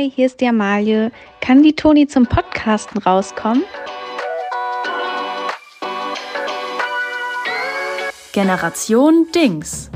Hi, 0.00 0.10
hier 0.10 0.24
ist 0.24 0.40
die 0.40 0.46
Amalie. 0.46 1.12
Kann 1.42 1.62
die 1.62 1.76
Toni 1.76 2.06
zum 2.06 2.24
Podcasten 2.24 3.02
rauskommen? 3.02 3.64
Generation 8.32 9.26
Dings. 9.34 9.90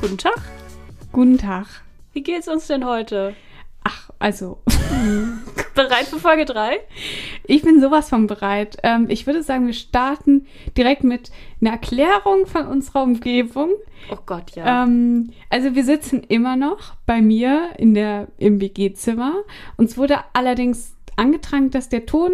Guten 0.00 0.18
Tag. 0.18 0.38
Guten 1.10 1.36
Tag. 1.36 1.66
Wie 2.12 2.22
geht's 2.22 2.46
uns 2.46 2.68
denn 2.68 2.86
heute? 2.86 3.34
Ach, 3.82 4.10
also. 4.20 4.62
Bereit 5.74 6.06
für 6.06 6.20
Folge 6.20 6.44
3? 6.44 6.78
Ich 7.50 7.62
bin 7.62 7.80
sowas 7.80 8.08
von 8.08 8.28
bereit. 8.28 8.76
Ähm, 8.84 9.06
ich 9.08 9.26
würde 9.26 9.42
sagen, 9.42 9.66
wir 9.66 9.74
starten 9.74 10.46
direkt 10.76 11.02
mit 11.02 11.32
einer 11.60 11.72
Erklärung 11.72 12.46
von 12.46 12.66
unserer 12.68 13.02
Umgebung. 13.02 13.70
Oh 14.12 14.18
Gott, 14.24 14.52
ja. 14.52 14.84
Ähm, 14.84 15.32
also 15.48 15.74
wir 15.74 15.84
sitzen 15.84 16.22
immer 16.28 16.54
noch 16.54 16.94
bei 17.06 17.20
mir 17.20 17.70
in 17.76 17.94
der, 17.94 18.28
im 18.38 18.60
WG-Zimmer. 18.60 19.42
Uns 19.76 19.98
wurde 19.98 20.18
allerdings 20.32 20.94
angetragen, 21.16 21.70
dass 21.70 21.88
der 21.88 22.06
Ton, 22.06 22.30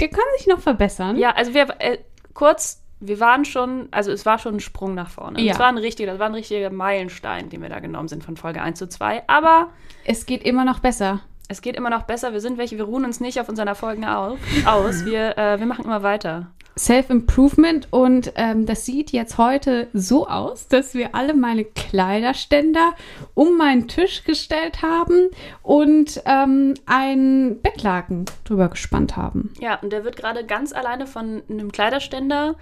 der 0.00 0.08
kann 0.08 0.24
sich 0.38 0.46
noch 0.46 0.60
verbessern. 0.60 1.18
Ja, 1.18 1.32
also 1.32 1.52
wir, 1.52 1.68
äh, 1.78 1.98
kurz, 2.32 2.82
wir 2.98 3.20
waren 3.20 3.44
schon, 3.44 3.88
also 3.90 4.10
es 4.10 4.24
war 4.24 4.38
schon 4.38 4.54
ein 4.54 4.60
Sprung 4.60 4.94
nach 4.94 5.10
vorne. 5.10 5.38
Ja. 5.42 5.52
Es 5.52 5.58
war 5.58 5.68
ein 5.68 5.76
richtiger, 5.76 6.12
das 6.12 6.18
war 6.18 6.28
ein 6.28 6.34
richtiger 6.34 6.70
Meilenstein, 6.70 7.50
den 7.50 7.60
wir 7.60 7.68
da 7.68 7.80
genommen 7.80 8.08
sind 8.08 8.24
von 8.24 8.38
Folge 8.38 8.62
1 8.62 8.78
zu 8.78 8.88
2. 8.88 9.28
Aber 9.28 9.68
Es 10.06 10.24
geht 10.24 10.42
immer 10.44 10.64
noch 10.64 10.78
besser. 10.78 11.20
Es 11.48 11.62
geht 11.62 11.76
immer 11.76 11.90
noch 11.90 12.02
besser. 12.02 12.32
Wir 12.32 12.40
sind 12.40 12.58
welche, 12.58 12.76
wir 12.76 12.84
ruhen 12.84 13.04
uns 13.04 13.20
nicht 13.20 13.40
auf 13.40 13.48
unseren 13.48 13.68
Erfolgen 13.68 14.04
auf, 14.04 14.38
aus. 14.66 15.04
Wir, 15.04 15.38
äh, 15.38 15.58
wir 15.58 15.66
machen 15.66 15.84
immer 15.84 16.02
weiter. 16.02 16.50
Self-Improvement 16.78 17.88
und 17.90 18.32
ähm, 18.34 18.66
das 18.66 18.84
sieht 18.84 19.10
jetzt 19.10 19.38
heute 19.38 19.88
so 19.94 20.28
aus, 20.28 20.68
dass 20.68 20.92
wir 20.92 21.14
alle 21.14 21.32
meine 21.32 21.64
Kleiderständer 21.64 22.92
um 23.32 23.56
meinen 23.56 23.88
Tisch 23.88 24.24
gestellt 24.24 24.82
haben 24.82 25.30
und 25.62 26.20
ähm, 26.26 26.74
ein 26.84 27.60
Bettlaken 27.62 28.26
drüber 28.44 28.68
gespannt 28.68 29.16
haben. 29.16 29.54
Ja, 29.58 29.76
und 29.76 29.90
der 29.90 30.04
wird 30.04 30.16
gerade 30.16 30.44
ganz 30.44 30.74
alleine 30.74 31.06
von 31.06 31.42
einem 31.48 31.72
Kleiderständer, 31.72 32.56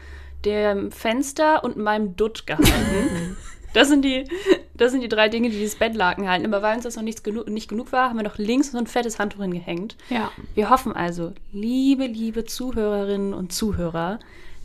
dem 0.45 0.93
Fenster 0.93 1.65
und 1.65 1.77
meinem 1.77 2.15
Dutt 2.15 2.47
gehalten. 2.47 3.37
Das 3.75 3.89
sind, 3.89 4.05
die, 4.05 4.23
das 4.77 4.93
sind 4.93 5.03
die 5.03 5.09
drei 5.09 5.29
Dinge, 5.29 5.51
die 5.51 5.57
dieses 5.59 5.77
Bettlaken 5.77 6.29
halten. 6.29 6.47
Aber 6.47 6.63
weil 6.63 6.75
uns 6.75 6.85
das 6.85 6.97
noch 6.97 7.03
nichts 7.03 7.23
genu 7.23 7.43
nicht 7.47 7.69
genug 7.69 7.93
war, 7.93 8.09
haben 8.09 8.17
wir 8.17 8.25
noch 8.25 8.39
links 8.39 8.73
so 8.73 8.79
ein 8.79 8.87
fettes 8.87 9.19
Handtuch 9.19 9.41
hingehängt. 9.43 9.97
Ja. 10.11 10.31
Wir 10.55 10.71
hoffen 10.71 10.93
also, 10.93 11.33
liebe, 11.53 12.07
liebe 12.07 12.45
Zuhörerinnen 12.45 13.35
und 13.35 13.53
Zuhörer, 13.53 14.19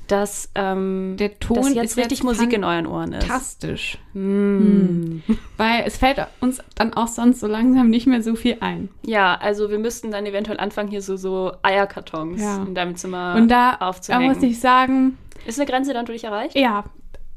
dass, 0.08 0.50
ähm, 0.56 1.16
Der 1.20 1.40
Ton 1.40 1.58
dass 1.58 1.74
jetzt 1.74 1.98
richtig 1.98 2.18
jetzt 2.20 2.24
Musik 2.24 2.52
in 2.54 2.64
euren 2.64 2.88
Ohren 2.88 3.14
ist. 3.14 3.26
Fantastisch. 3.28 4.00
Mm. 4.14 5.20
Weil 5.58 5.84
es 5.86 5.98
fällt 5.98 6.18
uns 6.42 6.60
dann 6.76 6.94
auch 6.96 7.08
sonst 7.08 7.40
so 7.40 7.48
langsam 7.48 7.90
nicht 7.92 8.08
mehr 8.08 8.24
so 8.24 8.36
viel 8.36 8.58
ein. 8.62 8.90
Ja, 9.04 9.36
also 9.40 9.70
wir 9.70 9.78
müssten 9.78 10.10
dann 10.10 10.26
eventuell 10.26 10.60
anfangen, 10.60 10.90
hier 10.90 11.04
so, 11.04 11.16
so 11.16 11.52
Eierkartons 11.62 12.42
Ja. 12.42 12.64
in 12.64 12.74
deinem 12.74 12.96
Zimmer 12.96 13.36
Und 13.38 13.50
da, 13.50 13.78
da 13.80 13.88
aufzuhängen. 13.88 14.34
muss 14.34 14.42
ich 14.42 14.60
sagen, 14.60 15.18
ist 15.46 15.60
eine 15.60 15.70
Grenze 15.70 15.94
dann 15.94 16.06
durch 16.06 16.24
erreicht? 16.24 16.56
Ja, 16.56 16.86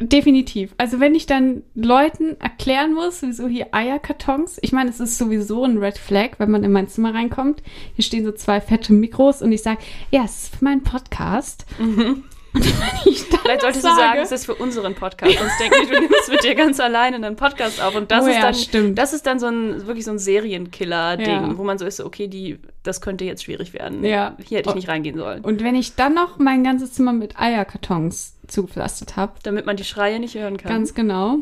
definitiv. 0.03 0.75
Also 0.79 1.01
wenn 1.01 1.15
ich 1.15 1.27
dann 1.27 1.63
Leuten 1.75 2.37
erklären 2.41 2.95
muss, 2.95 3.23
wieso 3.23 3.49
hier 3.49 3.69
Eierkartons, 3.73 4.59
ich 4.63 4.73
meine, 4.73 4.91
es 4.91 5.01
ist 5.01 5.19
sowieso 5.19 5.65
ein 5.65 5.79
Red 5.79 5.99
Flag, 5.99 6.39
wenn 6.39 6.51
man 6.51 6.65
in 6.65 6.73
mein 6.73 6.89
Zimmer 6.89 7.15
reinkommt. 7.15 7.63
Hier 7.95 8.05
stehen 8.05 8.25
so 8.25 8.33
zwei 8.33 8.61
fette 8.61 8.93
Mikros 8.93 9.43
und 9.43 9.53
ich 9.53 9.63
sage, 9.63 9.81
ja, 10.11 10.25
es 10.25 10.45
ist 10.45 10.57
für 10.57 10.65
meinen 10.65 10.83
Podcast. 10.83 11.67
Dann 11.79 12.25
Vielleicht 13.43 13.63
solltest 13.63 13.83
sage, 13.83 13.95
du 13.95 14.01
sagen, 14.01 14.21
es 14.21 14.33
ist 14.33 14.47
für 14.47 14.55
unseren 14.55 14.95
Podcast. 14.95 15.39
Sonst 15.39 15.59
denke 15.59 15.77
ich, 15.83 15.89
du 15.89 16.01
nimmst 16.01 16.31
mit 16.31 16.45
dir 16.45 16.55
ganz 16.55 16.79
alleine 16.81 17.17
einen 17.17 17.35
Podcast 17.37 17.81
auf. 17.83 17.95
Und 17.95 18.11
das 18.11 18.25
Oh 18.25 18.29
ist 18.29 18.37
ja, 18.37 18.43
dann, 18.43 18.55
stimmt. 18.55 18.99
das 18.99 19.13
ist 19.13 19.27
dann 19.27 19.39
so 19.39 19.47
ein 19.47 19.87
wirklich 19.87 20.05
so 20.05 20.11
ein 20.11 20.19
Serienkiller-Ding, 20.19 21.27
Ja. 21.27 21.59
wo 21.59 21.65
man 21.65 21.79
so 21.79 21.87
ist, 21.87 22.01
okay, 22.01 22.29
die, 22.29 22.59
das 22.83 23.01
könnte 23.01 23.25
jetzt 23.25 23.45
schwierig 23.45 23.73
werden. 23.73 24.05
Ja. 24.05 24.37
Hier 24.45 24.59
hätte 24.59 24.69
ich 24.71 24.75
nicht 24.75 24.89
reingehen 24.89 25.17
sollen. 25.17 25.43
Und 25.43 25.63
wenn 25.65 25.75
ich 25.75 25.95
dann 25.97 26.15
noch 26.15 26.39
mein 26.39 26.63
ganzes 26.63 26.93
Zimmer 26.93 27.13
mit 27.13 27.39
Eierkartons 27.41 28.35
zugepflastert 28.49 29.17
habe, 29.17 29.33
Damit 29.43 29.65
man 29.67 29.77
die 29.77 29.85
Schreie 29.85 30.21
nicht 30.21 30.35
hören 30.35 30.57
kann. 30.59 30.71
ganz 30.71 30.95
genau. 30.95 31.39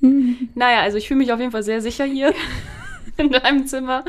naja, 0.00 0.80
also 0.80 0.98
ich 0.98 1.08
fühle 1.08 1.18
mich 1.18 1.32
auf 1.32 1.40
jeden 1.40 1.52
Fall 1.52 1.62
sehr 1.62 1.80
sicher 1.80 2.04
hier. 2.04 2.34
In 3.16 3.30
deinem 3.30 3.66
Zimmer. 3.66 4.04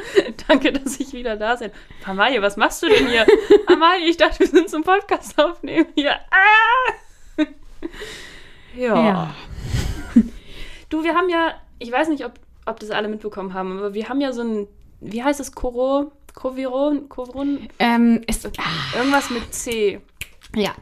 Danke, 0.47 0.73
dass 0.73 0.99
ich 0.99 1.13
wieder 1.13 1.35
da 1.35 1.55
bin. 1.55 1.71
Amalie, 2.05 2.41
was 2.41 2.57
machst 2.57 2.81
du 2.81 2.89
denn 2.89 3.07
hier? 3.07 3.25
Amalie, 3.67 4.09
ich 4.09 4.17
dachte, 4.17 4.39
wir 4.39 4.47
sind 4.47 4.69
zum 4.69 4.83
Podcast 4.83 5.39
aufnehmen 5.39 5.87
hier. 5.95 6.15
Ah! 6.31 7.43
ja. 8.75 9.35
Du, 10.89 11.03
wir 11.03 11.15
haben 11.15 11.29
ja, 11.29 11.55
ich 11.79 11.91
weiß 11.91 12.09
nicht, 12.09 12.23
ob, 12.25 12.33
ob 12.65 12.79
das 12.79 12.91
alle 12.91 13.07
mitbekommen 13.07 13.53
haben, 13.53 13.79
aber 13.79 13.95
wir 13.95 14.07
haben 14.07 14.21
ja 14.21 14.31
so 14.31 14.43
ein, 14.43 14.67
wie 15.01 15.23
heißt 15.23 15.39
es, 15.39 15.51
Koro, 15.51 16.11
Koviron, 16.35 17.09
Koviron, 17.09 17.67
Ähm, 17.79 18.21
es, 18.27 18.45
irgendwas 18.95 19.31
mit 19.31 19.53
C. 19.53 19.99
ja. 20.55 20.75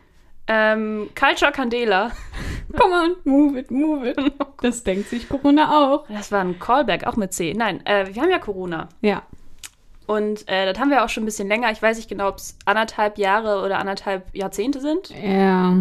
Ähm, 0.48 1.10
Culture 1.18 1.52
Candela. 1.52 2.12
Come 2.78 2.94
on, 2.96 3.16
move 3.24 3.60
it, 3.60 3.72
move 3.72 4.10
it. 4.10 4.18
Das 4.62 4.84
denkt 4.84 5.10
sich 5.10 5.28
Corona 5.30 5.72
auch. 5.72 6.06
Das 6.08 6.32
war 6.32 6.40
ein 6.42 6.58
Callback, 6.60 7.06
auch 7.06 7.16
mit 7.18 7.34
C. 7.34 7.54
Nein, 7.54 7.86
äh, 7.86 8.14
wir 8.14 8.22
haben 8.22 8.32
ja 8.32 8.40
Corona. 8.40 8.88
Ja. 9.02 9.24
Und 10.08 10.48
äh, 10.50 10.66
das 10.72 10.80
haben 10.82 10.90
wir 10.90 11.04
auch 11.04 11.10
schon 11.10 11.24
ein 11.24 11.26
bisschen 11.26 11.48
länger. 11.48 11.72
Ich 11.72 11.82
weiß 11.82 11.98
nicht 11.98 12.10
genau, 12.10 12.30
ob 12.30 12.38
es 12.38 12.58
anderthalb 12.66 13.18
Jahre 13.18 13.64
oder 13.64 13.80
anderthalb 13.80 14.34
Jahrzehnte 14.36 14.80
sind. 14.82 15.10
Ja, 15.22 15.78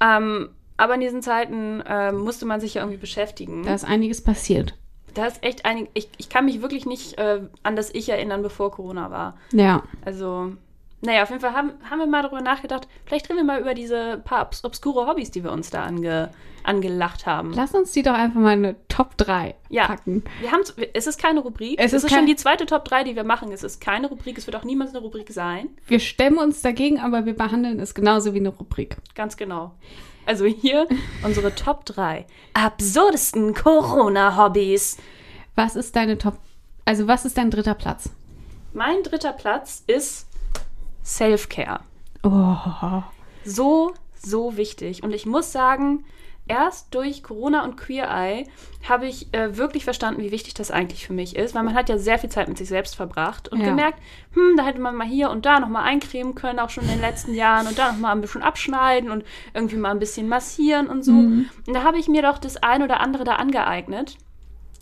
Ähm, 0.00 0.48
aber 0.76 0.94
in 0.94 1.00
diesen 1.00 1.22
Zeiten 1.22 1.80
äh, 1.82 2.12
musste 2.12 2.46
man 2.46 2.60
sich 2.60 2.74
ja 2.74 2.82
irgendwie 2.82 2.98
beschäftigen. 3.00 3.64
da 3.64 3.74
ist 3.74 3.84
einiges 3.84 4.22
passiert. 4.22 4.74
da 5.14 5.26
ist 5.26 5.42
echt 5.42 5.64
einig. 5.64 5.88
Ich, 5.94 6.08
ich 6.18 6.28
kann 6.28 6.44
mich 6.44 6.62
wirklich 6.62 6.86
nicht 6.86 7.18
äh, 7.18 7.40
an 7.62 7.76
das 7.76 7.92
Ich 7.94 8.08
erinnern, 8.08 8.42
bevor 8.42 8.70
Corona 8.70 9.10
war. 9.10 9.36
Ja. 9.52 9.82
Also, 10.04 10.52
naja, 11.00 11.22
auf 11.22 11.28
jeden 11.30 11.40
Fall 11.40 11.52
haben, 11.52 11.72
haben 11.88 11.98
wir 11.98 12.06
mal 12.06 12.22
darüber 12.22 12.40
nachgedacht. 12.40 12.88
Vielleicht 13.06 13.28
reden 13.28 13.38
wir 13.38 13.44
mal 13.44 13.60
über 13.60 13.74
diese 13.74 14.20
paar 14.24 14.42
obs 14.42 14.64
obskure 14.64 15.06
Hobbys, 15.06 15.30
die 15.30 15.44
wir 15.44 15.52
uns 15.52 15.70
da 15.70 15.84
ange, 15.84 16.30
angelacht 16.64 17.24
haben. 17.24 17.52
Lass 17.54 17.72
uns 17.74 17.92
die 17.92 18.02
doch 18.02 18.14
einfach 18.14 18.40
mal 18.40 18.54
in 18.54 18.64
eine 18.64 18.76
Top 18.88 19.16
3 19.16 19.54
Ja. 19.68 19.86
packen. 19.86 20.24
Wir 20.40 20.50
haben, 20.50 20.62
es 20.92 21.06
ist 21.06 21.20
keine 21.20 21.40
Rubrik. 21.40 21.78
Es 21.78 21.92
Es 21.92 22.04
ist 22.04 22.12
schon 22.12 22.26
die 22.26 22.34
zweite 22.36 22.66
Top 22.66 22.84
3, 22.84 23.04
die 23.04 23.14
wir 23.16 23.24
machen. 23.24 23.52
Es 23.52 23.62
ist 23.62 23.80
keine 23.80 24.08
Rubrik. 24.08 24.38
Es 24.38 24.46
wird 24.46 24.56
auch 24.56 24.64
niemals 24.64 24.90
eine 24.90 24.98
Rubrik 25.00 25.30
sein. 25.32 25.68
Wir 25.86 26.00
stemmen 26.00 26.38
uns 26.38 26.62
dagegen, 26.62 26.98
aber 26.98 27.26
wir 27.26 27.34
behandeln 27.36 27.78
es 27.80 27.94
genauso 27.94 28.34
wie 28.34 28.38
eine 28.40 28.48
Rubrik. 28.50 28.96
Ganz 29.14 29.36
genau. 29.36 29.72
Also 30.26 30.44
hier 30.46 30.86
unsere 31.24 31.54
Top 31.54 31.84
3 31.86 32.26
absurdesten 32.54 33.54
Corona-Hobbys. 33.54 34.98
Was 35.54 35.76
ist 35.76 35.96
deine 35.96 36.18
Top, 36.18 36.38
also 36.84 37.06
was 37.06 37.24
ist 37.24 37.38
dein 37.38 37.50
dritter 37.50 37.74
Platz? 37.74 38.10
Mein 38.74 39.02
dritter 39.02 39.32
Platz 39.32 39.82
ist 39.86 40.26
Self-Care. 41.08 41.80
Oh, 42.22 43.02
So, 43.44 43.94
so 44.14 44.56
wichtig. 44.56 45.02
Und 45.02 45.14
ich 45.14 45.24
muss 45.24 45.52
sagen, 45.52 46.04
erst 46.48 46.94
durch 46.94 47.22
Corona 47.22 47.64
und 47.64 47.76
Queer 47.76 48.08
Eye 48.10 48.46
habe 48.88 49.06
ich 49.06 49.32
äh, 49.32 49.56
wirklich 49.56 49.84
verstanden, 49.84 50.22
wie 50.22 50.30
wichtig 50.30 50.52
das 50.54 50.70
eigentlich 50.70 51.06
für 51.06 51.12
mich 51.14 51.34
ist, 51.36 51.54
weil 51.54 51.62
man 51.62 51.74
hat 51.74 51.88
ja 51.88 51.96
sehr 51.98 52.18
viel 52.18 52.28
Zeit 52.30 52.48
mit 52.48 52.58
sich 52.58 52.68
selbst 52.68 52.94
verbracht 52.94 53.48
und 53.48 53.60
Ja. 53.60 53.66
gemerkt, 53.66 53.98
hm, 54.34 54.56
da 54.56 54.64
hätte 54.64 54.80
man 54.80 54.94
mal 54.96 55.06
hier 55.06 55.30
und 55.30 55.46
da 55.46 55.60
nochmal 55.60 55.84
eincremen 55.84 56.34
können, 56.34 56.58
auch 56.58 56.70
schon 56.70 56.84
in 56.84 56.90
den 56.90 57.00
letzten 57.00 57.34
Jahren 57.34 57.66
und 57.66 57.78
da 57.78 57.92
nochmal 57.92 58.12
ein 58.12 58.20
bisschen 58.20 58.42
abschneiden 58.42 59.10
und 59.10 59.24
irgendwie 59.54 59.76
mal 59.76 59.90
ein 59.90 59.98
bisschen 59.98 60.28
massieren 60.28 60.88
und 60.88 61.04
so. 61.04 61.12
Und 61.66 61.74
da 61.74 61.84
habe 61.84 61.98
ich 61.98 62.08
mir 62.08 62.22
doch 62.22 62.36
das 62.38 62.56
ein 62.58 62.82
oder 62.82 63.00
andere 63.00 63.24
da 63.24 63.36
angeeignet. 63.36 64.16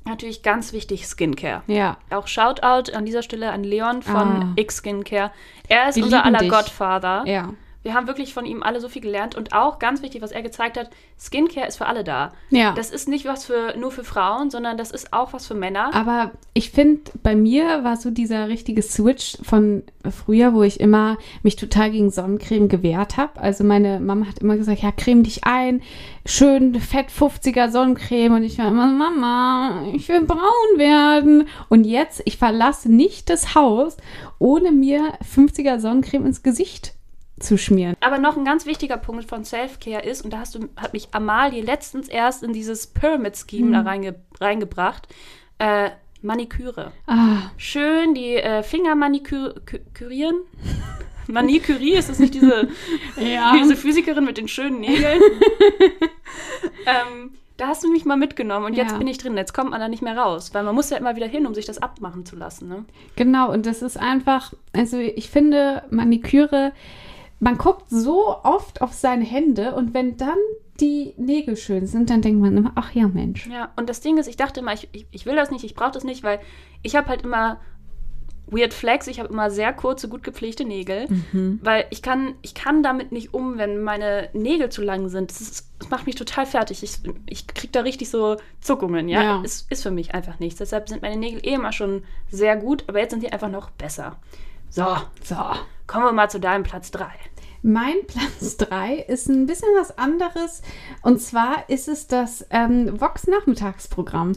Natürlich 0.06 0.43
ganz 0.43 0.72
wichtig, 0.72 1.06
Skincare. 1.06 1.62
ja. 1.67 1.97
Auch 2.11 2.27
Shoutout 2.28 2.93
an 2.93 3.05
dieser 3.05 3.22
Stelle 3.22 3.50
an 3.50 3.65
Leon 3.65 4.03
von 4.03 4.15
Ah. 4.17 4.53
X 4.56 4.79
Skincare. 4.79 5.31
Er 5.69 5.88
ist 5.88 5.97
Wir 5.97 6.05
unser 6.05 6.25
aller 6.25 6.38
dich. 6.38 6.49
Godfather. 6.50 7.25
Ja. 7.26 7.50
Wir 7.87 7.94
haben 7.94 8.09
wirklich 8.09 8.35
von 8.35 8.47
ihm 8.47 8.65
alle 8.65 8.81
so 8.81 8.88
viel 8.88 9.00
gelernt 9.00 9.37
und 9.37 9.53
auch 9.53 9.79
ganz 9.79 10.03
wichtig, 10.03 10.21
was 10.21 10.33
er 10.33 10.43
gezeigt 10.43 10.77
hat, 10.77 10.91
Skincare 11.17 11.69
ist 11.69 11.77
für 11.77 11.87
alle 11.87 12.03
da. 12.03 12.33
Ja. 12.50 12.73
Das 12.73 12.91
ist 12.91 13.06
nicht 13.06 13.27
was 13.27 13.44
für 13.44 13.77
nur 13.79 13.93
für 13.93 14.03
Frauen, 14.03 14.50
sondern 14.50 14.77
das 14.77 14.91
ist 14.91 15.12
auch 15.12 15.33
was 15.33 15.47
für 15.47 15.55
Männer. 15.55 15.94
Aber 15.94 16.33
ich 16.53 16.73
finde, 16.73 17.12
bei 17.23 17.37
mir 17.37 17.85
war 17.85 17.97
so 17.97 18.11
dieser 18.11 18.49
richtige 18.49 18.83
Switch 18.83 19.38
von 19.41 19.85
früher, 20.11 20.53
wo 20.53 20.65
ich 20.65 20.81
immer 20.81 21.17
mich 21.44 21.55
total 21.55 21.93
gegen 21.93 22.11
Sonnencreme 22.11 22.67
gewehrt 22.69 23.19
habe. 23.19 23.38
Also 23.41 23.62
meine 23.62 24.00
Mama 24.00 24.27
hat 24.27 24.41
immer 24.41 24.56
gesagt, 24.56 24.83
ja, 24.83 24.91
creme 24.91 25.23
dich 25.23 25.44
ein, 25.44 25.81
schön 26.25 26.75
fett 26.81 27.11
50er 27.11 27.71
Sonnencreme. 27.71 28.35
Und 28.35 28.43
ich 28.43 28.59
war 28.59 28.67
immer, 28.67 28.88
Mama, 28.88 29.85
ich 29.94 30.09
will 30.09 30.23
braun 30.23 30.41
werden. 30.77 31.47
Und 31.69 31.85
jetzt, 31.85 32.21
ich 32.25 32.37
verlasse 32.37 32.91
nicht 32.91 33.31
das 33.31 33.55
Haus, 33.55 33.97
ohne 34.41 34.73
mir 34.73 35.12
50er 35.33 35.79
Sonnencreme 35.79 36.27
ins 36.27 36.43
Gesicht 36.43 36.95
zu 37.38 37.59
schmieren. 37.59 37.97
Aber 38.00 38.19
noch 38.19 38.37
ein 38.37 38.44
ganz 38.44 38.65
wichtiger 38.67 38.97
Punkt 38.97 39.25
von 39.25 39.44
Self-Care 39.44 40.03
ist, 40.03 40.23
und 40.25 40.33
da 40.33 40.38
hast 40.38 40.55
du, 40.55 40.69
hat 40.77 40.93
mich 40.93 41.09
Amalie 41.12 41.62
letztens 41.62 42.09
erst 42.09 42.43
in 42.43 42.53
dieses 42.53 42.87
Pyramid-Scheme 42.87 43.73
da 43.73 43.81
reinge, 43.83 44.15
reingebracht, 44.41 45.06
äh, 45.59 45.91
Maniküre. 46.23 46.93
Ah, 47.06 47.50
Schön 47.56 48.15
die 48.15 48.35
äh, 48.37 48.62
Finger 48.62 48.94
manikürieren. 48.94 50.37
Marie 51.29 51.59
Curie, 51.61 51.94
ist 51.94 52.09
das 52.09 52.19
nicht 52.21 52.35
diese, 52.35 52.69
Ja. 53.17 53.53
diese 53.59 53.77
Physikerin 53.77 54.25
mit 54.25 54.38
den 54.38 54.47
schönen 54.49 54.81
Nägeln? 54.81 55.21
ähm, 56.87 57.33
da 57.56 57.69
hast 57.69 57.83
du 57.85 57.91
mich 57.91 58.05
mal 58.05 58.17
mitgenommen 58.17 58.67
und 58.67 58.75
jetzt 58.75 58.93
Ja. 58.93 58.99
bin 58.99 59.06
ich 59.09 59.19
drin. 59.19 59.37
Jetzt 59.37 59.53
kommt 59.55 59.71
man 59.71 59.81
da 59.81 59.88
nicht 59.88 60.03
mehr 60.03 60.17
raus, 60.17 60.50
weil 60.55 60.62
man 60.62 60.75
muss 60.75 60.91
ja 60.91 60.97
immer 60.99 61.17
wieder 61.17 61.27
hin, 61.27 61.47
um 61.47 61.55
sich 61.55 61.65
das 61.65 61.79
abmachen 61.79 62.25
zu 62.27 62.37
lassen. 62.37 62.69
Ne? 62.69 62.85
Genau, 63.17 63.50
und 63.53 63.67
das 63.67 63.83
ist 63.83 63.97
einfach, 63.97 64.53
also 64.73 64.99
ich 64.99 65.31
finde, 65.31 65.83
Maniküre, 65.91 66.73
man 67.38 67.59
guckt 67.59 67.85
so 67.91 68.37
oft 68.43 68.81
auf 68.83 68.93
seine 68.93 69.25
Hände 69.25 69.75
und 69.75 69.94
wenn 69.94 70.17
dann 70.17 70.38
die 70.81 71.15
Nägel 71.17 71.56
schön 71.56 71.87
sind, 71.87 72.11
dann 72.11 72.23
denkt 72.23 72.41
man 72.41 72.56
immer, 72.56 72.73
ach 72.75 72.93
ja, 72.93 73.09
Mensch. 73.09 73.47
Ja, 73.47 73.73
und 73.77 73.88
das 73.88 74.00
Ding 74.00 74.19
ist, 74.19 74.27
ich 74.27 74.37
dachte 74.37 74.61
immer, 74.61 74.73
ich, 74.75 74.88
ich, 74.93 75.06
ich 75.11 75.27
will 75.27 75.37
das 75.37 75.50
nicht, 75.50 75.65
ich 75.65 75.75
brauche 75.75 75.93
das 75.93 76.05
nicht, 76.05 76.23
weil 76.23 76.38
ich 76.83 76.97
habe 76.97 77.09
halt 77.09 77.23
immer 77.23 77.59
Weird 78.49 78.73
Flex, 78.75 79.09
ich 79.09 79.19
habe 79.19 79.29
immer 79.29 79.50
sehr 79.50 79.73
kurze, 79.73 80.09
gut 80.09 80.23
gepflegte 80.23 80.65
Nägel, 80.65 81.09
Mhm. 81.33 81.59
weil 81.65 81.85
ich 81.91 82.00
kann, 82.00 82.35
ich 82.43 82.55
kann 82.55 82.83
damit 82.85 83.11
nicht 83.11 83.35
um, 83.35 83.59
wenn 83.59 83.83
meine 83.83 84.29
Nägel 84.35 84.69
zu 84.69 84.83
lang 84.83 85.09
sind. 85.09 85.31
Das, 85.31 85.41
ist, 85.41 85.69
das 85.81 85.91
macht 85.91 86.06
mich 86.06 86.15
total 86.15 86.47
fertig. 86.47 86.83
Ich, 86.85 86.99
ich 87.29 87.49
kriege 87.49 87.73
da 87.73 87.81
richtig 87.81 88.09
so 88.09 88.37
Zuckungen, 88.61 89.09
ja. 89.09 89.23
Ja. 89.23 89.43
Es 89.44 89.67
ist 89.69 89.83
für 89.83 89.91
mich 89.91 90.15
einfach 90.15 90.38
nichts. 90.38 90.59
Deshalb 90.59 90.88
sind 90.88 91.03
meine 91.03 91.17
Nägel 91.17 91.41
eh 91.44 91.55
immer 91.55 91.73
schon 91.73 92.05
sehr 92.31 92.56
gut, 92.56 92.85
aber 92.87 93.00
jetzt 93.00 93.11
sind 93.11 93.23
die 93.25 93.33
einfach 93.33 93.50
noch 93.50 93.71
besser. 93.71 94.17
So, 94.76 94.84
So. 95.25 95.37
kommen 95.87 96.05
wir 96.05 96.12
mal 96.12 96.28
zu 96.28 96.38
deinem 96.38 96.62
Platz 96.62 96.90
3. 96.90 97.06
Mein 97.62 97.94
Platz 98.06 98.56
3 98.58 98.96
ist 99.08 99.26
ein 99.26 99.46
bisschen 99.46 99.70
was 99.78 99.96
anderes. 99.96 100.61
Und 101.00 101.19
zwar 101.23 101.67
ist 101.70 101.88
es 101.88 102.08
das 102.08 102.44
ähm, 102.50 103.00
Vox-Nachmittagsprogramm. 103.00 104.32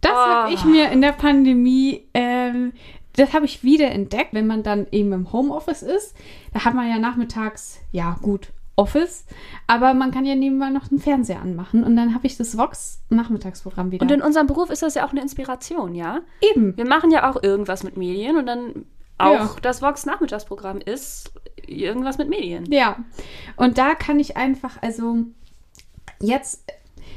Das 0.00 0.10
habe 0.12 0.50
Oh. 0.50 0.52
ich 0.52 0.64
mir 0.64 0.90
in 0.90 1.00
der 1.00 1.12
Pandemie, 1.12 2.08
ähm, 2.12 2.72
das 3.14 3.32
habe 3.32 3.44
ich 3.44 3.62
wieder 3.62 3.92
entdeckt, 3.92 4.34
wenn 4.34 4.48
man 4.48 4.64
dann 4.64 4.88
eben 4.90 5.12
im 5.12 5.32
Homeoffice 5.32 5.82
ist. 5.82 6.16
Da 6.52 6.64
hat 6.64 6.74
man 6.74 6.88
ja 6.90 6.98
nachmittags, 6.98 7.78
ja 7.92 8.16
gut, 8.20 8.48
Office, 8.74 9.26
aber 9.68 9.94
man 9.94 10.10
kann 10.10 10.24
ja 10.24 10.34
nebenbei 10.34 10.70
noch 10.70 10.88
den 10.88 10.98
Fernseher 10.98 11.40
anmachen. 11.40 11.84
Und 11.84 11.94
dann 11.94 12.16
habe 12.16 12.26
ich 12.26 12.36
das 12.36 12.58
Vox-Nachmittagsprogramm 12.58 13.92
wieder. 13.92 14.02
Und 14.02 14.10
in 14.10 14.22
unserem 14.22 14.48
Beruf 14.48 14.70
ist 14.70 14.82
das 14.82 14.96
ja 14.96 15.06
auch 15.06 15.12
eine 15.12 15.22
Inspiration, 15.22 15.94
ja? 15.94 16.20
eben. 16.40 16.76
Wir 16.76 16.84
machen 16.86 17.12
ja 17.12 17.30
auch 17.30 17.40
irgendwas 17.40 17.84
mit 17.84 17.96
Medien 17.96 18.36
und 18.36 18.46
dann 18.46 18.84
auch 19.18 19.54
Ja. 19.54 19.56
das 19.62 19.82
Vox 19.82 20.06
Nachmittagsprogramm 20.06 20.78
ist 20.78 21.32
irgendwas 21.66 22.18
mit 22.18 22.28
Medien. 22.28 22.64
Ja, 22.72 22.96
und 23.56 23.76
da 23.78 23.94
kann 23.94 24.18
ich 24.18 24.36
einfach, 24.36 24.80
also 24.82 25.18
jetzt, 26.20 26.64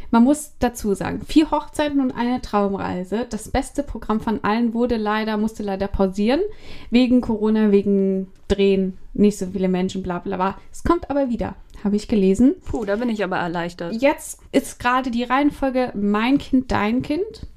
man 0.09 0.24
muss 0.24 0.53
dazu 0.59 0.94
sagen, 0.94 1.21
vier 1.25 1.51
Hochzeiten 1.51 2.01
und 2.01 2.12
eine 2.12 2.42
Traumreise. 2.42 3.25
Das 3.30 3.50
beste 3.50 3.81
Programm 3.83 4.19
von 4.19 4.44
allen 4.44 4.74
wurde 4.74 4.98
leider, 4.98 5.38
musste 5.38 5.63
leider 5.63 5.88
pausieren. 5.88 6.42
Wegen 6.89 7.21
Corona, 7.21 7.71
wegen 7.71 8.27
Drehen, 8.50 8.98
nicht 9.13 9.38
so 9.38 9.48
viele 9.48 9.69
Menschen, 9.69 10.03
bla 10.03 10.19
bla 10.19 10.36
bla. 10.36 10.57
Es 10.71 10.83
kommt 10.83 11.09
aber 11.09 11.30
wieder, 11.30 11.56
habe 11.83 11.95
ich 11.95 12.09
gelesen. 12.09 12.56
Puh, 12.69 12.83
da 12.83 12.98
bin 12.98 13.07
ich 13.09 13.24
aber 13.24 13.38
erleichtert. 13.38 14.01
Jetzt 14.01 14.42
ist 14.51 14.80
gerade 14.80 15.12
die 15.12 15.24
Reihenfolge 15.24 15.94
Mein 15.95 16.38
Kind, 16.38 16.71
Dein 16.71 17.01
Kind. 17.01 17.48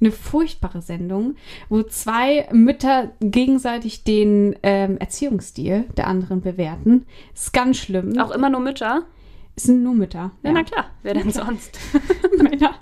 Eine 0.00 0.10
furchtbare 0.12 0.82
Sendung, 0.82 1.36
wo 1.68 1.82
zwei 1.82 2.48
Mütter 2.52 3.12
gegenseitig 3.20 4.04
den 4.04 4.56
ähm, 4.62 4.98
Erziehungsstil 4.98 5.84
der 5.96 6.06
anderen 6.06 6.40
bewerten. 6.40 7.06
Ist 7.34 7.52
ganz 7.52 7.78
schlimm. 7.78 8.18
Auch 8.18 8.30
immer 8.30 8.50
nur 8.50 8.60
Mütter? 8.60 9.04
Es 9.56 9.64
sind 9.64 9.82
nur 9.82 9.94
Mütter. 9.94 10.32
Ja, 10.42 10.52
na 10.52 10.64
klar. 10.64 10.86
Wer 11.02 11.14
denn 11.14 11.30
sonst? 11.32 11.78
Männer. 12.38 12.74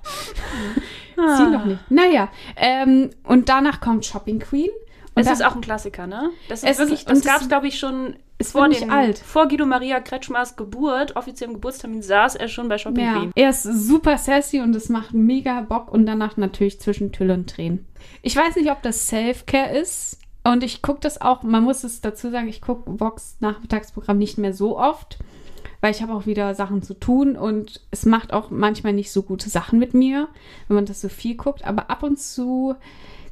Sie 1.16 1.50
noch 1.50 1.64
nicht. 1.66 1.90
Naja, 1.90 2.30
ähm, 2.56 3.10
und 3.24 3.48
danach 3.48 3.80
kommt 3.80 4.04
Shopping 4.06 4.38
Queen. 4.38 4.70
Und 5.14 5.26
Das 5.26 5.40
ist 5.40 5.44
auch 5.44 5.54
ein 5.54 5.60
Klassiker, 5.60 6.06
ne? 6.06 6.30
Das 6.48 6.62
ist 6.62 6.78
wirklich, 6.78 7.04
das 7.04 7.18
und 7.18 7.24
gab 7.24 7.42
es, 7.42 7.48
glaube 7.48 7.68
ich, 7.68 7.78
schon 7.78 8.16
es 8.42 8.52
vor, 8.52 8.68
dem, 8.68 8.90
alt. 8.90 9.18
vor 9.18 9.48
Guido 9.48 9.66
Maria 9.66 10.00
Kretschmers 10.00 10.56
Geburt, 10.56 11.16
offiziellem 11.16 11.54
Geburtstermin, 11.54 12.02
saß 12.02 12.36
er 12.36 12.48
schon 12.48 12.68
bei 12.68 12.78
Shopping 12.78 13.04
ja, 13.04 13.18
Queen. 13.18 13.32
er 13.34 13.50
ist 13.50 13.62
super 13.62 14.18
sassy 14.18 14.60
und 14.60 14.74
es 14.76 14.88
macht 14.88 15.14
mega 15.14 15.60
Bock 15.62 15.90
und 15.92 16.06
danach 16.06 16.36
natürlich 16.36 16.80
zwischen 16.80 17.12
Tüll 17.12 17.30
und 17.30 17.48
Tränen. 17.48 17.86
Ich 18.22 18.36
weiß 18.36 18.56
nicht, 18.56 18.70
ob 18.70 18.82
das 18.82 19.08
Self-Care 19.08 19.76
ist 19.76 20.18
und 20.44 20.64
ich 20.64 20.82
gucke 20.82 21.00
das 21.00 21.20
auch, 21.20 21.42
man 21.42 21.62
muss 21.62 21.84
es 21.84 22.00
dazu 22.00 22.30
sagen, 22.30 22.48
ich 22.48 22.60
gucke 22.60 23.00
Vox 23.00 23.36
Nachmittagsprogramm 23.40 24.18
nicht 24.18 24.38
mehr 24.38 24.52
so 24.52 24.78
oft, 24.78 25.18
weil 25.80 25.92
ich 25.92 26.02
habe 26.02 26.14
auch 26.14 26.26
wieder 26.26 26.54
Sachen 26.54 26.82
zu 26.82 26.94
tun 26.94 27.36
und 27.36 27.80
es 27.90 28.06
macht 28.06 28.32
auch 28.32 28.50
manchmal 28.50 28.92
nicht 28.92 29.12
so 29.12 29.22
gute 29.22 29.48
Sachen 29.48 29.78
mit 29.78 29.94
mir, 29.94 30.28
wenn 30.68 30.76
man 30.76 30.86
das 30.86 31.00
so 31.00 31.08
viel 31.08 31.36
guckt, 31.36 31.64
aber 31.64 31.90
ab 31.90 32.02
und 32.02 32.18
zu 32.18 32.74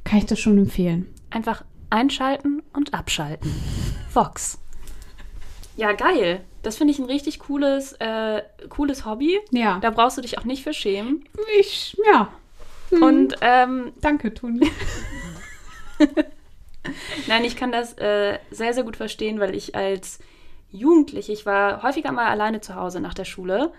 kann 0.05 0.19
ich 0.19 0.27
das 0.27 0.41
schon 0.41 0.59
empfehlen. 0.59 1.07
Einfach 1.31 1.65
einschalten 1.91 2.63
und 2.73 2.95
abschalten. 2.95 3.53
Vox. 4.13 4.59
Ja, 5.77 5.93
geil. 5.93 6.41
Das 6.63 6.77
finde 6.77 6.93
ich 6.93 6.99
ein 6.99 7.07
richtig 7.07 7.39
cooles, 7.39 7.95
äh, 7.95 8.43
cooles 8.69 9.07
Hobby. 9.07 9.39
Ja. 9.51 9.79
Da 9.81 9.91
brauchst 9.91 10.19
du 10.19 10.23
dich 10.23 10.39
auch 10.39 10.45
nicht 10.45 10.63
für 10.63 10.75
schämen. 10.75 11.25
Ich, 11.59 11.97
ja. 12.07 12.29
Mhm. 12.91 13.03
Und 13.03 13.37
ähm, 13.41 13.93
Danke, 14.01 14.35
Toni. 14.35 14.71
Nein, 17.27 17.45
ich 17.45 17.57
kann 17.57 17.73
das 17.73 17.95
äh, 17.99 18.39
sehr, 18.51 18.75
sehr 18.75 18.85
gut 18.85 18.97
verstehen, 18.97 19.41
weil 19.41 19.55
ich 19.55 19.75
als 19.75 20.19
Jugendliche, 20.73 21.33
ich 21.33 21.47
war 21.47 21.83
häufiger 21.83 22.13
mal 22.13 22.27
alleine 22.27 22.61
zu 22.61 22.75
Hause 22.75 23.01
nach 23.01 23.15
der 23.15 23.25
Schule. 23.25 23.73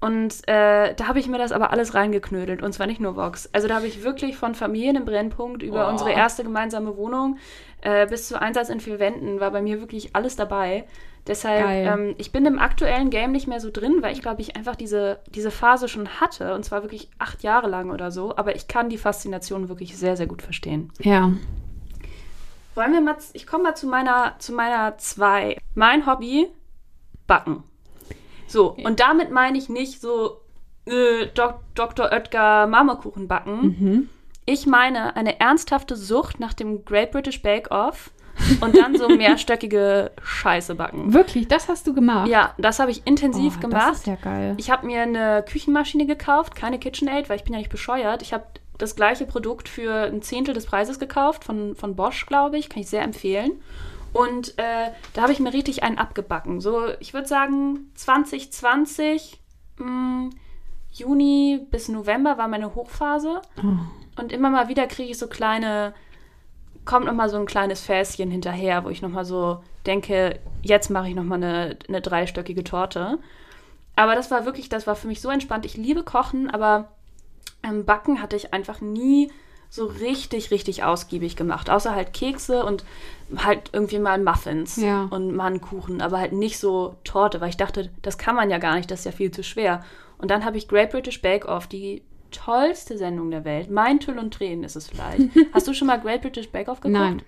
Und 0.00 0.46
äh, 0.46 0.94
da 0.94 1.08
habe 1.08 1.18
ich 1.18 1.26
mir 1.26 1.38
das 1.38 1.50
aber 1.50 1.72
alles 1.72 1.94
reingeknödelt. 1.94 2.62
Und 2.62 2.72
zwar 2.72 2.86
nicht 2.86 3.00
nur 3.00 3.16
Vox. 3.16 3.48
Also 3.52 3.66
da 3.66 3.74
habe 3.74 3.86
ich 3.88 4.04
wirklich 4.04 4.36
von 4.36 4.54
Familien 4.54 4.94
im 4.96 5.04
Brennpunkt 5.04 5.62
über 5.62 5.86
Oh. 5.86 5.90
unsere 5.90 6.12
erste 6.12 6.44
gemeinsame 6.44 6.96
Wohnung 6.96 7.38
äh, 7.80 8.06
bis 8.06 8.28
zu 8.28 8.40
Einsatz 8.40 8.68
in 8.68 8.78
vier 8.80 8.98
Wänden 9.00 9.40
war 9.40 9.50
bei 9.50 9.60
mir 9.60 9.80
wirklich 9.80 10.14
alles 10.14 10.36
dabei. 10.36 10.84
Deshalb, 11.26 11.64
ähm, 11.86 12.14
ich 12.16 12.32
bin 12.32 12.46
im 12.46 12.58
aktuellen 12.58 13.10
Game 13.10 13.32
nicht 13.32 13.48
mehr 13.48 13.60
so 13.60 13.70
drin, 13.70 13.96
weil 14.00 14.12
ich 14.14 14.22
glaube, 14.22 14.40
ich 14.40 14.56
einfach 14.56 14.76
diese, 14.76 15.18
diese 15.26 15.50
Phase 15.50 15.88
schon 15.88 16.08
hatte. 16.20 16.54
Und 16.54 16.64
zwar 16.64 16.82
wirklich 16.82 17.10
acht 17.18 17.42
Jahre 17.42 17.68
lang 17.68 17.90
oder 17.90 18.10
so. 18.10 18.36
Aber 18.36 18.54
ich 18.54 18.66
kann 18.68 18.88
die 18.88 18.98
Faszination 18.98 19.68
wirklich 19.68 19.98
sehr, 19.98 20.16
sehr 20.16 20.26
gut 20.26 20.42
verstehen. 20.42 20.90
Ja. 21.00 21.32
Wollen 22.74 22.92
wir 22.92 23.00
mal, 23.00 23.16
ich 23.32 23.46
komme 23.46 23.64
mal 23.64 23.74
zu 23.74 23.88
meiner, 23.88 24.36
zu 24.38 24.52
meiner 24.52 24.96
zwei. 24.98 25.58
Mein 25.74 26.06
Hobby, 26.06 26.46
Backen. 27.26 27.64
So, 28.48 28.74
und 28.82 29.00
damit 29.00 29.30
meine 29.30 29.58
ich 29.58 29.68
nicht 29.68 30.00
so 30.00 30.40
äh, 30.86 31.26
Dok 31.34 31.60
Dr. 31.74 32.10
Oetker 32.10 32.66
Marmorkuchen 32.66 33.28
backen. 33.28 33.60
Mhm. 33.60 34.08
Ich 34.46 34.66
meine 34.66 35.14
eine 35.14 35.40
ernsthafte 35.40 35.94
Sucht 35.94 36.40
nach 36.40 36.54
dem 36.54 36.84
Great 36.84 37.12
British 37.12 37.42
Bake 37.42 37.70
Off 37.70 38.10
und 38.60 38.76
dann 38.76 38.96
so 38.96 39.08
mehrstöckige 39.16 40.10
Scheiße 40.22 40.74
backen. 40.74 41.12
Wirklich, 41.12 41.48
das 41.48 41.68
hast 41.68 41.86
du 41.86 41.94
gemacht? 41.94 42.28
Ja, 42.28 42.54
das 42.56 42.78
habe 42.78 42.90
ich 42.90 43.06
intensiv 43.06 43.56
oh, 43.58 43.60
gemacht. 43.60 43.90
Das 43.90 43.98
ist 43.98 44.06
ja 44.06 44.16
geil. 44.16 44.54
Ich 44.56 44.70
habe 44.70 44.86
mir 44.86 45.02
eine 45.02 45.44
Küchenmaschine 45.46 46.06
gekauft, 46.06 46.54
keine 46.54 46.78
KitchenAid, 46.78 47.28
weil 47.28 47.36
ich 47.36 47.44
bin 47.44 47.52
ja 47.52 47.58
nicht 47.58 47.70
bescheuert. 47.70 48.22
Ich 48.22 48.32
habe 48.32 48.44
das 48.78 48.96
gleiche 48.96 49.26
Produkt 49.26 49.68
für 49.68 50.04
ein 50.06 50.22
Zehntel 50.22 50.54
des 50.54 50.66
Preises 50.66 50.98
gekauft, 50.98 51.44
von, 51.44 51.74
von 51.74 51.96
Bosch, 51.96 52.26
glaube 52.26 52.56
ich. 52.56 52.70
Kann 52.70 52.80
ich 52.80 52.88
sehr 52.88 53.02
empfehlen. 53.02 53.60
Und 54.12 54.58
äh, 54.58 54.90
da 55.12 55.22
habe 55.22 55.32
ich 55.32 55.40
mir 55.40 55.52
richtig 55.52 55.82
einen 55.82 55.98
abgebacken. 55.98 56.60
So, 56.60 56.88
ich 57.00 57.14
würde 57.14 57.28
sagen, 57.28 57.90
2020, 57.94 59.40
mh, 59.78 60.30
Juni 60.92 61.66
bis 61.70 61.88
November 61.88 62.38
war 62.38 62.48
meine 62.48 62.74
Hochphase. 62.74 63.40
Oh. 63.58 64.20
Und 64.20 64.32
immer 64.32 64.50
mal 64.50 64.68
wieder 64.68 64.86
kriege 64.86 65.10
ich 65.10 65.18
so 65.18 65.28
kleine, 65.28 65.94
kommt 66.84 67.06
noch 67.06 67.12
mal 67.12 67.28
so 67.28 67.36
ein 67.36 67.46
kleines 67.46 67.82
Fässchen 67.82 68.30
hinterher, 68.30 68.84
wo 68.84 68.88
ich 68.88 69.02
noch 69.02 69.10
mal 69.10 69.24
so 69.24 69.62
denke, 69.86 70.40
jetzt 70.62 70.90
mache 70.90 71.08
ich 71.08 71.14
noch 71.14 71.24
mal 71.24 71.36
eine, 71.36 71.78
eine 71.86 72.00
dreistöckige 72.00 72.64
Torte. 72.64 73.18
Aber 73.94 74.14
das 74.14 74.30
war 74.30 74.44
wirklich, 74.44 74.68
das 74.68 74.86
war 74.86 74.96
für 74.96 75.08
mich 75.08 75.20
so 75.20 75.28
entspannt. 75.28 75.66
Ich 75.66 75.76
liebe 75.76 76.02
Kochen, 76.02 76.50
aber 76.50 76.92
ähm, 77.62 77.84
Backen 77.84 78.22
hatte 78.22 78.36
ich 78.36 78.52
einfach 78.52 78.80
nie 78.80 79.30
so 79.70 79.86
richtig, 79.86 80.50
richtig 80.50 80.84
ausgiebig 80.84 81.36
gemacht. 81.36 81.68
Außer 81.70 81.94
halt 81.94 82.12
Kekse 82.12 82.64
und 82.64 82.84
halt 83.36 83.70
irgendwie 83.72 83.98
mal 83.98 84.18
Muffins 84.18 84.76
Ja. 84.76 85.06
und 85.10 85.34
mal 85.34 85.46
einen 85.46 85.60
Kuchen, 85.60 86.00
aber 86.00 86.18
halt 86.18 86.32
nicht 86.32 86.58
so 86.58 86.96
Torte, 87.04 87.40
weil 87.40 87.50
ich 87.50 87.56
dachte, 87.58 87.90
das 88.02 88.16
kann 88.18 88.34
man 88.34 88.48
ja 88.50 88.58
gar 88.58 88.76
nicht, 88.76 88.90
das 88.90 89.00
ist 89.00 89.04
ja 89.04 89.12
viel 89.12 89.30
zu 89.30 89.42
schwer. 89.42 89.84
Und 90.16 90.30
dann 90.30 90.44
habe 90.44 90.56
ich 90.56 90.68
Great 90.68 90.90
British 90.90 91.20
Bake 91.20 91.46
Off, 91.46 91.66
die 91.66 92.02
tollste 92.30 92.98
Sendung 92.98 93.30
der 93.30 93.44
Welt. 93.44 93.70
Mein 93.70 94.00
Tüll 94.00 94.18
und 94.18 94.34
Tränen 94.34 94.64
ist 94.64 94.76
es 94.76 94.88
vielleicht. 94.88 95.22
Hast 95.52 95.68
du 95.68 95.74
schon 95.74 95.86
mal 95.86 96.00
Great 96.00 96.22
British 96.22 96.48
Bake 96.50 96.68
Off 96.70 96.80
geguckt? 96.80 96.98
Nein. 97.00 97.22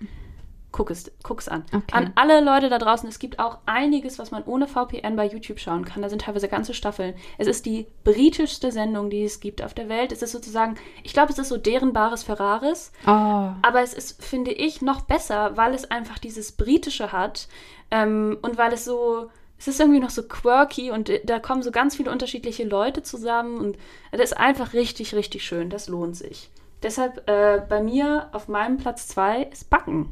Guck 0.71 0.89
es, 0.89 1.11
guck's 1.23 1.49
an. 1.49 1.65
Okay. 1.73 1.83
An 1.91 2.13
alle 2.15 2.39
Leute 2.39 2.69
da 2.69 2.77
draußen, 2.77 3.07
es 3.09 3.19
gibt 3.19 3.39
auch 3.39 3.57
einiges, 3.65 4.19
was 4.19 4.31
man 4.31 4.43
ohne 4.43 4.67
VPN 4.67 5.17
bei 5.17 5.25
YouTube 5.25 5.59
schauen 5.59 5.83
kann. 5.83 6.01
Da 6.01 6.07
sind 6.07 6.21
teilweise 6.21 6.47
ganze 6.47 6.73
Staffeln. 6.73 7.13
Es 7.37 7.47
ist 7.47 7.65
die 7.65 7.87
britischste 8.05 8.71
Sendung, 8.71 9.09
die 9.09 9.23
es 9.23 9.41
gibt 9.41 9.61
auf 9.61 9.73
der 9.73 9.89
Welt. 9.89 10.13
Es 10.13 10.21
ist 10.21 10.31
sozusagen, 10.31 10.75
ich 11.03 11.11
glaube, 11.11 11.33
es 11.33 11.39
ist 11.39 11.49
so 11.49 11.57
deren 11.57 11.91
Bares 11.91 12.23
Ferraris. 12.23 12.93
Oh. 13.05 13.09
Aber 13.09 13.81
es 13.81 13.93
ist, 13.93 14.23
finde 14.23 14.51
ich, 14.51 14.81
noch 14.81 15.01
besser, 15.01 15.57
weil 15.57 15.73
es 15.73 15.91
einfach 15.91 16.19
dieses 16.19 16.53
Britische 16.53 17.11
hat 17.11 17.49
ähm, 17.89 18.37
und 18.41 18.57
weil 18.57 18.71
es 18.71 18.85
so, 18.85 19.29
es 19.59 19.67
ist 19.67 19.79
irgendwie 19.81 19.99
noch 19.99 20.09
so 20.09 20.23
quirky 20.23 20.89
und 20.91 21.11
da 21.25 21.39
kommen 21.39 21.63
so 21.63 21.71
ganz 21.71 21.97
viele 21.97 22.11
unterschiedliche 22.11 22.63
Leute 22.63 23.03
zusammen 23.03 23.57
und 23.57 23.77
das 24.11 24.21
ist 24.21 24.37
einfach 24.37 24.71
richtig, 24.71 25.13
richtig 25.15 25.43
schön. 25.43 25.69
Das 25.69 25.89
lohnt 25.89 26.15
sich. 26.15 26.49
Deshalb 26.81 27.29
äh, 27.29 27.61
bei 27.67 27.83
mir 27.83 28.29
auf 28.31 28.47
meinem 28.47 28.77
Platz 28.77 29.07
zwei 29.07 29.43
ist 29.43 29.69
Backen. 29.69 30.09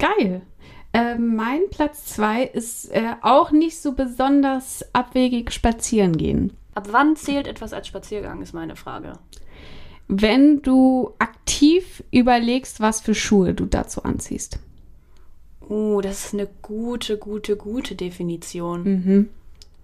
Geil. 0.00 0.42
Ähm, 0.92 1.36
mein 1.36 1.70
Platz 1.70 2.06
zwei 2.06 2.42
ist 2.42 2.90
äh, 2.90 3.14
auch 3.22 3.52
nicht 3.52 3.78
so 3.80 3.92
besonders 3.92 4.84
abwegig 4.92 5.52
spazieren 5.52 6.16
gehen. 6.16 6.56
Ab 6.74 6.88
wann 6.90 7.14
zählt 7.14 7.46
etwas 7.46 7.72
als 7.72 7.86
Spaziergang, 7.86 8.42
ist 8.42 8.54
meine 8.54 8.74
Frage. 8.74 9.12
Wenn 10.08 10.62
du 10.62 11.14
aktiv 11.18 12.02
überlegst, 12.10 12.80
was 12.80 13.00
für 13.00 13.14
Schuhe 13.14 13.54
du 13.54 13.66
dazu 13.66 14.02
anziehst. 14.02 14.58
Oh, 15.68 16.00
das 16.00 16.26
ist 16.26 16.34
eine 16.34 16.48
gute, 16.62 17.16
gute, 17.16 17.56
gute 17.56 17.94
Definition. 17.94 18.82
Mhm. 18.82 19.28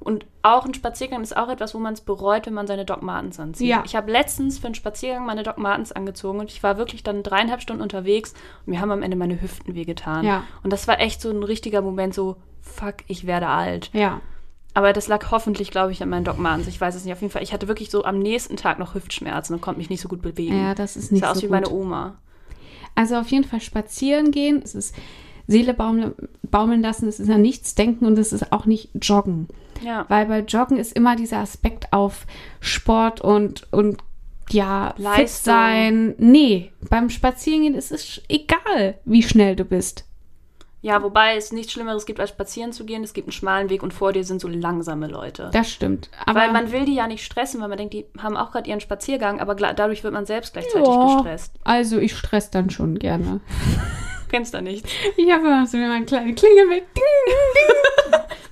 Und 0.06 0.24
auch 0.42 0.64
ein 0.64 0.72
Spaziergang 0.72 1.20
ist 1.22 1.36
auch 1.36 1.48
etwas, 1.48 1.74
wo 1.74 1.80
man 1.80 1.94
es 1.94 2.00
bereut, 2.00 2.46
wenn 2.46 2.54
man 2.54 2.68
seine 2.68 2.84
Doc 2.84 3.02
Martens 3.02 3.40
anzieht. 3.40 3.66
Ja. 3.66 3.82
Ich 3.84 3.96
habe 3.96 4.12
letztens 4.12 4.58
für 4.58 4.66
einen 4.66 4.76
Spaziergang 4.76 5.26
meine 5.26 5.42
Doc 5.42 5.58
Martens 5.58 5.90
angezogen 5.90 6.38
und 6.38 6.48
ich 6.48 6.62
war 6.62 6.78
wirklich 6.78 7.02
dann 7.02 7.24
dreieinhalb 7.24 7.60
Stunden 7.60 7.82
unterwegs 7.82 8.32
und 8.64 8.70
mir 8.70 8.80
haben 8.80 8.92
am 8.92 9.02
Ende 9.02 9.16
meine 9.16 9.42
Hüften 9.42 9.74
wehgetan. 9.74 10.24
Ja. 10.24 10.44
Und 10.62 10.72
das 10.72 10.86
war 10.86 11.00
echt 11.00 11.20
so 11.20 11.30
ein 11.30 11.42
richtiger 11.42 11.82
Moment, 11.82 12.14
so, 12.14 12.36
fuck, 12.60 12.98
ich 13.08 13.26
werde 13.26 13.48
alt. 13.48 13.90
Ja. 13.94 14.20
Aber 14.74 14.92
das 14.92 15.08
lag 15.08 15.32
hoffentlich, 15.32 15.72
glaube 15.72 15.90
ich, 15.90 16.00
an 16.04 16.08
meinen 16.08 16.24
Doc 16.24 16.38
Martens. 16.38 16.68
Ich 16.68 16.80
weiß 16.80 16.94
es 16.94 17.04
nicht. 17.04 17.12
Auf 17.12 17.22
jeden 17.22 17.32
Fall, 17.32 17.42
ich 17.42 17.52
hatte 17.52 17.66
wirklich 17.66 17.90
so 17.90 18.04
am 18.04 18.20
nächsten 18.20 18.56
Tag 18.56 18.78
noch 18.78 18.94
Hüftschmerzen 18.94 19.56
und 19.56 19.60
konnte 19.60 19.78
mich 19.78 19.90
nicht 19.90 20.02
so 20.02 20.08
gut 20.08 20.22
bewegen. 20.22 20.56
Ja, 20.56 20.76
das 20.76 20.94
ist 20.94 21.06
das 21.06 21.10
nicht 21.10 21.24
sah 21.24 21.30
aus 21.32 21.38
so 21.38 21.42
wie 21.42 21.46
gut. 21.46 21.52
meine 21.52 21.70
Oma. 21.70 22.18
Also 22.94 23.16
auf 23.16 23.28
jeden 23.28 23.44
Fall 23.44 23.60
spazieren 23.60 24.30
gehen. 24.30 24.60
Es 24.62 24.76
ist 24.76 24.94
Seele 25.46 25.74
baumeln, 25.74 26.14
baumeln 26.42 26.82
lassen. 26.82 27.08
Es 27.08 27.20
ist 27.20 27.30
an 27.30 27.42
nichts 27.42 27.74
denken 27.74 28.06
und 28.06 28.18
es 28.18 28.32
ist 28.32 28.52
auch 28.52 28.66
nicht 28.66 28.90
joggen. 29.00 29.48
Ja. 29.82 30.06
Weil 30.08 30.26
bei 30.26 30.40
Joggen 30.40 30.78
ist 30.78 30.92
immer 30.92 31.16
dieser 31.16 31.38
Aspekt 31.38 31.92
auf 31.92 32.26
Sport 32.60 33.20
und, 33.20 33.70
und 33.72 33.98
ja, 34.50 34.92
fit 34.96 35.04
Leistung. 35.04 35.52
sein. 35.52 36.14
Nee, 36.18 36.72
beim 36.88 37.10
Spazierengehen 37.10 37.74
ist 37.74 37.92
es 37.92 38.22
egal, 38.28 38.98
wie 39.04 39.22
schnell 39.22 39.56
du 39.56 39.64
bist. 39.64 40.04
Ja, 40.82 41.02
wobei 41.02 41.34
es 41.36 41.52
nichts 41.52 41.72
Schlimmeres 41.72 42.06
gibt, 42.06 42.20
als 42.20 42.30
spazieren 42.30 42.72
zu 42.72 42.84
gehen. 42.84 43.02
Es 43.02 43.12
gibt 43.12 43.26
einen 43.26 43.32
schmalen 43.32 43.70
Weg 43.70 43.82
und 43.82 43.92
vor 43.92 44.12
dir 44.12 44.22
sind 44.22 44.40
so 44.40 44.46
langsame 44.46 45.08
Leute. 45.08 45.50
Das 45.52 45.68
stimmt. 45.68 46.10
Aber 46.26 46.38
weil 46.40 46.52
man 46.52 46.70
will 46.70 46.84
die 46.84 46.94
ja 46.94 47.08
nicht 47.08 47.24
stressen, 47.24 47.60
weil 47.60 47.68
man 47.68 47.78
denkt, 47.78 47.94
die 47.94 48.06
haben 48.18 48.36
auch 48.36 48.52
gerade 48.52 48.70
ihren 48.70 48.78
Spaziergang, 48.80 49.40
aber 49.40 49.56
dadurch 49.56 50.04
wird 50.04 50.14
man 50.14 50.26
selbst 50.26 50.52
gleichzeitig 50.52 50.86
Ja, 50.86 51.14
gestresst. 51.16 51.54
Also 51.64 51.98
ich 51.98 52.16
stress 52.16 52.50
dann 52.50 52.70
schon 52.70 52.98
gerne. 52.98 53.40
Kennst 54.36 54.52
da 54.52 54.60
nichts. 54.60 54.92
Ich 55.16 55.32
habe 55.32 55.46
immer 55.46 55.66
so 55.66 55.78
eine 55.78 56.04
kleine 56.04 56.34
Klingel 56.34 56.66
mit. 56.66 56.84
Ding, 56.94 57.04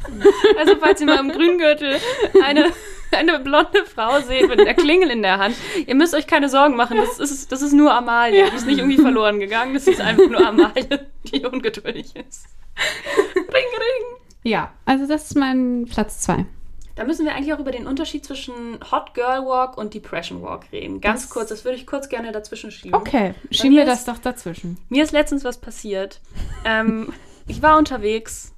ding. 0.22 0.58
Also 0.58 0.76
falls 0.80 0.98
ihr 1.02 1.06
mal 1.06 1.18
im 1.18 1.30
Grüngürtel 1.30 2.00
eine, 2.42 2.72
eine 3.10 3.38
blonde 3.40 3.84
Frau 3.84 4.18
seht 4.22 4.48
mit 4.48 4.60
einer 4.60 4.72
Klingel 4.72 5.10
in 5.10 5.20
der 5.20 5.36
Hand, 5.36 5.54
ihr 5.86 5.94
müsst 5.94 6.14
euch 6.14 6.26
keine 6.26 6.48
Sorgen 6.48 6.74
machen. 6.74 6.96
Das 6.96 7.20
ist, 7.20 7.52
das 7.52 7.60
ist 7.60 7.74
nur 7.74 7.92
Amalie. 7.92 8.50
Die 8.50 8.56
ist 8.56 8.66
nicht 8.66 8.78
irgendwie 8.78 8.96
verloren 8.96 9.40
gegangen. 9.40 9.74
Das 9.74 9.86
ist 9.86 10.00
einfach 10.00 10.26
nur 10.26 10.46
Amalie, 10.46 11.06
die 11.24 11.44
ungeduldig 11.44 12.16
ist. 12.16 12.46
Ring, 13.36 13.44
ring. 13.52 14.16
Ja, 14.42 14.72
also 14.86 15.06
das 15.06 15.24
ist 15.24 15.36
mein 15.36 15.84
Platz 15.84 16.20
zwei. 16.20 16.46
Da 16.96 17.04
müssen 17.04 17.24
wir 17.26 17.34
eigentlich 17.34 17.52
auch 17.52 17.58
über 17.58 17.72
den 17.72 17.86
Unterschied 17.88 18.24
zwischen 18.24 18.78
Hot 18.92 19.14
Girl 19.14 19.44
Walk 19.46 19.76
und 19.76 19.94
Depression 19.94 20.42
Walk 20.42 20.66
reden. 20.72 21.00
Ganz 21.00 21.22
Das- 21.22 21.30
kurz, 21.30 21.48
das 21.48 21.64
würde 21.64 21.76
ich 21.76 21.86
kurz 21.86 22.08
gerne 22.08 22.30
dazwischen 22.30 22.70
schieben. 22.70 22.94
Okay, 22.94 23.34
schieben 23.50 23.76
wir 23.76 23.82
ist- 23.82 23.88
das 23.90 24.04
doch 24.04 24.18
dazwischen. 24.22 24.78
Mir 24.88 25.02
ist 25.02 25.10
letztens 25.12 25.42
was 25.44 25.58
passiert. 25.58 26.20
Ähm, 26.64 27.12
ich 27.48 27.62
war 27.62 27.78
unterwegs, 27.78 28.52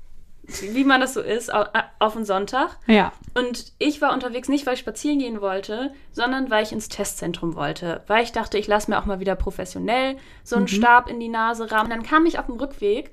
wie 0.71 0.85
man 0.85 1.01
das 1.01 1.15
so 1.15 1.21
ist, 1.23 1.53
au- 1.53 1.65
auf 1.99 2.15
einen 2.15 2.25
Sonntag. 2.27 2.77
Ja. 2.87 3.13
Und 3.35 3.73
ich 3.79 4.01
war 4.03 4.13
unterwegs 4.13 4.49
nicht, 4.49 4.67
weil 4.67 4.75
ich 4.75 4.81
spazieren 4.81 5.19
gehen 5.19 5.41
wollte, 5.41 5.93
sondern 6.13 6.51
weil 6.51 6.63
ich 6.63 6.73
ins 6.73 6.89
Testzentrum 6.89 7.57
wollte. 7.57 8.03
Weil 8.07 8.23
ich 8.23 8.33
dachte, 8.33 8.59
ich 8.59 8.67
lasse 8.69 8.91
mir 8.91 8.99
auch 9.01 9.07
mal 9.07 9.19
wieder 9.19 9.35
professionell 9.35 10.19
so 10.45 10.57
einen 10.57 10.69
Stab 10.69 11.09
in 11.11 11.19
die 11.21 11.29
Nase 11.29 11.71
rammen. 11.73 11.91
Dann 11.91 12.03
kam 12.05 12.27
ich 12.27 12.39
auf 12.39 12.47
dem 12.47 12.57
Rückweg 12.57 13.11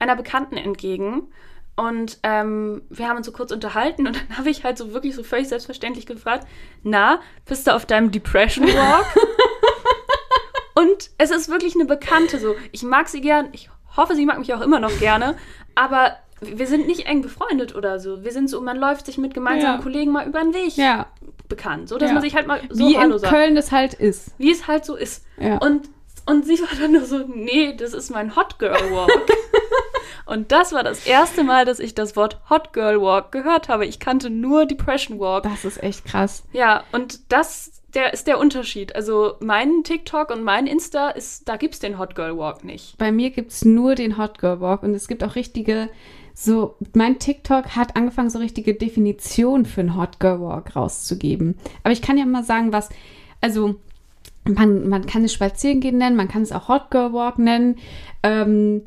einer 0.00 0.16
Bekannten 0.16 0.56
entgegen. 0.58 1.28
Und 1.76 2.18
ähm, 2.22 2.82
wir 2.88 3.08
haben 3.08 3.16
uns 3.16 3.26
so 3.26 3.32
kurz 3.32 3.50
unterhalten 3.50 4.06
und 4.06 4.14
dann 4.16 4.28
habe 4.38 4.50
ich 4.50 4.62
halt 4.64 4.78
so 4.78 4.92
wirklich 4.92 5.14
so 5.14 5.22
völlig 5.24 5.48
selbstverständlich 5.48 6.06
gefragt, 6.06 6.46
na, 6.82 7.20
bist 7.46 7.66
du 7.66 7.74
auf 7.74 7.84
deinem 7.86 8.10
Depression 8.12 8.66
Walk? 8.66 9.06
und 10.74 11.10
es 11.18 11.30
ist 11.30 11.48
wirklich 11.48 11.74
eine 11.74 11.84
Bekannte 11.84 12.38
so. 12.38 12.54
Ich 12.72 12.82
mag 12.82 13.08
sie 13.08 13.20
gern, 13.20 13.48
ich 13.52 13.70
hoffe, 13.96 14.14
sie 14.14 14.24
mag 14.26 14.38
mich 14.38 14.52
auch 14.54 14.60
immer 14.60 14.78
noch 14.80 14.96
gerne, 14.98 15.36
aber 15.74 16.16
wir 16.40 16.66
sind 16.66 16.86
nicht 16.86 17.06
eng 17.06 17.22
befreundet 17.22 17.74
oder 17.74 17.98
so. 17.98 18.22
Wir 18.22 18.32
sind 18.32 18.50
so, 18.50 18.60
man 18.60 18.76
läuft 18.76 19.06
sich 19.06 19.18
mit 19.18 19.34
gemeinsamen 19.34 19.76
Ja. 19.78 19.82
Kollegen 19.82 20.12
mal 20.12 20.26
über 20.28 20.40
den 20.40 20.52
Weg 20.52 20.76
Ja, 20.76 21.06
bekannt, 21.48 21.88
so 21.88 21.96
dass 21.98 22.10
Ja. 22.10 22.14
man 22.14 22.22
sich 22.22 22.34
halt 22.34 22.46
mal 22.46 22.60
so 22.70 22.86
wie 22.86 22.98
Hallo 22.98 23.14
in 23.14 23.18
sagt. 23.18 23.32
Köln 23.32 23.56
es 23.56 23.72
halt 23.72 23.94
ist. 23.94 24.30
Wie 24.38 24.50
es 24.52 24.66
halt 24.66 24.84
so 24.84 24.94
ist. 24.94 25.24
Und, 25.38 25.88
und 26.26 26.44
sie 26.46 26.60
war 26.60 26.68
dann 26.78 26.92
nur 26.92 27.04
so, 27.04 27.18
nee, 27.26 27.74
das 27.76 27.94
ist 27.94 28.10
mein 28.10 28.36
Hot 28.36 28.58
Girl 28.58 28.72
Walk. 28.92 29.10
und 30.34 30.50
das 30.50 30.72
war 30.72 30.82
das 30.82 31.06
erste 31.06 31.44
Mal, 31.44 31.64
dass 31.64 31.78
ich 31.78 31.94
das 31.94 32.16
Wort 32.16 32.40
Hot 32.50 32.72
Girl 32.72 33.00
Walk 33.00 33.30
gehört 33.30 33.68
habe. 33.68 33.86
Ich 33.86 34.00
kannte 34.00 34.30
nur 34.30 34.66
Depression 34.66 35.20
Walk. 35.20 35.44
Das 35.44 35.64
ist 35.64 35.82
echt 35.82 36.04
krass. 36.04 36.42
Ja, 36.52 36.82
und 36.92 37.32
das 37.32 37.70
der 37.94 38.12
ist 38.12 38.26
der 38.26 38.38
Unterschied. 38.38 38.96
Also 38.96 39.34
mein 39.40 39.84
TikTok 39.84 40.30
und 40.30 40.42
mein 40.42 40.66
Insta 40.66 41.10
ist, 41.10 41.48
da 41.48 41.56
gibt's 41.56 41.78
den 41.78 41.98
Hot 41.98 42.14
Girl 42.14 42.36
Walk 42.36 42.64
nicht. 42.64 42.98
Bei 42.98 43.12
mir 43.12 43.30
gibt 43.30 43.52
es 43.52 43.64
nur 43.64 43.94
den 43.94 44.18
Hot 44.18 44.38
Girl 44.38 44.60
Walk 44.60 44.82
und 44.82 44.94
es 44.94 45.06
gibt 45.06 45.22
auch 45.22 45.36
richtige, 45.36 45.88
so, 46.34 46.74
mein 46.94 47.20
TikTok 47.20 47.76
hat 47.76 47.96
angefangen, 47.96 48.30
so 48.30 48.40
richtige 48.40 48.74
Definitionen 48.74 49.64
für 49.64 49.82
einen 49.82 49.96
Hot 49.96 50.18
Girl 50.18 50.40
Walk 50.40 50.74
rauszugeben. 50.74 51.56
Aber 51.84 51.92
ich 51.92 52.02
kann 52.02 52.18
ja 52.18 52.26
mal 52.26 52.42
sagen, 52.42 52.72
was, 52.72 52.88
also, 53.40 53.76
man, 54.44 54.88
man 54.88 55.06
kann 55.06 55.24
es 55.24 55.32
Spazierengehen 55.32 55.98
nennen, 55.98 56.16
man 56.16 56.28
kann 56.28 56.42
es 56.42 56.52
auch 56.52 56.68
Hot 56.68 56.90
Girl 56.90 57.12
Walk 57.12 57.38
nennen. 57.38 57.76
Ähm, 58.22 58.82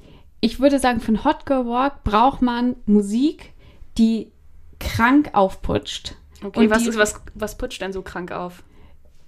ich 0.48 0.60
würde 0.60 0.80
sagen, 0.80 1.00
für 1.00 1.10
einen 1.10 1.24
Hot 1.24 1.46
Girl 1.46 1.66
Walk 1.68 2.04
braucht 2.04 2.42
man 2.42 2.76
Musik, 2.86 3.52
die 3.98 4.32
krank 4.80 5.30
aufputscht. 5.34 6.16
Okay, 6.44 6.60
Und 6.62 6.70
was, 6.70 6.84
die- 6.84 6.90
ist, 6.90 6.98
was, 6.98 7.22
was 7.36 7.58
putscht 7.58 7.82
denn 7.82 7.94
so 7.94 8.02
krank 8.02 8.32
auf? 8.32 8.64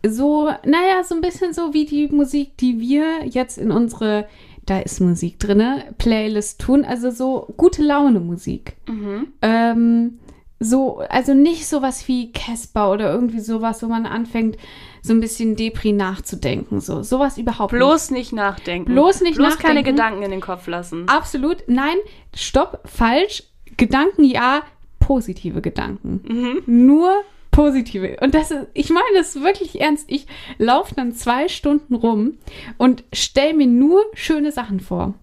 so, 0.07 0.45
naja, 0.65 1.03
so 1.03 1.13
ein 1.15 1.19
bisschen 1.21 1.51
so 1.53 1.73
wie 1.73 1.85
die 1.85 2.07
Musik, 2.07 2.55
die 2.57 2.79
wir 2.79 3.25
jetzt 3.25 3.57
in 3.57 3.69
unsere, 3.69 4.27
da 4.65 4.79
ist 4.79 5.01
Musik 5.01 5.39
drinne, 5.39 5.93
Playlist 5.97 6.61
tun. 6.61 6.85
Also 6.85 7.11
so 7.11 7.53
gute 7.57 7.81
Laune 7.83 8.21
Musik. 8.21 8.77
Mhm. 8.87 9.27
Ähm, 9.41 10.19
so, 10.59 10.99
also 11.09 11.33
nicht 11.33 11.67
sowas 11.67 12.07
wie 12.07 12.31
Casper 12.31 12.91
oder 12.91 13.11
irgendwie 13.11 13.39
sowas, 13.39 13.81
wo 13.81 13.87
man 13.87 14.05
anfängt, 14.05 14.57
so 15.01 15.13
ein 15.13 15.21
bisschen 15.21 15.55
Depri 15.55 15.93
nachzudenken. 15.93 16.81
So, 16.81 17.01
sowas 17.03 17.37
überhaupt 17.37 17.71
nicht. 17.71 17.79
Bloß 17.79 18.11
nicht 18.11 18.33
nachdenken. 18.33 18.91
Bloß 18.91 19.21
nicht 19.21 19.37
Bloß 19.37 19.57
keine 19.57 19.79
nachdenken. 19.79 19.95
Gedanken 19.95 20.23
in 20.23 20.31
den 20.31 20.41
Kopf 20.41 20.67
lassen. 20.67 21.07
Absolut, 21.07 21.63
nein, 21.67 21.95
stopp, 22.35 22.81
falsch. 22.85 23.43
Gedanken 23.77 24.25
ja, 24.25 24.63
positive 24.99 25.61
Gedanken. 25.61 26.21
Mhm. 26.27 26.85
Nur 26.85 27.13
positive. 27.51 28.17
Und 28.21 28.35
das 28.35 28.51
ist, 28.51 28.67
ich 28.73 28.89
meine 28.89 29.05
das 29.15 29.35
ist 29.35 29.43
wirklich 29.43 29.79
ernst. 29.79 30.05
Ich 30.09 30.27
laufe 30.57 30.93
dann 30.95 31.13
zwei 31.13 31.47
Stunden 31.47 31.95
rum 31.95 32.37
und 32.77 33.03
stelle 33.13 33.53
mir 33.53 33.67
nur 33.67 34.03
schöne 34.13 34.51
Sachen 34.51 34.81
vor. 34.81 35.13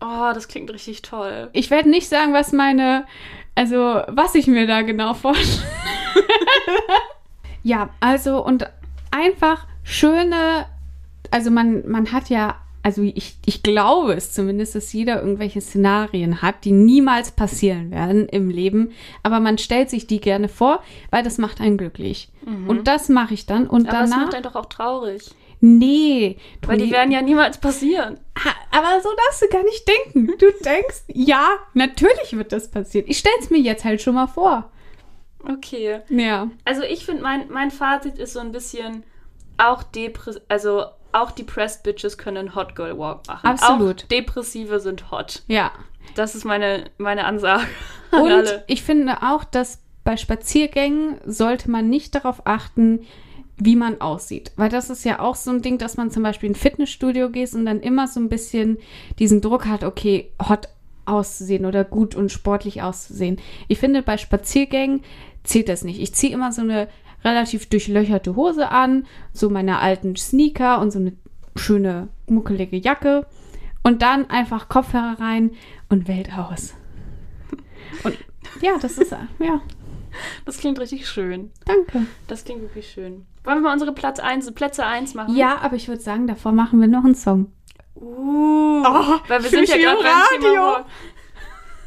Oh, 0.00 0.30
das 0.34 0.48
klingt 0.48 0.70
richtig 0.72 1.02
toll. 1.02 1.48
Ich 1.52 1.70
werde 1.70 1.88
nicht 1.88 2.08
sagen, 2.08 2.32
was 2.32 2.52
meine, 2.52 3.06
also 3.54 4.02
was 4.08 4.34
ich 4.34 4.46
mir 4.46 4.66
da 4.66 4.82
genau 4.82 5.14
vorstelle. 5.14 5.66
ja, 7.62 7.90
also 8.00 8.44
und 8.44 8.68
einfach 9.10 9.66
schöne, 9.82 10.66
also 11.30 11.50
man, 11.50 11.88
man 11.88 12.12
hat 12.12 12.28
ja, 12.28 12.56
also 12.82 13.02
ich, 13.02 13.36
ich 13.46 13.62
glaube 13.62 14.12
es 14.12 14.32
zumindest, 14.32 14.74
dass 14.74 14.92
jeder 14.92 15.20
irgendwelche 15.20 15.60
Szenarien 15.60 16.42
hat, 16.42 16.64
die 16.64 16.72
niemals 16.72 17.32
passieren 17.32 17.90
werden 17.90 18.28
im 18.28 18.48
Leben, 18.48 18.92
aber 19.22 19.40
man 19.40 19.58
stellt 19.58 19.90
sich 19.90 20.06
die 20.06 20.20
gerne 20.20 20.48
vor, 20.48 20.82
weil 21.10 21.22
das 21.22 21.38
macht 21.38 21.60
einen 21.60 21.78
glücklich. 21.78 22.28
Und 22.68 22.86
das 22.86 23.08
mache 23.08 23.34
ich 23.34 23.46
dann 23.46 23.66
und 23.66 23.88
Aber 23.88 24.02
danach, 24.02 24.26
macht 24.26 24.34
einen 24.34 24.44
doch 24.44 24.54
auch 24.54 24.66
traurig. 24.66 25.30
Nee, 25.60 26.38
Weil 26.66 26.78
die 26.78 26.90
werden 26.90 27.10
ja 27.12 27.22
niemals 27.22 27.58
passieren. 27.58 28.18
Aber 28.70 29.00
so 29.00 29.08
darfst 29.26 29.42
du 29.42 29.48
gar 29.48 29.64
nicht 29.64 29.86
denken. 29.88 30.26
Du 30.38 30.50
denkst, 30.64 31.04
ja, 31.08 31.48
natürlich 31.74 32.36
wird 32.36 32.52
das 32.52 32.70
passieren. 32.70 33.06
Ich 33.08 33.18
stell's 33.18 33.50
mir 33.50 33.58
jetzt 33.60 33.84
halt 33.84 34.02
schon 34.02 34.14
mal 34.14 34.26
vor. 34.26 34.70
Okay. 35.42 36.00
Ja. 36.08 36.50
Also 36.64 36.82
ich 36.82 37.06
finde, 37.06 37.22
mein, 37.22 37.48
mein 37.50 37.70
Fazit 37.70 38.18
ist 38.18 38.32
so 38.32 38.40
ein 38.40 38.52
bisschen, 38.52 39.04
auch 39.58 39.82
Depre 39.82 40.42
also 40.48 40.86
auch 41.12 41.30
depressed 41.30 41.82
Bitches 41.82 42.18
können 42.18 42.54
Hot 42.54 42.76
Girl 42.76 42.98
Walk 42.98 43.26
machen. 43.26 43.46
Absolut. 43.46 44.04
Auch 44.04 44.08
Depressive 44.08 44.80
sind 44.80 45.10
hot. 45.10 45.42
Ja. 45.46 45.72
Das 46.14 46.34
ist 46.34 46.44
meine, 46.44 46.90
meine 46.98 47.24
Ansage 47.24 47.66
an 48.10 48.22
Und 48.22 48.32
alle. 48.32 48.64
ich 48.66 48.82
finde 48.82 49.22
auch, 49.22 49.44
dass 49.44 49.82
bei 50.04 50.16
Spaziergängen 50.16 51.18
sollte 51.24 51.70
man 51.70 51.88
nicht 51.88 52.14
darauf 52.14 52.46
achten, 52.46 53.06
wie 53.58 53.76
man 53.76 54.00
aussieht. 54.00 54.52
Weil 54.56 54.68
das 54.68 54.90
ist 54.90 55.04
ja 55.04 55.20
auch 55.20 55.34
so 55.34 55.50
ein 55.50 55.62
Ding, 55.62 55.78
dass 55.78 55.96
man 55.96 56.10
zum 56.10 56.22
Beispiel 56.22 56.48
in 56.48 56.52
ein 56.52 56.58
Fitnessstudio 56.58 57.30
geht 57.30 57.54
und 57.54 57.66
dann 57.66 57.80
immer 57.80 58.06
so 58.06 58.20
ein 58.20 58.28
bisschen 58.28 58.78
diesen 59.18 59.40
Druck 59.40 59.66
hat, 59.66 59.82
okay, 59.84 60.30
hot 60.48 60.68
auszusehen 61.06 61.64
oder 61.64 61.84
gut 61.84 62.14
und 62.14 62.32
sportlich 62.32 62.82
auszusehen. 62.82 63.38
Ich 63.68 63.78
finde, 63.78 64.02
bei 64.02 64.18
Spaziergängen 64.18 65.02
zählt 65.44 65.68
das 65.68 65.84
nicht. 65.84 66.00
Ich 66.00 66.14
ziehe 66.14 66.32
immer 66.32 66.52
so 66.52 66.62
eine 66.62 66.88
relativ 67.24 67.66
durchlöcherte 67.68 68.36
Hose 68.36 68.70
an, 68.70 69.06
so 69.32 69.48
meine 69.48 69.78
alten 69.78 70.16
Sneaker 70.16 70.80
und 70.80 70.90
so 70.90 70.98
eine 70.98 71.12
schöne, 71.56 72.08
muckelige 72.26 72.76
Jacke. 72.76 73.26
und 73.82 74.02
dann 74.02 74.28
einfach 74.30 74.68
Kopfhörer 74.68 75.16
rein 75.20 75.52
und 75.88 76.08
Welt 76.08 76.36
aus. 76.36 76.74
Und 78.02 78.16
ja, 78.60 78.72
das 78.82 78.98
ist, 78.98 79.12
ja, 79.12 79.60
Das 80.44 80.58
klingt 80.58 80.80
richtig 80.80 81.08
schön. 81.08 81.50
danke. 81.64 82.06
Das 82.26 82.44
klingt 82.44 82.62
wirklich 82.62 82.90
schön. 82.90 83.26
Wollen 83.46 83.58
wir 83.58 83.68
mal 83.68 83.74
unsere 83.74 83.92
Platz 83.92 84.18
1, 84.18 84.52
Plätze 84.54 84.84
1 84.84 85.14
machen? 85.14 85.36
Ja, 85.36 85.58
aber 85.58 85.76
ich 85.76 85.86
würde 85.86 86.02
sagen, 86.02 86.26
davor 86.26 86.50
machen 86.50 86.80
wir 86.80 86.88
noch 86.88 87.04
einen 87.04 87.14
Song. 87.14 87.52
Uh, 87.94 88.82
weil 89.28 89.40
wir 89.44 89.50
sind 89.50 89.68
ja 89.68 89.76
gerade 89.76 89.98
im 90.34 90.42
beim 90.42 90.52
Thema. 90.52 90.86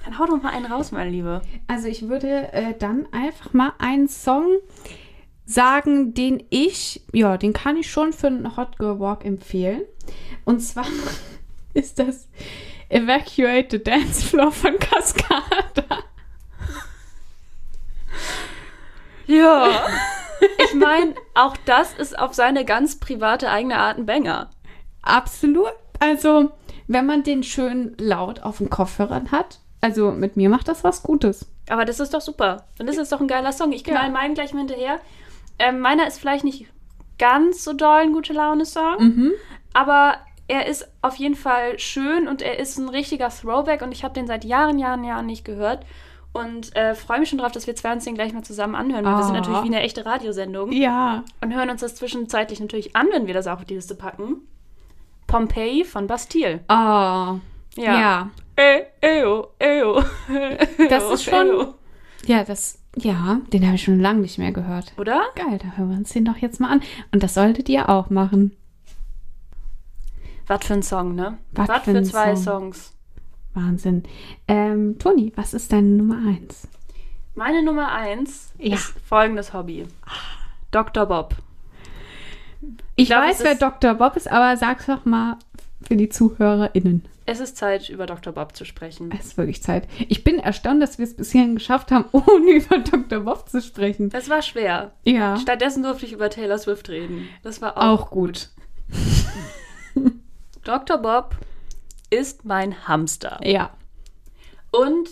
Dann 0.05 0.17
hau 0.17 0.25
doch 0.25 0.41
mal 0.41 0.53
einen 0.53 0.67
raus, 0.67 0.93
meine 0.93 1.09
Liebe. 1.09 1.41
Also 1.67 1.89
ich 1.89 2.07
würde 2.07 2.53
äh, 2.53 2.75
dann 2.79 3.09
einfach 3.11 3.51
mal 3.51 3.73
einen 3.77 4.07
Song 4.07 4.45
sagen, 5.43 6.13
den 6.13 6.41
ich, 6.49 7.03
ja, 7.11 7.35
den 7.35 7.51
kann 7.51 7.75
ich 7.75 7.91
schon 7.91 8.13
für 8.13 8.27
einen 8.27 8.55
Hot 8.55 8.79
Girl 8.79 9.01
Walk 9.01 9.25
empfehlen. 9.25 9.81
Und 10.45 10.61
zwar 10.61 10.85
ist 11.73 11.99
das 11.99 12.29
Evacuate 12.87 13.67
the 13.71 13.83
Dance 13.83 14.25
Floor 14.25 14.53
von 14.53 14.79
Cascada. 14.79 16.05
Ja. 19.27 19.85
Ich 20.57 20.73
meine, 20.73 21.15
auch 21.35 21.55
das 21.65 21.93
ist 21.93 22.17
auf 22.17 22.33
seine 22.33 22.65
ganz 22.65 22.99
private 22.99 23.49
eigene 23.49 23.77
Art 23.77 23.97
ein 23.97 24.05
Banger. 24.05 24.49
Absolut. 25.01 25.71
Also, 25.99 26.51
wenn 26.87 27.05
man 27.05 27.23
den 27.23 27.43
schön 27.43 27.95
laut 27.99 28.41
auf 28.41 28.57
den 28.59 28.69
Kopfhörern 28.69 29.31
hat, 29.31 29.59
also 29.81 30.11
mit 30.11 30.37
mir 30.37 30.49
macht 30.49 30.67
das 30.67 30.83
was 30.83 31.03
Gutes. 31.03 31.45
Aber 31.69 31.85
das 31.85 31.99
ist 31.99 32.13
doch 32.13 32.21
super. 32.21 32.65
Und 32.79 32.87
das 32.87 32.97
ist 32.97 33.11
doch 33.11 33.21
ein 33.21 33.27
geiler 33.27 33.51
Song. 33.51 33.71
Ich 33.71 33.85
Ja. 33.85 33.93
knall 33.95 34.09
meinen 34.11 34.33
gleich 34.33 34.53
mal 34.53 34.59
hinterher. 34.59 34.99
Ähm, 35.59 35.79
meiner 35.79 36.07
ist 36.07 36.19
vielleicht 36.19 36.43
nicht 36.43 36.67
ganz 37.17 37.63
so 37.63 37.73
doll 37.73 37.99
ein 38.01 38.13
gute 38.13 38.33
Laune-Song, 38.33 38.97
Mhm. 38.99 39.31
aber 39.73 40.15
er 40.47 40.67
ist 40.67 40.87
auf 41.01 41.15
jeden 41.15 41.35
Fall 41.35 41.77
schön 41.77 42.27
und 42.27 42.41
er 42.41 42.59
ist 42.59 42.77
ein 42.77 42.89
richtiger 42.89 43.29
Throwback 43.29 43.81
und 43.81 43.91
ich 43.91 44.03
habe 44.03 44.13
den 44.13 44.25
seit 44.25 44.45
Jahren, 44.45 44.79
Jahren, 44.79 45.03
Jahren 45.03 45.25
nicht 45.25 45.43
gehört. 45.45 45.85
Und 46.31 46.75
äh, 46.75 46.93
freue 46.95 47.19
mich 47.19 47.29
schon 47.29 47.39
drauf, 47.39 47.51
dass 47.51 47.65
wir 47.67 47.75
zwei 47.75 47.91
uns 47.91 48.03
den 48.03 48.13
gleich 48.15 48.33
mal 48.33 48.43
zusammen 48.43 48.75
anhören. 48.75 49.03
weil 49.03 49.17
Wir 49.17 49.23
sind 49.23 49.35
Ah. 49.35 49.39
natürlich 49.39 49.63
wie 49.63 49.67
eine 49.75 49.81
echte 49.81 50.05
Radiosendung. 50.05 50.71
Ja. 50.71 51.23
Und 51.41 51.53
hören 51.55 51.69
uns 51.71 51.81
das 51.81 51.95
zwischenzeitlich 51.95 52.59
natürlich 52.59 52.95
an, 52.95 53.07
wenn 53.11 53.25
wir 53.27 53.33
das 53.33 53.47
auch 53.47 53.57
auf 53.57 53.65
die 53.65 53.73
Liste 53.75 53.95
packen. 53.95 54.41
Pompeii 55.27 55.83
von 55.85 56.07
Bastille. 56.07 56.59
Oh. 56.69 57.39
Ja. 57.75 58.29
Ey, 58.55 58.83
eyo, 59.01 59.47
eyo. 59.59 60.03
Das 60.89 61.03
Eyo, 61.03 61.13
ist 61.13 61.23
schon- 61.23 61.33
eyo. 61.47 61.73
Ja, 62.25 62.43
das, 62.43 62.77
ja, 62.97 63.39
den 63.53 63.65
habe 63.65 63.75
ich 63.75 63.83
schon 63.83 63.99
lange 63.99 64.19
nicht 64.19 64.37
mehr 64.37 64.51
gehört. 64.51 64.93
Oder? 64.97 65.21
Geil, 65.35 65.57
da 65.61 65.77
hören 65.77 65.89
wir 65.91 65.97
uns 65.97 66.11
den 66.11 66.25
doch 66.25 66.37
jetzt 66.37 66.59
mal 66.59 66.69
an. 66.69 66.81
Und 67.13 67.23
das 67.23 67.33
solltet 67.33 67.69
ihr 67.69 67.89
auch 67.89 68.09
machen. 68.09 68.55
Was 70.47 70.65
für 70.65 70.73
ein 70.73 70.83
Song, 70.83 71.15
ne? 71.15 71.37
Was 71.53 71.83
für 71.83 71.91
für 71.93 72.03
zwei 72.03 72.35
Song. 72.35 72.73
Songs. 72.73 72.93
Wahnsinn. 73.53 74.03
Ähm, 74.47 74.97
Toni, 74.99 75.33
was 75.35 75.53
ist 75.53 75.71
deine 75.71 75.87
Nummer 75.87 76.17
eins? 76.27 76.67
Meine 77.35 77.63
Nummer 77.63 77.91
eins 77.91 78.51
Ja. 78.57 78.75
ist 78.75 78.93
folgendes 79.07 79.53
Hobby. 79.53 79.85
Dr. 80.71 81.05
Bob. 81.05 81.35
Ich 82.95 83.07
glaub, 83.07 83.23
weiß, 83.23 83.43
wer 83.43 83.55
Dr. 83.55 83.93
Bob 83.95 84.15
ist, 84.17 84.29
aber 84.29 84.57
sag's 84.57 84.85
doch 84.87 85.05
mal 85.05 85.37
für 85.81 85.95
die 85.95 86.09
ZuhörerInnen. 86.09 87.05
Es 87.25 87.39
ist 87.39 87.57
Zeit, 87.57 87.89
über 87.89 88.05
Dr. 88.07 88.33
Bob 88.33 88.55
zu 88.55 88.65
sprechen. 88.65 89.11
Es 89.17 89.27
ist 89.27 89.37
wirklich 89.37 89.61
Zeit. 89.63 89.87
Ich 90.07 90.23
bin 90.23 90.39
erstaunt, 90.39 90.81
dass 90.81 90.97
wir 90.97 91.05
es 91.05 91.15
bis 91.15 91.31
hierhin 91.31 91.55
geschafft 91.55 91.91
haben, 91.91 92.05
ohne 92.11 92.51
über 92.51 92.79
Dr. 92.79 93.19
Bob 93.21 93.47
zu 93.47 93.61
sprechen. 93.61 94.09
Es 94.13 94.29
war 94.29 94.41
schwer. 94.41 94.91
Ja. 95.05 95.37
Stattdessen 95.37 95.83
durfte 95.83 96.05
ich 96.07 96.11
über 96.13 96.29
Taylor 96.29 96.57
Swift 96.57 96.89
reden. 96.89 97.29
Das 97.43 97.61
war 97.61 97.77
auch, 97.77 98.01
Auch 98.01 98.09
gut. 98.11 98.49
Dr. 100.63 100.97
Bob 100.97 101.35
ist 102.09 102.45
mein 102.45 102.87
Hamster. 102.87 103.39
Ja. 103.43 103.71
Und 104.71 105.09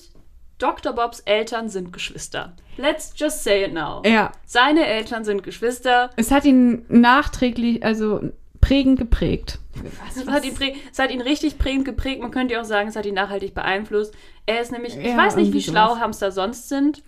Dr. 0.58 0.94
Bobs 0.94 1.20
Eltern 1.22 1.70
sind 1.70 1.94
Geschwister. 1.94 2.54
Let's 2.78 3.14
just 3.16 3.44
say 3.44 3.64
it 3.66 3.74
now. 3.74 4.02
Ja. 4.06 4.32
Seine 4.46 4.86
Eltern 4.86 5.24
sind 5.24 5.44
Geschwister. 5.44 6.10
Es 6.16 6.32
hat 6.32 6.46
ihn 6.46 6.86
nachträglich, 6.90 7.84
also 7.84 8.22
prägend 8.62 8.98
geprägt. 9.00 9.60
Was, 10.06 10.18
Es 10.18 10.28
hat, 10.28 10.44
ihn 10.46 10.56
prä- 10.56 10.76
es 10.92 10.98
hat 10.98 11.12
ihn 11.12 11.22
richtig 11.22 11.60
prägend 11.60 11.86
geprägt. 11.86 12.22
Man 12.22 12.32
könnte 12.32 12.60
auch 12.60 12.66
sagen, 12.66 12.90
es 12.90 12.96
hat 12.96 13.06
ihn 13.06 13.14
nachhaltig 13.14 13.54
beeinflusst. 13.54 14.14
Er 14.48 14.62
ist 14.62 14.72
nämlich, 14.72 14.98
ich 14.98 15.06
Ja, 15.06 15.18
weiß 15.18 15.36
nicht, 15.36 15.54
wie 15.54 15.62
schlau 15.62 15.90
sowas. 15.90 16.00
Hamster 16.02 16.32
sonst 16.32 16.70
sind. 16.70 17.04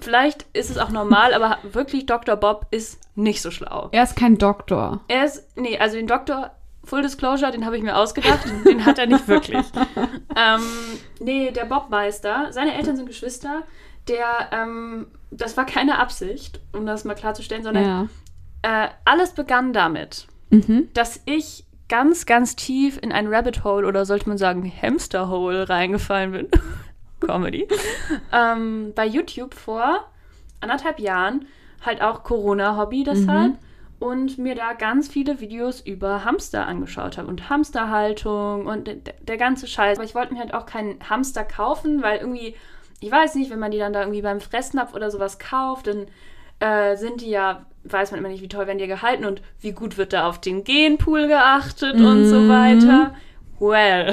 Vielleicht 0.00 0.46
ist 0.52 0.68
es 0.70 0.78
auch 0.78 0.90
normal, 0.90 1.32
aber 1.34 1.58
wirklich 1.72 2.06
Dr. 2.06 2.34
Bob 2.34 2.66
ist 2.72 2.98
nicht 3.14 3.40
so 3.40 3.52
schlau. 3.52 3.88
Er 3.92 4.02
ist 4.02 4.16
kein 4.16 4.36
Doktor. 4.38 5.00
Er 5.06 5.24
ist, 5.24 5.56
nee, 5.56 5.78
also 5.78 5.96
den 5.96 6.08
Doktor, 6.08 6.50
Full 6.84 7.02
Disclosure, 7.02 7.50
den 7.52 7.64
habe 7.64 7.76
ich 7.76 7.82
mir 7.82 7.96
ausgedacht. 7.96 8.40
den 8.66 8.84
hat 8.84 8.98
er 8.98 9.06
nicht 9.06 9.28
wirklich. 9.28 9.64
ähm, 10.36 10.60
nee, 11.20 11.50
der 11.52 11.64
Bobmeister, 11.64 12.48
seine 12.52 12.74
Eltern 12.74 12.96
sind 12.96 13.06
Geschwister. 13.06 13.62
Der, 14.08 14.48
ähm, 14.50 15.06
das 15.30 15.56
war 15.56 15.64
keine 15.64 15.98
Absicht, 15.98 16.60
um 16.72 16.84
das 16.86 17.04
mal 17.04 17.14
klarzustellen, 17.14 17.62
sondern 17.62 17.84
Ja. 17.84 18.08
äh, 18.86 18.88
alles 19.04 19.32
begann 19.32 19.72
damit, 19.72 20.26
Mhm. 20.50 20.88
dass 20.92 21.20
ich 21.24 21.64
ganz, 21.88 22.26
ganz 22.26 22.56
tief 22.56 22.98
in 23.00 23.12
ein 23.12 23.32
Rabbit 23.32 23.62
Hole 23.64 23.86
oder 23.86 24.04
sollte 24.04 24.28
man 24.28 24.38
sagen 24.38 24.70
Hamster 24.82 25.28
Hole 25.28 25.68
reingefallen 25.68 26.32
bin. 26.32 26.48
Comedy. 27.20 27.68
ähm, 28.32 28.92
bei 28.96 29.06
YouTube 29.06 29.54
vor 29.54 30.00
anderthalb 30.60 30.98
Jahren 30.98 31.46
halt 31.84 32.02
auch 32.02 32.24
Corona-Hobby 32.24 33.04
deshalb 33.04 33.52
und 34.02 34.36
mir 34.36 34.54
da 34.54 34.72
ganz 34.72 35.08
viele 35.08 35.40
Videos 35.40 35.80
über 35.80 36.24
Hamster 36.24 36.66
angeschaut 36.66 37.16
habe 37.18 37.28
und 37.28 37.48
Hamsterhaltung 37.48 38.66
und 38.66 38.86
der, 38.88 38.96
der 39.20 39.36
ganze 39.36 39.66
Scheiß. 39.66 39.98
Aber 39.98 40.04
ich 40.04 40.14
wollte 40.14 40.34
mir 40.34 40.40
halt 40.40 40.54
auch 40.54 40.66
keinen 40.66 40.98
Hamster 41.08 41.44
kaufen, 41.44 42.02
weil 42.02 42.18
irgendwie, 42.18 42.56
ich 43.00 43.10
weiß 43.10 43.36
nicht, 43.36 43.50
wenn 43.50 43.58
man 43.60 43.70
die 43.70 43.78
dann 43.78 43.92
da 43.92 44.00
irgendwie 44.00 44.22
beim 44.22 44.40
Fressnapf 44.40 44.94
oder 44.94 45.10
sowas 45.10 45.38
kauft, 45.38 45.86
dann 45.86 46.06
äh, 46.60 46.96
sind 46.96 47.20
die 47.20 47.30
ja, 47.30 47.64
weiß 47.84 48.10
man 48.10 48.18
immer 48.20 48.28
nicht, 48.28 48.42
wie 48.42 48.48
toll 48.48 48.66
werden 48.66 48.78
die 48.78 48.86
gehalten 48.86 49.24
und 49.24 49.40
wie 49.60 49.72
gut 49.72 49.96
wird 49.98 50.12
da 50.12 50.28
auf 50.28 50.40
den 50.40 50.64
Genpool 50.64 51.28
geachtet 51.28 52.00
und 52.00 52.24
so 52.24 52.40
Mhm. 52.40 52.48
weiter. 52.48 53.14
Well. 53.60 54.12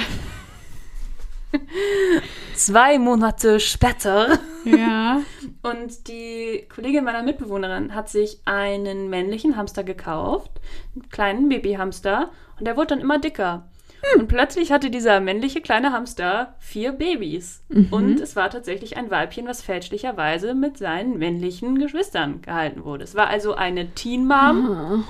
Zwei 2.54 3.00
Monate 3.00 3.60
später. 3.60 4.40
Ja. 4.66 5.22
Und 5.64 6.08
die 6.08 6.68
Kollegin 6.74 7.04
meiner 7.04 7.24
Mitbewohnerin 7.24 7.96
hat 7.96 8.10
sich 8.10 8.42
einen 8.46 9.10
männlichen 9.10 9.56
Hamster 9.56 9.84
gekauft, 9.84 10.52
einen 10.96 11.10
kleinen 11.10 11.50
Babyhamster, 11.50 12.32
und 12.58 12.66
der 12.66 12.76
wurde 12.76 12.88
dann 12.88 13.00
immer 13.00 13.20
dicker. 13.20 13.70
Und 14.18 14.28
plötzlich 14.28 14.72
hatte 14.72 14.90
dieser 14.90 15.20
männliche 15.20 15.62
kleine 15.62 15.92
Hamster 15.92 16.56
vier 16.60 16.94
Babys. 16.94 17.64
Und 17.92 18.22
es 18.22 18.36
war 18.36 18.50
tatsächlich 18.50 18.96
ein 18.98 19.12
Weibchen, 19.12 19.46
was 19.48 19.62
fälschlicherweise 19.62 20.56
mit 20.56 20.78
seinen 20.78 21.18
männlichen 21.18 21.78
Geschwistern 21.80 22.42
gehalten 22.42 22.86
wurde. 22.86 23.04
Es 23.04 23.16
war 23.16 23.28
also 23.28 23.56
eine 23.56 23.94
Teen 23.96 24.26
Mom 24.26 25.04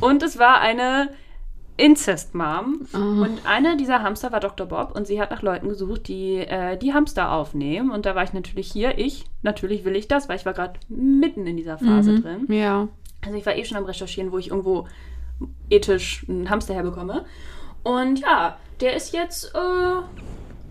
und 0.00 0.22
es 0.22 0.38
war 0.38 0.60
eine 0.60 1.08
Incest 1.76 2.34
Mom. 2.34 2.86
Und 2.92 3.38
einer 3.44 3.76
dieser 3.76 4.02
Hamster 4.02 4.32
war 4.32 4.40
Dr. 4.40 4.66
Bob 4.66 4.94
und 4.94 5.06
sie 5.06 5.20
hat 5.20 5.30
nach 5.30 5.42
Leuten 5.42 5.68
gesucht, 5.68 6.08
die 6.08 6.38
äh, 6.38 6.76
die 6.78 6.94
Hamster 6.94 7.32
aufnehmen. 7.32 7.90
Und 7.90 8.06
da 8.06 8.14
war 8.14 8.24
ich 8.24 8.32
natürlich 8.32 8.70
hier. 8.70 8.98
Ich, 8.98 9.26
natürlich 9.42 9.84
will 9.84 9.96
ich 9.96 10.08
das, 10.08 10.28
weil 10.28 10.36
ich 10.36 10.46
war 10.46 10.54
gerade 10.54 10.80
mitten 10.88 11.46
in 11.46 11.56
dieser 11.56 11.78
Phase 11.78 12.20
drin. 12.20 12.46
Ja. 12.48 12.88
Also 13.24 13.36
ich 13.36 13.44
war 13.44 13.56
eh 13.56 13.64
schon 13.64 13.76
am 13.76 13.84
Recherchieren, 13.84 14.32
wo 14.32 14.38
ich 14.38 14.48
irgendwo 14.48 14.86
ethisch 15.68 16.24
einen 16.28 16.48
Hamster 16.48 16.74
herbekomme. 16.74 17.24
Und 17.82 18.20
ja, 18.20 18.56
der 18.80 18.96
ist 18.96 19.12
jetzt, 19.12 19.52
äh, 19.54 20.02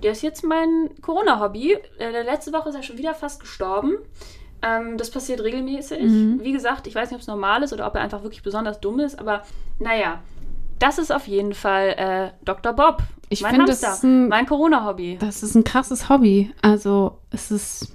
der 0.03 0.11
ist 0.11 0.23
jetzt 0.23 0.43
mein 0.43 0.89
Corona-Hobby. 1.01 1.77
Äh, 1.99 2.23
letzte 2.23 2.51
Woche 2.51 2.69
ist 2.69 2.75
er 2.75 2.83
schon 2.83 2.97
wieder 2.97 3.13
fast 3.13 3.39
gestorben. 3.39 3.97
Ähm, 4.61 4.97
das 4.97 5.11
passiert 5.11 5.41
regelmäßig. 5.41 6.01
Wie 6.41 6.51
gesagt, 6.51 6.87
ich 6.87 6.95
weiß 6.95 7.09
nicht, 7.09 7.15
ob 7.15 7.21
es 7.21 7.27
normal 7.27 7.61
ist 7.63 7.73
oder 7.73 7.85
ob 7.85 7.95
er 7.95 8.01
einfach 8.01 8.23
wirklich 8.23 8.41
besonders 8.41 8.79
dumm 8.79 8.99
ist, 8.99 9.19
aber 9.19 9.43
naja. 9.79 10.21
Das 10.79 10.97
ist 10.97 11.11
auf 11.13 11.27
jeden 11.27 11.53
Fall 11.53 11.89
äh, 11.97 12.31
Dr. 12.43 12.73
Bob. 12.73 13.03
Ich 13.29 13.41
mein 13.41 13.51
finde, 13.55 13.65
das 13.67 14.03
ein- 14.03 14.27
mein 14.27 14.45
Corona-Hobby. 14.45 15.17
Das 15.19 15.41
ist 15.43 15.55
ein 15.55 15.63
krasses 15.63 16.09
Hobby. 16.09 16.51
Also, 16.61 17.19
es 17.31 17.49
ist. 17.51 17.91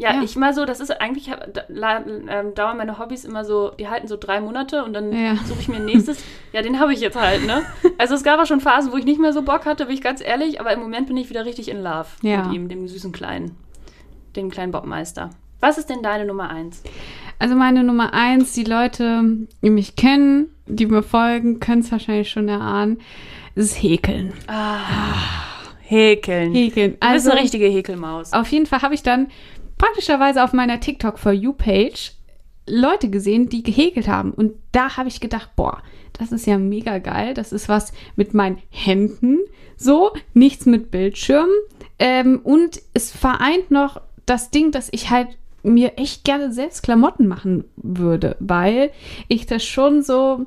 Ja, 0.00 0.14
Ja. 0.14 0.22
ich 0.22 0.36
mal 0.36 0.54
so, 0.54 0.64
das 0.64 0.78
ist 0.78 0.90
eigentlich, 1.00 1.26
da, 1.52 1.62
la- 1.68 2.04
ähm, 2.06 2.54
dauern 2.54 2.76
meine 2.76 2.98
Hobbys 3.00 3.24
immer 3.24 3.44
so, 3.44 3.70
die 3.70 3.88
halten 3.88 4.06
so 4.06 4.16
drei 4.16 4.40
Monate 4.40 4.84
und 4.84 4.92
dann 4.92 5.12
Ja. 5.12 5.34
suche 5.44 5.58
ich 5.60 5.68
mir 5.68 5.76
ein 5.76 5.86
nächstes. 5.86 6.22
ja, 6.52 6.62
den 6.62 6.78
habe 6.78 6.92
ich 6.94 7.00
jetzt 7.00 7.16
halt, 7.20 7.44
ne? 7.46 7.62
Also 7.98 8.14
es 8.14 8.22
gab 8.22 8.38
auch 8.40 8.46
schon 8.46 8.60
Phasen, 8.60 8.92
wo 8.92 8.96
ich 8.96 9.04
nicht 9.04 9.20
mehr 9.20 9.32
so 9.32 9.42
Bock 9.42 9.66
hatte, 9.66 9.86
bin 9.86 9.94
ich 9.94 10.00
ganz 10.00 10.20
ehrlich, 10.20 10.60
aber 10.60 10.72
im 10.72 10.78
Moment 10.80 11.08
bin 11.08 11.16
ich 11.16 11.28
wieder 11.30 11.44
richtig 11.44 11.68
in 11.68 11.82
Love 11.82 12.06
Ja. 12.22 12.44
mit 12.44 12.52
ihm, 12.54 12.68
dem 12.68 12.86
süßen 12.86 13.10
Kleinen, 13.10 13.56
dem 14.36 14.50
kleinen 14.50 14.70
Bobmeister. 14.70 15.30
Was 15.60 15.78
ist 15.78 15.90
denn 15.90 16.02
deine 16.04 16.24
Nummer 16.26 16.48
eins? 16.48 16.84
Also, 17.38 17.54
meine 17.54 17.84
Nummer 17.84 18.12
eins, 18.14 18.52
die 18.52 18.64
Leute, 18.64 19.22
die 19.62 19.70
mich 19.70 19.96
kennen, 19.96 20.48
die 20.66 20.86
mir 20.86 21.02
folgen, 21.02 21.60
können 21.60 21.80
es 21.82 21.92
wahrscheinlich 21.92 22.30
schon 22.30 22.48
erahnen, 22.48 22.98
ist 23.54 23.82
Häkeln. 23.82 24.32
Häkeln. 25.80 26.52
Häkeln. 26.54 26.92
Du 26.92 26.98
bist 26.98 27.02
Also, 27.02 27.30
eine 27.30 27.40
richtige 27.40 27.66
Häkelmaus. 27.66 28.32
auf 28.32 28.50
jeden 28.50 28.66
Fall 28.66 28.82
habe 28.82 28.94
ich 28.94 29.02
dann 29.02 29.28
praktischerweise 29.78 30.42
auf 30.44 30.52
meiner 30.52 30.80
TikTok 30.80 31.18
For 31.18 31.32
You 31.32 31.52
Page 31.52 32.12
Leute 32.68 33.08
gesehen, 33.08 33.48
die 33.48 33.62
gehäkelt 33.62 34.08
haben. 34.08 34.32
Und 34.32 34.52
da 34.72 34.96
habe 34.98 35.08
ich 35.08 35.20
gedacht, 35.20 35.50
boah, 35.56 35.82
das 36.18 36.32
ist 36.32 36.46
ja 36.46 36.58
mega 36.58 36.98
geil. 36.98 37.32
Das 37.32 37.52
ist 37.52 37.68
was 37.68 37.92
mit 38.16 38.34
meinen 38.34 38.58
Händen. 38.68 39.38
So, 39.78 40.10
nichts 40.34 40.66
mit 40.66 40.90
Bildschirm. 40.90 41.48
Ähm, 41.98 42.40
und 42.44 42.82
es 42.92 43.10
vereint 43.10 43.70
noch 43.70 44.00
das 44.26 44.50
Ding, 44.50 44.70
dass 44.72 44.88
ich 44.92 45.08
halt 45.08 45.37
mir 45.62 45.98
echt 45.98 46.24
gerne 46.24 46.52
selbst 46.52 46.82
Klamotten 46.82 47.26
machen 47.26 47.64
würde, 47.76 48.36
weil 48.40 48.90
ich 49.28 49.46
das 49.46 49.64
schon 49.64 50.02
so 50.02 50.46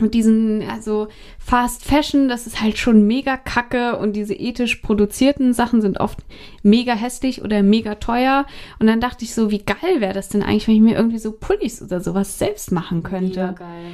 mit 0.00 0.14
diesen, 0.14 0.62
also 0.68 1.08
Fast 1.38 1.84
Fashion, 1.84 2.28
das 2.28 2.46
ist 2.46 2.60
halt 2.60 2.78
schon 2.78 3.06
mega 3.06 3.36
kacke 3.36 3.96
und 3.98 4.14
diese 4.14 4.34
ethisch 4.34 4.76
produzierten 4.76 5.52
Sachen 5.52 5.80
sind 5.80 5.98
oft 5.98 6.18
mega 6.62 6.94
hässlich 6.94 7.42
oder 7.42 7.62
mega 7.62 7.96
teuer. 7.96 8.46
Und 8.78 8.86
dann 8.86 9.00
dachte 9.00 9.24
ich 9.24 9.34
so, 9.34 9.50
wie 9.50 9.64
geil 9.64 10.00
wäre 10.00 10.14
das 10.14 10.28
denn 10.28 10.42
eigentlich, 10.42 10.68
wenn 10.68 10.76
ich 10.76 10.80
mir 10.82 10.96
irgendwie 10.96 11.18
so 11.18 11.32
Pullis 11.32 11.82
oder 11.82 12.00
sowas 12.00 12.38
selbst 12.38 12.70
machen 12.70 13.02
könnte. 13.02 13.40
Mega 13.40 13.52
geil. 13.52 13.92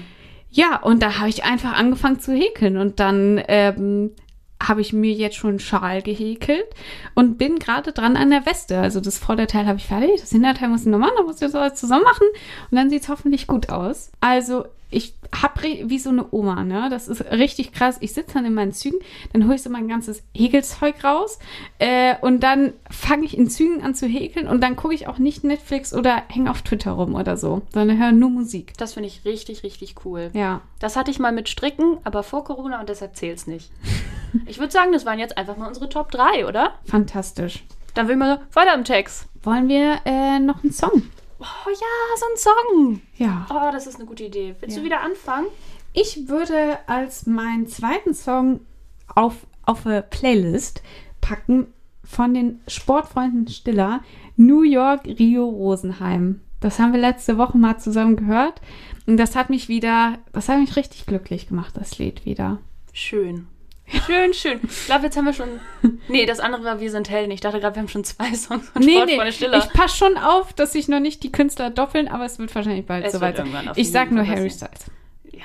Ja, 0.51 0.81
und 0.83 1.03
da 1.03 1.19
habe 1.19 1.31
ich 1.31 1.45
einfach 1.45 1.73
angefangen 1.73 2.21
zu 2.21 2.33
häkeln 2.33 2.77
und 2.77 3.01
dann 3.01 3.43
ähm, 3.49 4.11
habe 4.69 4.81
ich 4.81 4.93
mir 4.93 5.13
jetzt 5.13 5.37
schon 5.37 5.51
einen 5.51 5.59
Schal 5.61 6.03
gehäkelt 6.03 6.67
und 7.15 7.39
bin 7.39 7.59
gerade 7.59 7.93
dran 7.93 8.17
an 8.17 8.31
der 8.31 8.47
Weste. 8.47 8.79
Also 8.79 9.01
das 9.01 9.19
Vorderteil 9.19 9.67
habe 9.67 9.79
ich 9.79 9.87
fertig, 9.87 10.21
das 10.21 10.31
Hinterteil 10.31 10.69
muss 10.69 10.83
ich 10.83 10.87
noch 10.87 10.99
machen, 10.99 11.15
da 11.17 11.23
muss 11.23 11.37
ich 11.37 11.41
das 11.41 11.55
alles 11.55 11.79
zusammen 11.79 12.05
machen 12.05 12.27
und 12.71 12.77
dann 12.77 12.91
sieht 12.91 13.03
es 13.03 13.09
hoffentlich 13.09 13.47
gut 13.47 13.69
aus. 13.69 14.11
Also 14.21 14.65
ich 14.91 15.15
habe 15.35 15.63
wie 15.63 15.99
so 15.99 16.11
eine 16.11 16.27
Oma, 16.33 16.63
ne? 16.63 16.89
Das 16.91 17.09
ist 17.09 17.25
richtig 17.31 17.73
krass. 17.73 17.97
Ich 18.01 18.13
sitze 18.13 18.35
dann 18.35 18.45
in 18.45 18.55
meinen 18.55 18.73
Zügen, 18.73 18.99
dann 19.33 19.45
hole 19.45 19.57
ich 19.57 19.63
so 19.63 19.71
mein 19.71 19.89
ganzes 19.89 20.23
Häkelzeug 20.35 21.03
raus 21.03 21.39
äh, 21.79 22.15
und 22.21 22.41
dann 22.43 22.73
fange 22.91 23.25
ich 23.25 23.37
in 23.37 23.51
Zügen 23.51 23.83
an 23.83 23.95
zu 23.95 24.07
häkeln 24.07 24.47
und 24.47 24.61
dann 24.61 24.77
gucke 24.77 24.95
ich 24.95 25.09
auch 25.09 25.19
nicht 25.19 25.45
Netflix 25.45 25.93
oder 25.93 26.23
hänge 26.29 26.51
auf 26.51 26.63
Twitter 26.63 26.93
rum 26.93 27.15
oder 27.15 27.37
so, 27.37 27.63
sondern 27.73 27.99
höre 27.99 28.13
nur 28.13 28.31
Musik. 28.31 28.75
Das 28.77 28.95
finde 28.95 29.09
ich 29.09 29.25
richtig, 29.25 29.63
richtig 29.63 29.97
cool. 30.05 30.31
Ja. 30.33 30.61
Das 30.79 30.97
hatte 30.97 31.11
ich 31.11 31.19
mal 31.19 31.33
mit 31.33 31.49
Stricken, 31.49 31.99
aber 32.05 32.23
vor 32.23 32.45
Corona 32.45 32.81
und 32.81 32.89
deshalb 32.89 33.17
zählt 33.17 33.39
es 33.39 33.47
nicht. 33.47 33.71
Ich 34.47 34.59
würde 34.59 34.73
sagen, 34.73 34.91
das 34.91 35.07
waren 35.07 35.21
jetzt 35.21 35.39
einfach 35.39 35.57
mal 35.57 35.69
unsere 35.69 35.89
Top 35.89 36.11
3, 36.11 36.49
oder? 36.49 36.73
Fantastisch. 36.87 37.63
Dann 37.95 38.09
will 38.09 38.17
man 38.17 38.41
weiter 38.53 38.75
im 38.75 38.83
Text. 38.83 39.27
Wollen 39.45 39.69
wir 39.69 40.01
äh, 40.05 40.41
noch 40.41 40.65
einen 40.65 40.73
Song? 40.73 41.05
Oh 41.67 41.71
ja, 41.71 42.17
so 42.17 42.27
ein 42.31 42.37
Song. 42.37 43.01
Ja. 43.17 43.47
Oh, 43.51 43.71
das 43.73 43.87
ist 43.87 43.97
eine 43.97 44.07
gute 44.07 44.25
Idee. 44.25 44.57
Willst 44.61 44.77
Ja. 44.77 44.81
du 44.83 44.87
wieder 44.87 45.01
anfangen? 45.03 45.47
Ich 45.93 46.29
würde 46.29 46.79
als 46.87 47.27
meinen 47.27 47.67
zweiten 47.67 48.15
Song 48.15 48.61
auf, 49.15 49.35
auf 49.65 49.87
eine 49.87 50.03
Playlist 50.03 50.83
packen 51.21 51.67
von 52.03 52.35
den 52.35 52.61
Sportfreunden 52.67 53.49
Stiller 53.49 54.03
New 54.37 54.63
York, 54.63 55.05
Rio, 55.07 55.45
Rosenheim. 55.49 56.41
Das 56.61 56.79
haben 56.79 56.93
wir 56.93 57.01
letzte 57.01 57.37
Woche 57.39 57.59
mal 57.59 57.79
zusammen 57.79 58.17
gehört. 58.17 58.61
Und 59.07 59.19
das 59.19 59.37
hat 59.37 59.51
mich 59.51 59.69
wieder, 59.69 60.19
das 60.33 60.49
hat 60.49 60.59
mich 60.59 60.77
richtig 60.77 61.07
glücklich 61.07 61.49
gemacht, 61.49 61.75
das 61.77 61.99
Lied 61.99 62.25
wieder. 62.25 62.59
Schön. 62.93 63.47
Schön, 64.07 64.33
schön. 64.35 64.61
Ich 64.65 64.87
glaube, 64.87 65.05
jetzt 65.05 65.17
haben 65.17 65.27
wir 65.27 65.33
schon. 65.33 65.61
Nee, 66.09 66.27
das 66.27 66.41
andere 66.41 66.65
war 66.65 66.81
Wir 66.81 66.91
sind 66.91 67.09
Helden. 67.11 67.31
Ich 67.31 67.41
dachte 67.41 67.61
gerade, 67.61 67.77
wir 67.77 67.81
haben 67.81 67.89
schon 67.89 68.05
zwei 68.05 68.33
Songs 68.35 68.69
von 68.71 68.83
Nee, 68.83 68.93
Sportfreunde 68.95 69.25
nee, 69.25 69.33
Stiller. 69.33 69.59
ich 69.59 69.73
passe 69.73 69.97
schon 69.97 70.17
auf, 70.19 70.53
dass 70.53 70.73
sich 70.73 70.89
noch 70.89 71.01
nicht 71.01 71.23
die 71.23 71.33
Künstler 71.33 71.71
doppeln, 71.71 72.09
aber 72.09 72.25
es 72.25 72.39
wird 72.39 72.55
wahrscheinlich 72.55 72.87
bald 72.87 73.05
Es 73.07 73.13
soweit 73.13 73.37
sein. 73.37 73.71
Ich 73.77 73.91
sag 73.91 74.11
nur 74.11 74.27
Harry. 74.27 74.51
Styles, 74.51 74.87
ja. 75.31 75.45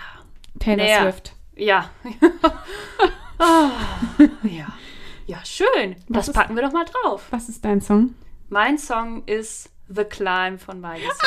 Taylor 0.60 0.84
Naja. 0.84 1.02
Swift. 1.04 1.34
Ja. 1.56 1.90
Ah, 3.42 3.70
ja. 4.44 4.68
Ja, 5.28 5.38
schön. 5.46 5.96
Was 6.10 6.26
Das 6.26 6.28
ist- 6.30 6.34
packen 6.34 6.56
wir 6.56 6.64
doch 6.64 6.74
mal 6.74 6.84
drauf. 6.86 7.28
Was 7.32 7.48
ist 7.48 7.64
dein 7.64 7.80
Song? 7.80 8.16
Mein 8.50 8.78
Song 8.78 9.24
ist 9.28 9.70
The 9.88 10.04
Climb 10.04 10.60
von 10.60 10.82
Miley 10.82 11.00
Cyrus. 11.04 11.18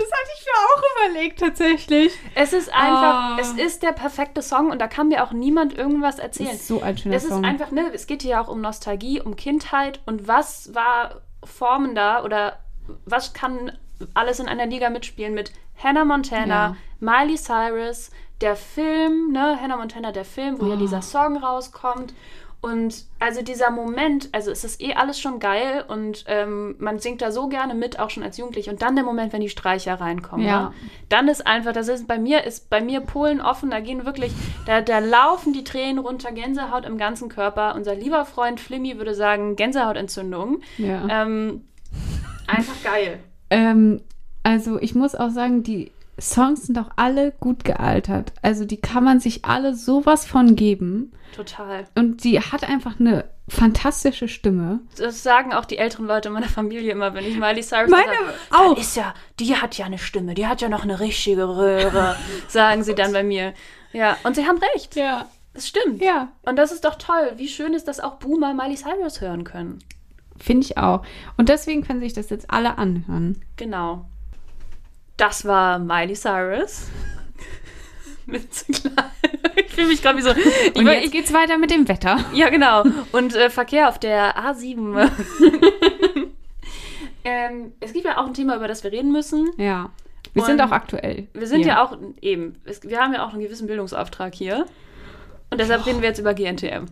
Das 0.00 0.10
hatte 0.10 0.30
ich 0.38 0.46
mir 0.46 0.52
auch 0.64 1.08
überlegt, 1.12 1.38
tatsächlich. 1.40 2.18
Es 2.34 2.52
ist 2.54 2.72
einfach, 2.72 3.36
Oh. 3.36 3.40
es 3.40 3.52
ist 3.52 3.82
der 3.82 3.92
perfekte 3.92 4.40
Song 4.42 4.70
und 4.70 4.78
da 4.80 4.88
kann 4.88 5.08
mir 5.08 5.22
auch 5.22 5.32
niemand 5.32 5.76
irgendwas 5.76 6.16
Das 6.16 6.24
erzählen. 6.24 6.50
ist 6.50 6.66
so 6.66 6.80
ein 6.80 6.96
schöner 6.96 7.16
Es 7.16 7.24
ist 7.24 7.30
Song. 7.30 7.44
einfach, 7.44 7.70
ne, 7.70 7.90
es 7.92 8.06
geht 8.06 8.22
hier 8.22 8.30
ja 8.32 8.40
auch 8.40 8.48
um 8.48 8.60
Nostalgie, 8.62 9.20
um 9.20 9.36
Kindheit 9.36 10.00
und 10.06 10.26
was 10.26 10.74
war 10.74 11.20
formender 11.44 12.24
oder 12.24 12.58
was 13.04 13.34
kann 13.34 13.76
alles 14.14 14.40
in 14.40 14.48
einer 14.48 14.66
Liga 14.66 14.88
mitspielen 14.90 15.34
mit 15.34 15.52
Hannah 15.82 16.04
Montana, 16.06 16.46
Ja. 16.46 16.76
Miley 17.00 17.36
Cyrus, 17.36 18.10
der 18.40 18.56
Film, 18.56 19.32
ne, 19.32 19.58
Hannah 19.60 19.76
Montana, 19.76 20.12
der 20.12 20.24
Film, 20.24 20.58
wo 20.60 20.66
ja 20.66 20.74
Oh. 20.74 20.78
dieser 20.78 21.02
Song 21.02 21.36
rauskommt. 21.36 22.14
Und 22.62 23.06
also 23.20 23.40
dieser 23.40 23.70
Moment, 23.70 24.28
also 24.32 24.50
es 24.50 24.64
ist 24.64 24.82
eh 24.82 24.92
alles 24.92 25.18
schon 25.18 25.38
geil 25.38 25.82
und 25.88 26.24
ähm, 26.26 26.74
man 26.78 26.98
singt 26.98 27.22
da 27.22 27.32
so 27.32 27.48
gerne 27.48 27.74
mit, 27.74 27.98
auch 27.98 28.10
schon 28.10 28.22
als 28.22 28.36
Jugendlich. 28.36 28.68
Und 28.68 28.82
dann 28.82 28.96
der 28.96 29.04
Moment, 29.04 29.32
wenn 29.32 29.40
die 29.40 29.48
Streicher 29.48 29.94
reinkommen. 29.94 30.46
Ja. 30.46 30.64
Ne? 30.64 30.72
Dann 31.08 31.28
ist 31.28 31.46
einfach, 31.46 31.72
das 31.72 31.88
ist 31.88 32.06
bei 32.06 32.18
mir, 32.18 32.44
ist 32.44 32.68
bei 32.68 32.82
mir 32.82 33.00
Polen 33.00 33.40
offen, 33.40 33.70
da 33.70 33.80
gehen 33.80 34.04
wirklich, 34.04 34.32
da, 34.66 34.82
da 34.82 34.98
laufen 34.98 35.54
die 35.54 35.64
Tränen 35.64 35.98
runter, 35.98 36.32
Gänsehaut 36.32 36.84
im 36.84 36.98
ganzen 36.98 37.30
Körper. 37.30 37.74
Unser 37.74 37.94
lieber 37.94 38.26
Freund 38.26 38.60
Flimmy 38.60 38.98
würde 38.98 39.14
sagen, 39.14 39.56
Gänsehautentzündung. 39.56 40.60
ja. 40.76 41.06
Ähm, 41.08 41.64
einfach 42.46 42.82
geil. 42.84 43.20
Ähm, 43.48 44.02
also 44.42 44.78
ich 44.78 44.94
muss 44.94 45.14
auch 45.14 45.30
sagen, 45.30 45.62
die 45.62 45.92
Songs 46.20 46.64
sind 46.66 46.78
auch 46.78 46.90
alle 46.96 47.32
gut 47.40 47.64
gealtert. 47.64 48.32
Also 48.42 48.64
die 48.64 48.80
kann 48.80 49.04
man 49.04 49.20
sich 49.20 49.44
alle 49.44 49.74
sowas 49.74 50.24
von 50.26 50.56
geben. 50.56 51.12
Total. 51.34 51.84
Und 51.94 52.20
sie 52.20 52.40
hat 52.40 52.64
einfach 52.64 52.98
eine 53.00 53.24
fantastische 53.48 54.28
Stimme. 54.28 54.80
Das 54.96 55.22
sagen 55.22 55.52
auch 55.52 55.64
die 55.64 55.78
älteren 55.78 56.06
Leute 56.06 56.28
in 56.28 56.34
meiner 56.34 56.48
Familie 56.48 56.92
immer, 56.92 57.14
wenn 57.14 57.24
ich 57.24 57.36
Miley 57.38 57.62
Cyrus 57.62 57.90
Meine 57.90 58.12
sage. 58.12 58.34
auch. 58.70 58.76
Ist 58.78 58.96
ja, 58.96 59.14
die 59.38 59.56
hat 59.56 59.76
ja 59.78 59.86
eine 59.86 59.98
Stimme, 59.98 60.34
die 60.34 60.46
hat 60.46 60.60
ja 60.60 60.68
noch 60.68 60.84
eine 60.84 61.00
richtige 61.00 61.48
Röhre, 61.48 62.16
sagen 62.48 62.82
sie 62.84 62.94
dann 62.94 63.12
bei 63.12 63.22
mir. 63.22 63.54
Ja, 63.92 64.16
und 64.24 64.36
sie 64.36 64.46
haben 64.46 64.58
recht. 64.74 64.94
Ja. 64.96 65.26
Das 65.52 65.66
stimmt. 65.66 66.00
Ja, 66.00 66.28
Und 66.42 66.56
das 66.56 66.70
ist 66.70 66.84
doch 66.84 66.94
toll. 66.94 67.32
Wie 67.36 67.48
schön 67.48 67.74
ist, 67.74 67.88
dass 67.88 67.98
auch 67.98 68.16
Boomer 68.16 68.54
Miley 68.54 68.76
Cyrus 68.76 69.20
hören 69.20 69.42
können. 69.42 69.80
finde 70.38 70.64
ich 70.64 70.78
auch. 70.78 71.02
Und 71.36 71.48
deswegen 71.48 71.82
können 71.82 72.00
sich 72.00 72.12
das 72.12 72.30
jetzt 72.30 72.50
alle 72.52 72.78
anhören. 72.78 73.42
Genau. 73.56 74.04
Das 75.20 75.44
war 75.44 75.78
Miley 75.78 76.14
Cyrus. 76.14 76.88
Mit 78.26 78.52
so 78.54 78.72
klein- 78.72 79.10
ich 79.56 79.72
fühle 79.74 79.88
mich 79.88 80.02
gerade 80.02 80.18
wie 80.18 80.22
so. 80.22 80.30
Ich, 80.30 80.76
Und 80.76 80.86
jetzt 80.86 81.04
ich, 81.06 81.10
geht's 81.12 81.32
weiter 81.32 81.58
mit 81.58 81.70
dem 81.70 81.86
Wetter. 81.88 82.24
ja, 82.32 82.48
genau. 82.48 82.84
Und 83.12 83.34
äh, 83.34 83.50
Verkehr 83.50 83.88
auf 83.88 83.98
der 83.98 84.36
A7. 84.36 85.10
ähm, 87.24 87.72
es 87.80 87.92
gibt 87.92 88.04
ja 88.06 88.18
auch 88.18 88.26
ein 88.26 88.34
Thema, 88.34 88.56
über 88.56 88.68
das 88.68 88.82
wir 88.84 88.92
reden 88.92 89.12
müssen. 89.12 89.50
Ja. 89.56 89.90
Wir 90.32 90.42
Und 90.42 90.46
sind 90.46 90.60
auch 90.60 90.70
aktuell. 90.70 91.26
Wir 91.34 91.46
sind 91.46 91.58
hier. 91.60 91.68
ja 91.68 91.84
auch 91.84 91.96
eben, 92.20 92.56
es, 92.64 92.82
wir 92.82 93.00
haben 93.00 93.12
ja 93.12 93.24
auch 93.26 93.32
einen 93.32 93.42
gewissen 93.42 93.66
Bildungsauftrag 93.66 94.34
hier. 94.34 94.66
Und 95.50 95.60
deshalb 95.60 95.84
reden 95.86 96.00
wir 96.02 96.08
jetzt 96.08 96.20
über 96.20 96.34
GNTM. 96.34 96.86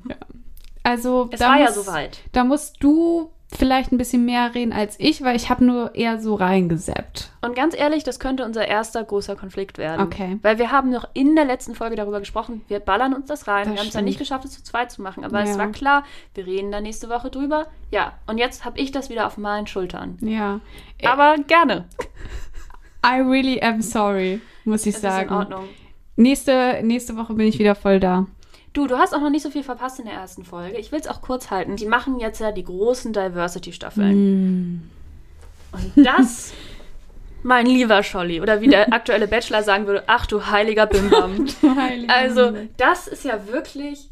Also, 0.83 1.29
Es 1.31 1.41
war 1.41 1.59
ja 1.59 1.67
muss- 1.67 1.75
soweit. 1.75 2.19
Da 2.33 2.43
musst 2.45 2.77
du 2.83 3.31
vielleicht 3.51 3.93
ein 3.93 3.99
bisschen 3.99 4.25
mehr 4.27 4.55
reden 4.55 4.73
als 4.75 4.97
ich, 4.99 5.23
weil 5.23 5.35
ich 5.35 5.49
habe 5.49 5.65
nur 5.65 5.95
eher 5.95 6.21
so 6.21 6.35
reingeseppt. 6.35 7.31
Und 7.41 7.57
ganz 7.57 7.75
ehrlich, 7.77 8.05
das 8.05 8.21
könnte 8.21 8.45
unser 8.45 8.69
erster 8.69 9.03
großer 9.03 9.37
Konflikt 9.37 9.79
werden. 9.79 10.03
Okay. 10.07 10.39
Weil 10.43 10.59
wir 10.59 10.71
haben 10.71 10.91
noch 10.91 11.09
in 11.15 11.35
der 11.35 11.47
letzten 11.47 11.75
Folge 11.75 11.97
darüber 11.97 12.21
gesprochen, 12.21 12.63
wir 12.69 12.79
ballern 12.81 13.15
uns 13.15 13.27
das 13.27 13.47
rein. 13.49 13.65
Das 13.65 13.73
wir 13.73 13.79
haben 13.81 13.87
es 13.89 13.95
ja 13.95 13.99
stimmt. 14.01 14.05
nicht 14.05 14.19
geschafft, 14.19 14.45
es 14.45 14.53
zu 14.53 14.63
zweit 14.63 14.93
zu 14.93 15.01
machen, 15.01 15.25
aber 15.25 15.41
es 15.43 15.51
Ja. 15.51 15.59
war 15.59 15.69
klar, 15.73 16.05
wir 16.35 16.47
reden 16.47 16.71
da 16.71 16.81
nächste 16.81 17.09
Woche 17.09 17.31
drüber. 17.31 17.67
Ja, 17.91 18.13
und 18.27 18.37
jetzt 18.39 18.65
habe 18.67 18.79
ich 18.79 18.93
das 18.93 19.09
wieder 19.09 19.27
auf 19.27 19.39
meinen 19.39 19.67
Schultern. 19.67 20.19
Ja. 20.21 20.61
Aber 21.05 21.37
gerne. 21.47 21.87
I 23.07 23.21
really 23.21 23.61
am 23.63 23.81
sorry, 23.81 24.41
muss 24.65 24.83
ich 24.83 24.89
Es 24.95 24.99
ist 24.99 25.05
in 25.05 25.11
sagen. 25.11 25.33
Ordnung. 25.35 25.65
Nächste, 26.17 26.81
nächste 26.83 27.17
Woche 27.17 27.33
bin 27.35 27.47
ich 27.47 27.59
wieder 27.59 27.75
voll 27.77 28.01
da. 28.01 28.27
Du, 28.73 28.87
du 28.87 28.99
hast 28.99 29.15
auch 29.15 29.21
noch 29.21 29.31
nicht 29.31 29.43
so 29.43 29.51
viel 29.51 29.63
verpasst 29.63 29.99
in 29.99 30.05
der 30.05 30.15
ersten 30.15 30.45
Folge. 30.45 30.79
Ich 30.79 30.93
will 30.93 31.01
es 31.01 31.07
auch 31.07 31.23
kurz 31.23 31.51
halten. 31.51 31.77
Die 31.77 31.87
machen 31.87 32.21
jetzt 32.21 32.41
ja 32.41 32.53
die 32.53 32.65
großen 32.65 33.13
Diversity-Staffeln. 33.13 34.75
Mm. 34.75 34.91
Und 35.73 36.07
das, 36.07 36.53
mein 37.43 37.67
lieber 37.67 38.03
Scholli, 38.03 38.41
oder 38.41 38.61
wie 38.61 38.69
der 38.69 38.93
aktuelle 38.93 39.29
Bachelor 39.29 39.63
sagen 39.63 39.87
würde, 39.87 40.05
ach 40.07 40.27
du 40.27 40.47
heiliger 40.47 40.87
Bimbam. 40.87 41.47
Also, 42.09 42.53
das 42.77 43.07
ist 43.07 43.25
ja 43.25 43.49
wirklich 43.49 44.11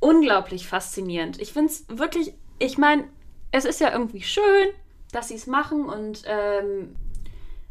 unglaublich 0.00 0.66
faszinierend. 0.66 1.40
Ich 1.40 1.52
finde 1.52 1.72
es 1.72 1.84
wirklich, 1.88 2.34
ich 2.58 2.78
meine, 2.78 3.04
es 3.50 3.64
ist 3.64 3.80
ja 3.80 3.92
irgendwie 3.92 4.22
schön, 4.22 4.68
dass 5.12 5.28
sie 5.28 5.34
es 5.34 5.46
machen 5.46 5.86
und 5.86 6.22
ähm, 6.26 6.96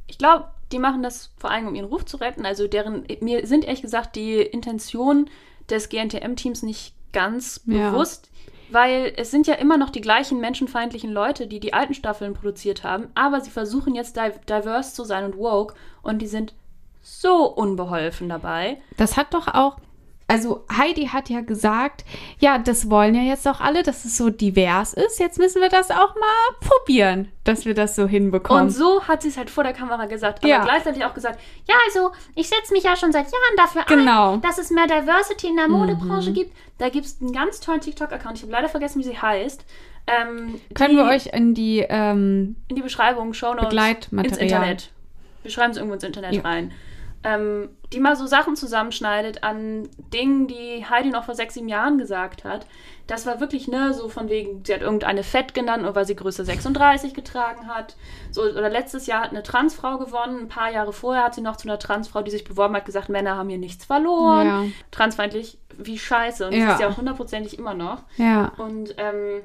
ich 0.07 0.17
glaube, 0.17 0.49
die 0.71 0.79
machen 0.79 1.03
das 1.03 1.31
vor 1.37 1.51
allem, 1.51 1.67
um 1.67 1.75
ihren 1.75 1.85
Ruf 1.85 2.05
zu 2.05 2.17
retten. 2.17 2.45
Also, 2.45 2.67
deren, 2.67 3.05
mir 3.21 3.45
sind 3.45 3.65
ehrlich 3.65 3.81
gesagt 3.81 4.15
die 4.15 4.37
Intentionen 4.41 5.29
des 5.69 5.89
GNTM-Teams 5.89 6.63
nicht 6.63 6.93
ganz 7.13 7.61
Ja. 7.65 7.91
bewusst. 7.91 8.29
Weil 8.71 9.13
es 9.15 9.29
sind 9.29 9.45
ja 9.45 9.53
immer 9.53 9.77
noch 9.77 9.91
die 9.91 10.01
gleichen 10.01 10.39
menschenfeindlichen 10.39 11.11
Leute, 11.11 11.45
die 11.47 11.59
die 11.59 11.73
alten 11.73 11.93
Staffeln 11.93 12.33
produziert 12.33 12.83
haben, 12.83 13.09
aber 13.13 13.39
sie 13.41 13.51
versuchen 13.51 13.93
jetzt 13.93 14.17
di 14.17 14.21
diverse 14.49 14.93
zu 14.93 15.03
sein 15.03 15.23
und 15.23 15.37
woke 15.37 15.75
und 16.01 16.19
die 16.19 16.27
sind 16.27 16.55
so 17.01 17.45
unbeholfen 17.45 18.27
dabei. 18.27 18.81
Das 18.97 19.17
hat 19.17 19.35
doch 19.35 19.47
auch 19.47 19.77
also 20.27 20.65
Heidi 20.75 21.07
hat 21.07 21.29
ja 21.29 21.41
gesagt, 21.41 22.03
ja, 22.39 22.57
das 22.57 22.89
wollen 22.89 23.13
ja 23.13 23.21
jetzt 23.21 23.47
auch 23.47 23.61
alle, 23.61 23.83
dass 23.83 24.05
es 24.05 24.17
so 24.17 24.29
divers 24.31 24.93
ist. 24.93 25.19
Jetzt 25.19 25.37
müssen 25.37 25.61
wir 25.61 25.69
das 25.69 25.91
auch 25.91 26.15
mal 26.15 26.55
probieren, 26.61 27.31
dass 27.43 27.65
wir 27.65 27.75
das 27.75 27.95
so 27.95 28.07
hinbekommen. 28.07 28.63
Und 28.63 28.69
so 28.71 29.03
hat 29.07 29.21
sie 29.21 29.27
es 29.27 29.37
halt 29.37 29.51
vor 29.51 29.63
der 29.63 29.73
Kamera 29.73 30.05
gesagt, 30.05 30.39
aber 30.39 30.47
Ja. 30.47 30.63
gleichzeitig 30.63 31.05
auch 31.05 31.13
gesagt, 31.13 31.39
ja, 31.67 31.75
also 31.87 32.11
ich 32.33 32.49
setze 32.49 32.73
mich 32.73 32.83
ja 32.83 32.95
schon 32.95 33.11
seit 33.11 33.25
Jahren 33.25 33.55
dafür 33.57 33.83
Genau. 33.87 34.33
ein, 34.33 34.41
dass 34.41 34.57
es 34.57 34.71
mehr 34.71 34.87
Diversity 34.87 35.47
in 35.47 35.57
der 35.57 35.67
Modebranche 35.67 36.31
gibt. 36.33 36.55
Da 36.79 36.89
gibt 36.89 37.05
es 37.05 37.21
einen 37.21 37.31
ganz 37.31 37.59
tollen 37.59 37.81
TikTok-Account, 37.81 38.37
ich 38.37 38.43
habe 38.43 38.51
leider 38.51 38.67
vergessen, 38.69 38.99
wie 38.99 39.03
sie 39.05 39.17
heißt. 39.17 39.63
Ähm, 40.07 40.59
Können 40.73 40.97
wir 40.97 41.05
euch 41.05 41.27
in 41.27 41.53
die, 41.53 41.85
ähm, 41.87 42.55
in 42.67 42.75
die 42.75 42.81
Beschreibung, 42.81 43.33
Shownotes, 43.33 43.69
Begleitmaterial. 43.69 44.33
ins 44.33 44.37
Internet. 44.51 44.91
Wir 45.43 45.51
schreiben 45.51 45.71
es 45.71 45.77
irgendwo 45.77 45.93
ins 45.95 46.03
Internet 46.03 46.33
Ja. 46.33 46.41
rein. 46.41 46.71
Ähm, 47.25 47.69
die 47.91 47.99
mal 47.99 48.15
so 48.15 48.27
Sachen 48.27 48.55
zusammenschneidet 48.55 49.43
an 49.43 49.89
Dingen, 50.13 50.47
die 50.47 50.85
Heidi 50.89 51.09
noch 51.09 51.23
vor 51.25 51.33
sechs, 51.35 51.55
sieben 51.55 51.67
Jahren 51.69 51.97
gesagt 51.97 52.43
hat. 52.43 52.67
Das 53.07 53.25
war 53.25 53.39
wirklich, 53.39 53.67
ne, 53.67 53.93
so 53.93 54.09
von 54.09 54.29
wegen, 54.29 54.63
sie 54.65 54.73
hat 54.73 54.81
irgendeine 54.81 55.23
Fett 55.23 55.53
genannt, 55.53 55.83
nur 55.83 55.95
weil 55.95 56.05
sie 56.05 56.15
Größe 56.15 56.43
36 56.45 57.13
getragen 57.13 57.67
hat. 57.67 57.95
So, 58.31 58.41
oder 58.43 58.69
letztes 58.69 59.05
Jahr 59.07 59.21
hat 59.23 59.29
eine 59.31 59.43
Transfrau 59.43 59.97
gewonnen. 59.97 60.41
Ein 60.41 60.47
paar 60.47 60.71
Jahre 60.71 60.93
vorher 60.93 61.23
hat 61.23 61.35
sie 61.35 61.41
noch 61.41 61.55
zu 61.57 61.67
einer 61.67 61.79
Transfrau, 61.79 62.21
die 62.21 62.31
sich 62.31 62.43
beworben 62.43 62.75
hat, 62.75 62.85
gesagt, 62.85 63.09
Männer 63.09 63.37
haben 63.37 63.49
hier 63.49 63.57
nichts 63.59 63.85
verloren. 63.85 64.45
Ja. 64.47 64.63
Transfeindlich 64.91 65.57
wie 65.77 65.97
scheiße. 65.99 66.45
Und 66.45 66.53
das 66.53 66.59
Ja. 66.61 66.73
ist 66.73 66.79
ja 66.81 66.89
auch 66.89 66.97
hundertprozentig 66.97 67.57
immer 67.59 67.73
noch. 67.73 68.03
ja, 68.17 68.51
Und 68.57 68.95
ähm, 68.97 69.41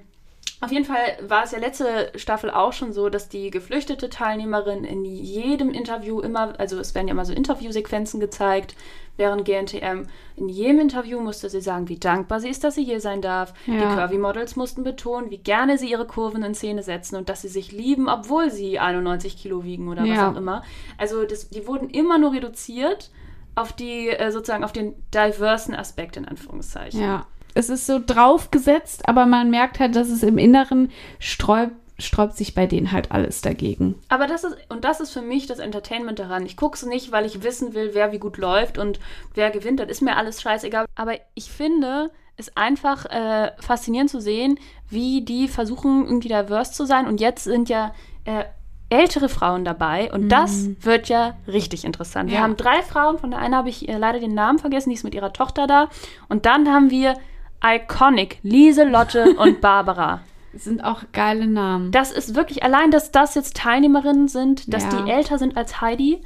auf 0.62 0.70
jeden 0.70 0.84
Fall 0.84 0.98
war 1.22 1.44
es 1.44 1.52
ja 1.52 1.58
letzte 1.58 2.12
Staffel 2.16 2.50
auch 2.50 2.72
schon 2.74 2.92
so, 2.92 3.08
dass 3.08 3.28
die 3.30 3.50
geflüchtete 3.50 4.10
Teilnehmerin 4.10 4.84
in 4.84 5.04
jedem 5.06 5.70
Interview 5.70 6.20
immer, 6.20 6.58
also 6.60 6.78
es 6.78 6.94
werden 6.94 7.08
ja 7.08 7.12
immer 7.12 7.24
so 7.24 7.32
Interviewsequenzen 7.32 8.20
gezeigt 8.20 8.74
während 9.16 9.44
GNTM. 9.46 10.06
In 10.36 10.48
jedem 10.48 10.80
Interview 10.80 11.20
musste 11.20 11.48
sie 11.48 11.60
sagen, 11.62 11.88
wie 11.88 11.98
dankbar 11.98 12.40
sie 12.40 12.48
ist, 12.50 12.62
dass 12.64 12.74
sie 12.74 12.84
hier 12.84 13.00
sein 13.00 13.22
darf. 13.22 13.54
Die 13.66 13.72
Ja. 13.72 13.94
Curvy 13.94 14.18
Models 14.18 14.54
mussten 14.56 14.82
betonen, 14.84 15.30
wie 15.30 15.38
gerne 15.38 15.78
sie 15.78 15.90
ihre 15.90 16.06
Kurven 16.06 16.42
in 16.42 16.54
Szene 16.54 16.82
setzen 16.82 17.16
und 17.16 17.28
dass 17.30 17.42
sie 17.42 17.48
sich 17.48 17.72
lieben, 17.72 18.08
obwohl 18.08 18.50
sie 18.50 18.78
91 18.78 19.36
Kilo 19.38 19.64
wiegen 19.64 19.88
oder 19.88 20.04
Ja. 20.04 20.28
was 20.28 20.34
auch 20.34 20.38
immer. 20.38 20.62
Also 20.98 21.24
das, 21.24 21.48
die 21.48 21.66
wurden 21.66 21.88
immer 21.90 22.18
nur 22.18 22.32
reduziert 22.32 23.10
auf 23.54 23.72
die, 23.72 24.08
äh, 24.08 24.30
sozusagen 24.30 24.64
auf 24.64 24.72
den 24.72 24.94
diversen 25.14 25.74
Aspekt 25.74 26.16
in 26.18 26.26
Anführungszeichen. 26.26 27.00
ja. 27.00 27.26
Es 27.54 27.68
ist 27.68 27.86
so 27.86 28.00
draufgesetzt, 28.04 29.08
aber 29.08 29.26
man 29.26 29.50
merkt 29.50 29.80
halt, 29.80 29.96
dass 29.96 30.08
es 30.08 30.22
im 30.22 30.38
Inneren 30.38 30.90
sträubt, 31.18 31.74
sträubt 31.98 32.36
sich 32.36 32.54
bei 32.54 32.66
denen 32.66 32.92
halt 32.92 33.12
alles 33.12 33.42
dagegen. 33.42 33.94
Aber 34.08 34.26
das 34.26 34.44
ist, 34.44 34.56
und 34.70 34.84
das 34.84 35.00
ist 35.00 35.10
für 35.10 35.20
mich 35.22 35.46
das 35.46 35.58
Entertainment 35.58 36.18
daran. 36.18 36.46
Ich 36.46 36.56
gucke 36.56 36.76
es 36.76 36.86
nicht, 36.86 37.12
weil 37.12 37.26
ich 37.26 37.42
wissen 37.42 37.74
will, 37.74 37.90
wer 37.92 38.12
wie 38.12 38.18
gut 38.18 38.38
läuft 38.38 38.78
und 38.78 39.00
wer 39.34 39.50
gewinnt. 39.50 39.80
Das 39.80 39.88
ist 39.88 40.00
mir 40.00 40.16
alles 40.16 40.40
scheißegal. 40.40 40.86
Aber 40.94 41.12
ich 41.34 41.50
finde 41.50 42.10
es 42.36 42.56
einfach 42.56 43.04
äh, 43.06 43.50
faszinierend 43.60 44.08
zu 44.10 44.20
sehen, 44.20 44.58
wie 44.88 45.22
die 45.22 45.46
versuchen, 45.46 46.06
irgendwie 46.06 46.28
diverse 46.28 46.72
zu 46.72 46.86
sein. 46.86 47.06
Und 47.06 47.20
jetzt 47.20 47.44
sind 47.44 47.68
ja 47.68 47.92
äh, 48.24 48.44
ältere 48.88 49.28
Frauen 49.28 49.64
dabei. 49.66 50.10
Und 50.10 50.30
das 50.30 50.68
wird 50.80 51.10
ja 51.10 51.36
richtig 51.46 51.84
interessant. 51.84 52.30
Wir 52.30 52.38
Ja. 52.38 52.42
haben 52.44 52.56
drei 52.56 52.80
Frauen, 52.82 53.18
von 53.18 53.30
der 53.30 53.40
einen 53.40 53.54
habe 53.54 53.68
ich 53.68 53.88
äh, 53.90 53.98
leider 53.98 54.20
den 54.20 54.32
Namen 54.34 54.58
vergessen, 54.58 54.88
die 54.88 54.94
ist 54.96 55.04
mit 55.04 55.14
ihrer 55.14 55.34
Tochter 55.34 55.66
da. 55.66 55.90
Und 56.30 56.46
dann 56.46 56.66
haben 56.72 56.90
wir 56.90 57.14
Iconic, 57.64 58.38
Lieselotte 58.42 59.34
und 59.38 59.60
Barbara. 59.60 60.20
Sind 60.54 60.82
auch 60.82 61.02
geile 61.12 61.46
Namen. 61.46 61.92
Das 61.92 62.10
ist 62.10 62.34
wirklich, 62.34 62.62
allein, 62.64 62.90
dass 62.90 63.12
das 63.12 63.34
jetzt 63.36 63.56
Teilnehmerinnen 63.56 64.26
sind, 64.28 64.72
dass 64.74 64.84
Ja. 64.84 65.02
die 65.02 65.10
älter 65.10 65.38
sind 65.38 65.56
als 65.56 65.80
Heidi. 65.80 66.22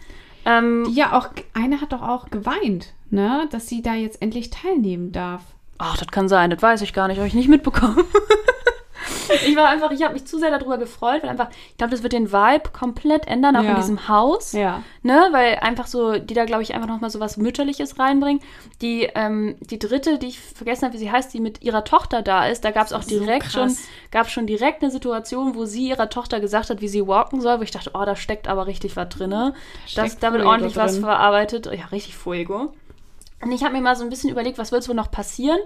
Ähm, 0.46 0.86
Ja, 0.90 1.12
auch 1.18 1.28
eine 1.54 1.80
hat 1.80 1.92
doch 1.92 2.02
auch 2.02 2.30
geweint, 2.30 2.94
ne, 3.10 3.46
dass 3.50 3.66
sie 3.68 3.82
da 3.82 3.94
jetzt 3.94 4.20
endlich 4.22 4.50
teilnehmen 4.50 5.12
darf. 5.12 5.42
ach, 5.78 5.96
das 5.98 6.08
kann 6.08 6.28
sein, 6.28 6.50
das 6.50 6.62
weiß 6.62 6.80
ich 6.82 6.92
gar 6.94 7.08
nicht, 7.08 7.18
habe 7.18 7.26
ich 7.26 7.34
nicht 7.34 7.48
mitbekommen. 7.48 7.96
ich 9.46 9.56
war 9.56 9.68
einfach, 9.68 9.90
ich 9.90 10.02
habe 10.02 10.14
mich 10.14 10.24
zu 10.26 10.38
sehr 10.38 10.50
darüber 10.50 10.78
gefreut, 10.78 11.22
weil 11.22 11.30
einfach, 11.30 11.48
ich 11.70 11.76
glaube, 11.76 11.90
das 11.90 12.02
wird 12.02 12.12
den 12.12 12.32
Vibe 12.32 12.70
komplett 12.72 13.26
ändern, 13.26 13.56
auch 13.56 13.60
in 13.60 13.66
Ja. 13.68 13.74
diesem 13.76 14.08
Haus. 14.08 14.52
Ja. 14.52 14.82
Ne, 15.02 15.28
weil 15.32 15.56
einfach 15.56 15.86
so, 15.86 16.18
die 16.18 16.34
da, 16.34 16.44
glaube 16.44 16.62
ich, 16.62 16.74
einfach 16.74 16.88
nochmal 16.88 17.10
so 17.10 17.20
was 17.20 17.36
Mütterliches 17.36 17.98
reinbringen. 17.98 18.42
Die, 18.82 19.08
ähm, 19.14 19.56
die 19.60 19.78
dritte, 19.78 20.18
die 20.18 20.28
ich 20.28 20.40
vergessen 20.40 20.84
habe, 20.84 20.94
wie 20.94 20.98
sie 20.98 21.10
heißt, 21.12 21.32
die 21.34 21.40
mit 21.40 21.62
ihrer 21.62 21.84
Tochter 21.84 22.22
da 22.22 22.46
ist, 22.46 22.64
da 22.64 22.70
gab 22.70 22.86
es 22.86 22.92
auch 22.92 23.02
So 23.02 23.18
direkt 23.18 23.50
schon, 23.52 23.68
krass. 23.68 23.82
gab 24.10 24.30
schon 24.30 24.46
direkt 24.46 24.82
eine 24.82 24.90
Situation, 24.90 25.54
wo 25.54 25.64
sie 25.64 25.88
ihrer 25.88 26.08
Tochter 26.08 26.40
gesagt 26.40 26.70
hat, 26.70 26.80
wie 26.80 26.88
sie 26.88 27.06
walken 27.06 27.40
soll, 27.40 27.58
wo 27.58 27.62
ich 27.62 27.70
dachte, 27.70 27.90
oh, 27.94 28.04
da 28.04 28.16
steckt 28.16 28.48
aber 28.48 28.66
richtig 28.66 28.96
was 28.96 29.08
drin. 29.10 29.30
Das, 29.30 29.52
steckt 29.86 30.22
da 30.22 30.32
wird 30.32 30.44
ordentlich 30.44 30.76
was 30.76 30.98
verarbeitet. 30.98 31.66
Ja, 31.66 31.86
richtig 31.92 32.16
Fuego. 32.16 32.72
Und 33.42 33.52
ich 33.52 33.62
habe 33.62 33.74
mir 33.74 33.82
mal 33.82 33.94
so 33.96 34.04
ein 34.04 34.10
bisschen 34.10 34.30
überlegt, 34.30 34.56
was 34.56 34.72
wird 34.72 34.88
wohl 34.88 34.94
noch 34.94 35.10
passieren? 35.10 35.58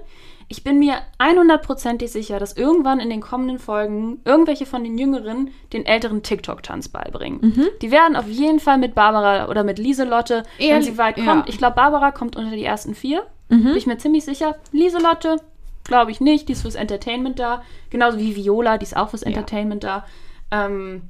Ich 0.50 0.64
bin 0.64 0.78
mir 0.78 0.94
100%ig 1.18 2.08
sicher, 2.08 2.38
dass 2.38 2.56
irgendwann 2.56 3.00
in 3.00 3.10
den 3.10 3.20
kommenden 3.20 3.58
Folgen 3.58 4.20
irgendwelche 4.24 4.64
von 4.64 4.82
den 4.82 4.96
Jüngeren 4.96 5.50
den 5.74 5.84
älteren 5.84 6.22
TikTok-Tanz 6.22 6.88
beibringen. 6.88 7.40
Mhm. 7.42 7.66
Die 7.82 7.90
werden 7.90 8.16
auf 8.16 8.26
jeden 8.26 8.58
Fall 8.58 8.78
mit 8.78 8.94
Barbara 8.94 9.48
oder 9.48 9.62
mit 9.62 9.78
Lieselotte, 9.78 10.44
wenn 10.58 10.66
Eher- 10.68 10.82
sie 10.82 10.96
weit 10.96 11.18
ja. 11.18 11.24
kommt. 11.24 11.48
Ich 11.50 11.58
glaube, 11.58 11.76
Barbara 11.76 12.12
kommt 12.12 12.36
unter 12.36 12.50
die 12.52 12.64
ersten 12.64 12.94
vier. 12.94 13.26
Mhm. 13.50 13.64
Bin 13.64 13.76
ich 13.76 13.86
mir 13.86 13.98
ziemlich 13.98 14.24
sicher. 14.24 14.56
Lieselotte, 14.72 15.36
glaube 15.84 16.10
ich 16.12 16.20
nicht. 16.20 16.48
Die 16.48 16.52
ist 16.52 16.62
fürs 16.62 16.74
Entertainment 16.76 17.38
da. 17.38 17.62
Genauso 17.90 18.18
wie 18.18 18.34
Viola, 18.34 18.78
die 18.78 18.84
ist 18.84 18.96
auch 18.96 19.10
fürs 19.10 19.22
Entertainment 19.24 19.84
da. 19.84 20.06
Ähm, 20.50 21.02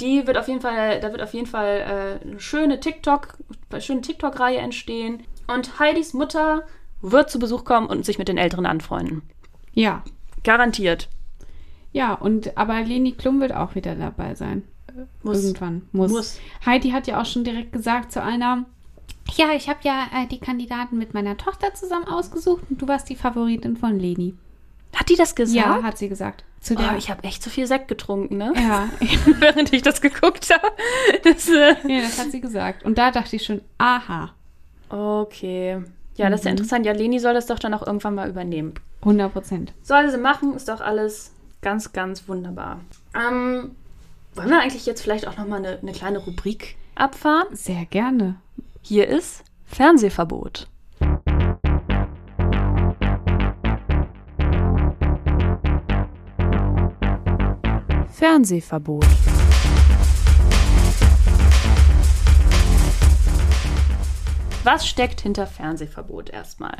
die 0.00 0.26
wird 0.26 0.36
auf 0.38 0.46
jeden 0.46 0.60
Fall, 0.60 1.00
da 1.00 1.10
wird 1.10 1.22
auf 1.22 1.32
jeden 1.34 1.46
Fall 1.46 2.18
äh, 2.22 2.24
eine 2.24 2.38
schöne 2.38 2.78
TikTok, 2.80 3.34
eine 3.70 3.80
schöne 3.80 4.00
TikTok-Reihe 4.02 4.58
entstehen. 4.58 5.24
Und 5.48 5.78
Heidis 5.80 6.12
Mutter 6.12 6.62
wird 7.02 7.30
zu 7.30 7.38
Besuch 7.38 7.64
kommen 7.64 7.86
und 7.86 8.04
sich 8.04 8.18
mit 8.18 8.28
den 8.28 8.38
Älteren 8.38 8.66
anfreunden. 8.66 9.22
Ja. 9.72 10.02
Garantiert. 10.44 11.08
Ja, 11.92 12.14
und 12.14 12.56
aber 12.56 12.80
Leni 12.82 13.12
Klum 13.12 13.40
wird 13.40 13.52
auch 13.52 13.74
wieder 13.74 13.94
dabei 13.94 14.34
sein. 14.34 14.62
Muss. 15.22 15.44
Irgendwann. 15.44 15.82
Muss. 15.92 16.10
Muss. 16.10 16.40
Heidi 16.64 16.90
hat 16.90 17.06
ja 17.06 17.20
auch 17.20 17.26
schon 17.26 17.44
direkt 17.44 17.72
gesagt 17.72 18.12
zu 18.12 18.22
einer, 18.22 18.64
ja, 19.34 19.52
ich 19.54 19.68
habe 19.68 19.80
ja 19.82 20.06
äh, 20.14 20.26
die 20.26 20.38
Kandidaten 20.38 20.98
mit 20.98 21.14
meiner 21.14 21.36
Tochter 21.36 21.74
zusammen 21.74 22.06
ausgesucht 22.06 22.64
und 22.70 22.80
du 22.80 22.88
warst 22.88 23.08
die 23.08 23.16
Favoritin 23.16 23.76
von 23.76 23.98
Leni. 23.98 24.34
Hat 24.94 25.08
die 25.10 25.16
das 25.16 25.34
gesagt? 25.34 25.56
Ja, 25.56 25.82
hat 25.82 25.98
sie 25.98 26.08
gesagt. 26.08 26.44
Zu 26.60 26.74
der, 26.74 26.92
Oh, 26.94 26.96
ich 26.96 27.10
habe 27.10 27.22
echt 27.24 27.42
zu 27.42 27.50
viel 27.50 27.66
Sekt 27.66 27.88
getrunken, 27.88 28.38
ne? 28.38 28.52
ja, 28.56 28.88
Während 29.40 29.72
ich 29.72 29.82
das 29.82 30.00
geguckt 30.00 30.48
habe. 30.50 30.66
Das, 31.22 31.48
äh 31.48 31.74
ja, 31.86 32.00
das 32.00 32.18
hat 32.18 32.30
sie 32.30 32.40
gesagt. 32.40 32.84
Und 32.84 32.96
da 32.96 33.10
dachte 33.10 33.36
ich 33.36 33.44
schon, 33.44 33.60
aha, 33.78 34.32
okay. 34.88 35.82
Ja, 36.16 36.30
das 36.30 36.40
ist 36.40 36.44
ja 36.44 36.50
interessant. 36.50 36.86
Ja, 36.86 36.92
Leni 36.92 37.18
soll 37.18 37.34
das 37.34 37.46
doch 37.46 37.58
dann 37.58 37.74
auch 37.74 37.86
irgendwann 37.86 38.14
mal 38.14 38.28
übernehmen. 38.28 38.74
100 39.00 39.32
Prozent. 39.32 39.72
Soll 39.82 40.10
sie 40.10 40.18
machen, 40.18 40.54
ist 40.54 40.68
doch 40.68 40.80
alles 40.80 41.32
ganz, 41.60 41.92
ganz 41.92 42.28
wunderbar. 42.28 42.80
Ähm, 43.14 43.76
wollen 44.34 44.48
wir 44.48 44.60
eigentlich 44.60 44.86
jetzt 44.86 45.02
vielleicht 45.02 45.28
auch 45.28 45.36
nochmal 45.36 45.58
eine, 45.58 45.78
eine 45.78 45.92
kleine 45.92 46.18
Rubrik 46.18 46.76
abfahren? 46.94 47.46
Sehr 47.52 47.84
gerne. 47.86 48.36
Hier 48.82 49.08
ist 49.08 49.44
Fernsehverbot. 49.66 50.68
Fernsehverbot. 58.10 59.04
Was 64.66 64.84
steckt 64.88 65.20
hinter 65.20 65.46
Fernsehverbot 65.46 66.30
erstmal? 66.30 66.76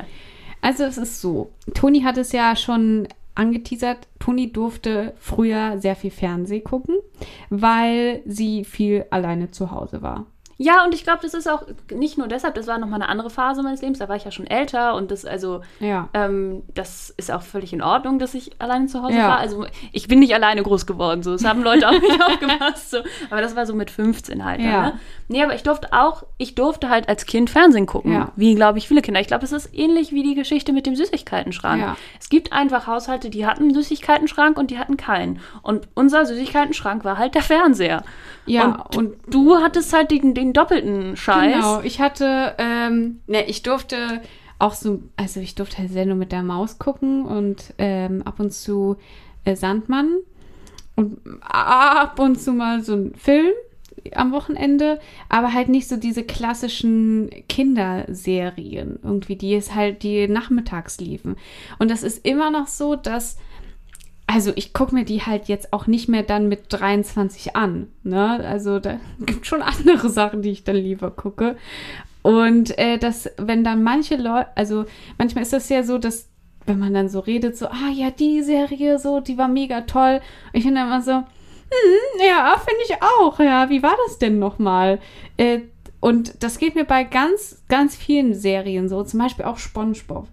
Also 0.59 0.83
es 0.83 0.97
ist 0.97 1.21
so, 1.21 1.51
Toni 1.73 2.01
hat 2.01 2.17
es 2.17 2.33
ja 2.33 2.57
schon 2.57 3.07
angeteasert, 3.33 4.09
Toni 4.19 4.51
durfte 4.51 5.13
früher 5.17 5.79
sehr 5.79 5.95
viel 5.95 6.11
Fernseh 6.11 6.59
gucken, 6.59 6.97
weil 7.49 8.23
sie 8.25 8.65
viel 8.65 9.05
alleine 9.09 9.51
zu 9.51 9.71
Hause 9.71 10.01
war. 10.01 10.25
Ja, 10.59 10.83
und 10.83 10.93
ich 10.95 11.03
glaube, 11.03 11.19
das 11.21 11.33
ist 11.35 11.47
auch 11.47 11.63
nicht 11.93 12.17
nur 12.17 12.27
deshalb, 12.27 12.55
das 12.55 12.65
war 12.65 12.77
nochmal 12.79 13.01
eine 13.01 13.09
andere 13.09 13.29
Phase 13.29 13.61
meines 13.61 13.81
Lebens, 13.81 13.99
da 13.99 14.09
war 14.09 14.15
ich 14.15 14.25
ja 14.25 14.31
schon 14.31 14.47
älter 14.47 14.95
und 14.95 15.11
das, 15.11 15.23
also, 15.23 15.61
Ja. 15.79 16.09
ähm, 16.15 16.63
das 16.73 17.11
ist 17.15 17.31
auch 17.31 17.43
völlig 17.43 17.73
in 17.73 17.81
Ordnung, 17.83 18.17
dass 18.17 18.33
ich 18.33 18.51
alleine 18.59 18.87
zu 18.87 19.03
Hause 19.03 19.17
Ja. 19.17 19.27
war. 19.29 19.37
Also, 19.37 19.65
ich 19.91 20.07
bin 20.07 20.19
nicht 20.19 20.33
alleine 20.33 20.63
groß 20.63 20.85
geworden, 20.87 21.21
so. 21.21 21.33
Es 21.33 21.45
haben 21.45 21.61
Leute 21.63 21.87
auf 21.87 21.99
mich 22.01 22.09
aufgepasst, 22.27 22.89
so. 22.91 22.97
Aber 23.29 23.41
das 23.41 23.55
war 23.55 23.65
so 23.67 23.75
mit 23.75 23.91
15 23.91 24.43
halt. 24.43 24.59
Ja. 24.61 24.81
Ne? 24.81 24.99
Nee, 25.29 25.43
aber 25.43 25.53
ich 25.53 25.63
durfte 25.63 25.93
auch, 25.93 26.23
ich 26.37 26.55
durfte 26.55 26.89
halt 26.89 27.07
als 27.09 27.25
Kind 27.25 27.49
Fernsehen 27.49 27.85
gucken. 27.85 28.13
Ja. 28.13 28.31
Wie, 28.35 28.55
glaube 28.55 28.77
ich, 28.79 28.87
viele 28.87 29.01
Kinder. 29.01 29.19
Ich 29.19 29.27
glaube, 29.27 29.43
es 29.43 29.51
ist 29.51 29.69
ähnlich 29.77 30.11
wie 30.11 30.23
die 30.23 30.35
Geschichte 30.35 30.73
mit 30.73 30.85
dem 30.85 30.95
Süßigkeitenschrank. 30.95 31.81
Ja. 31.81 31.97
Es 32.19 32.29
gibt 32.29 32.53
einfach 32.53 32.87
Haushalte, 32.87 33.29
die 33.29 33.45
hatten 33.45 33.63
einen 33.63 33.73
Süßigkeitenschrank 33.73 34.57
und 34.57 34.71
die 34.71 34.79
hatten 34.79 34.97
keinen. 34.97 35.39
Und 35.61 35.87
unser 35.95 36.25
Süßigkeitenschrank 36.25 37.03
war 37.03 37.17
halt 37.17 37.35
der 37.35 37.41
Fernseher. 37.43 38.03
Ja, 38.45 38.85
und, 38.95 38.97
und 38.97 39.15
du 39.27 39.57
hattest 39.57 39.91
halt 39.93 40.09
den, 40.11 40.33
den 40.33 40.46
doppelten 40.53 41.15
Scheiß. 41.17 41.53
Genau, 41.53 41.81
ich 41.81 41.99
hatte, 41.99 42.55
ähm, 42.57 43.21
ne, 43.27 43.45
ich 43.45 43.63
durfte 43.63 44.21
auch 44.59 44.73
so, 44.73 45.01
also 45.15 45.39
ich 45.39 45.55
durfte 45.55 45.77
halt 45.77 45.91
Sendung 45.91 46.17
mit 46.17 46.31
der 46.31 46.43
Maus 46.43 46.79
gucken 46.79 47.25
und 47.25 47.73
ähm, 47.77 48.23
ab 48.23 48.39
und 48.39 48.51
zu 48.51 48.97
äh, 49.45 49.55
Sandmann 49.55 50.17
und 50.95 51.19
ab 51.41 52.19
und 52.19 52.39
zu 52.39 52.53
mal 52.53 52.81
so 52.83 52.93
ein 52.93 53.13
Film. 53.15 53.53
am 54.15 54.31
Wochenende, 54.31 54.99
aber 55.29 55.53
halt 55.53 55.69
nicht 55.69 55.87
so 55.87 55.97
diese 55.97 56.23
klassischen 56.23 57.29
Kinderserien 57.49 58.99
irgendwie, 59.03 59.35
die 59.35 59.55
es 59.55 59.75
halt, 59.75 60.03
die 60.03 60.27
nachmittags 60.27 60.99
liefen. 60.99 61.35
Und 61.79 61.91
das 61.91 62.03
ist 62.03 62.25
immer 62.25 62.51
noch 62.51 62.67
so, 62.67 62.95
dass 62.95 63.37
also 64.27 64.51
ich 64.55 64.73
gucke 64.73 64.93
mir 64.93 65.05
die 65.05 65.21
halt 65.21 65.47
jetzt 65.47 65.71
auch 65.73 65.87
nicht 65.87 66.09
mehr 66.09 66.23
dann 66.23 66.49
mit 66.49 66.65
23 66.69 67.55
an. 67.55 67.87
Ne? 68.03 68.45
Also 68.45 68.79
da 68.79 68.99
gibt 69.19 69.47
schon 69.47 69.61
andere 69.61 70.09
Sachen, 70.09 70.41
die 70.41 70.51
ich 70.51 70.63
dann 70.63 70.75
lieber 70.75 71.11
gucke. 71.11 71.55
Und 72.21 72.77
äh, 72.77 72.97
dass, 72.97 73.29
wenn 73.37 73.63
dann 73.63 73.83
manche 73.83 74.17
Leute, 74.17 74.49
also 74.55 74.85
manchmal 75.17 75.43
ist 75.43 75.53
das 75.53 75.69
ja 75.69 75.83
so, 75.83 75.97
dass 75.97 76.27
wenn 76.65 76.79
man 76.79 76.93
dann 76.93 77.07
so 77.07 77.21
redet, 77.21 77.57
so, 77.57 77.67
ah 77.67 77.89
ja, 77.93 78.11
die 78.11 78.41
Serie, 78.41 78.99
so, 78.99 79.21
die 79.21 79.37
war 79.37 79.47
mega 79.47 79.81
toll. 79.81 80.19
Und 80.51 80.57
ich 80.57 80.63
finde 80.63 80.81
immer 80.81 81.01
so, 81.01 81.13
hm, 81.13 82.27
ja, 82.27 82.57
finde 82.57 82.81
ich 82.85 83.01
auch. 83.01 83.39
Ja, 83.39 83.69
wie 83.69 83.81
war 83.81 83.95
das 84.05 84.19
denn 84.19 84.39
nochmal? 84.39 84.99
Äh, 85.37 85.61
und 86.01 86.43
das 86.43 86.59
geht 86.59 86.75
mir 86.75 86.83
bei 86.83 87.05
ganz, 87.05 87.63
ganz 87.69 87.95
vielen 87.95 88.33
Serien 88.33 88.89
so, 88.89 89.03
zum 89.03 89.19
Beispiel 89.19 89.45
auch 89.45 89.57
SpongeBob. 89.57 90.27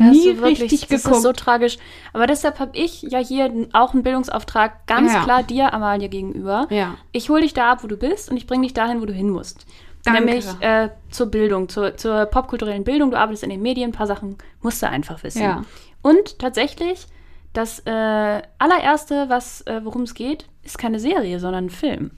Hast 0.00 0.10
Nie 0.12 0.34
du 0.34 0.38
wirklich, 0.38 0.62
richtig 0.62 0.80
das 0.88 1.02
geguckt. 1.02 1.16
ist 1.16 1.22
so 1.22 1.32
tragisch. 1.32 1.78
Aber 2.12 2.26
deshalb 2.26 2.58
habe 2.60 2.76
ich 2.76 3.02
ja 3.02 3.18
hier 3.18 3.52
auch 3.72 3.92
einen 3.94 4.02
Bildungsauftrag 4.02 4.86
ganz 4.86 5.12
Ja. 5.12 5.24
klar 5.24 5.42
dir, 5.42 5.72
Amalie, 5.72 6.08
gegenüber. 6.08 6.66
Ja. 6.70 6.94
Ich 7.12 7.28
hole 7.30 7.42
dich 7.42 7.52
da 7.54 7.72
ab, 7.72 7.82
wo 7.82 7.88
du 7.88 7.96
bist 7.96 8.30
und 8.30 8.36
ich 8.36 8.46
bringe 8.46 8.62
dich 8.62 8.74
dahin, 8.74 9.00
wo 9.00 9.06
du 9.06 9.12
hin 9.12 9.30
musst. 9.30 9.66
Danke. 10.04 10.20
Nämlich 10.24 10.46
äh, 10.60 10.90
zur 11.10 11.26
Bildung, 11.26 11.68
zur, 11.68 11.96
zur 11.96 12.26
popkulturellen 12.26 12.84
Bildung. 12.84 13.10
Du 13.10 13.18
arbeitest 13.18 13.42
in 13.42 13.50
den 13.50 13.60
Medien, 13.62 13.90
ein 13.90 13.92
paar 13.92 14.06
Sachen 14.06 14.36
musst 14.62 14.80
du 14.82 14.88
einfach 14.88 15.22
wissen. 15.24 15.42
Ja. 15.42 15.64
Und 16.02 16.38
tatsächlich, 16.38 17.06
das 17.52 17.80
äh, 17.80 18.42
allererste, 18.58 19.26
was, 19.28 19.62
äh, 19.62 19.80
worum 19.84 20.02
es 20.02 20.14
geht, 20.14 20.46
ist 20.62 20.78
keine 20.78 21.00
Serie, 21.00 21.40
sondern 21.40 21.66
ein 21.66 21.70
Film. 21.70 22.12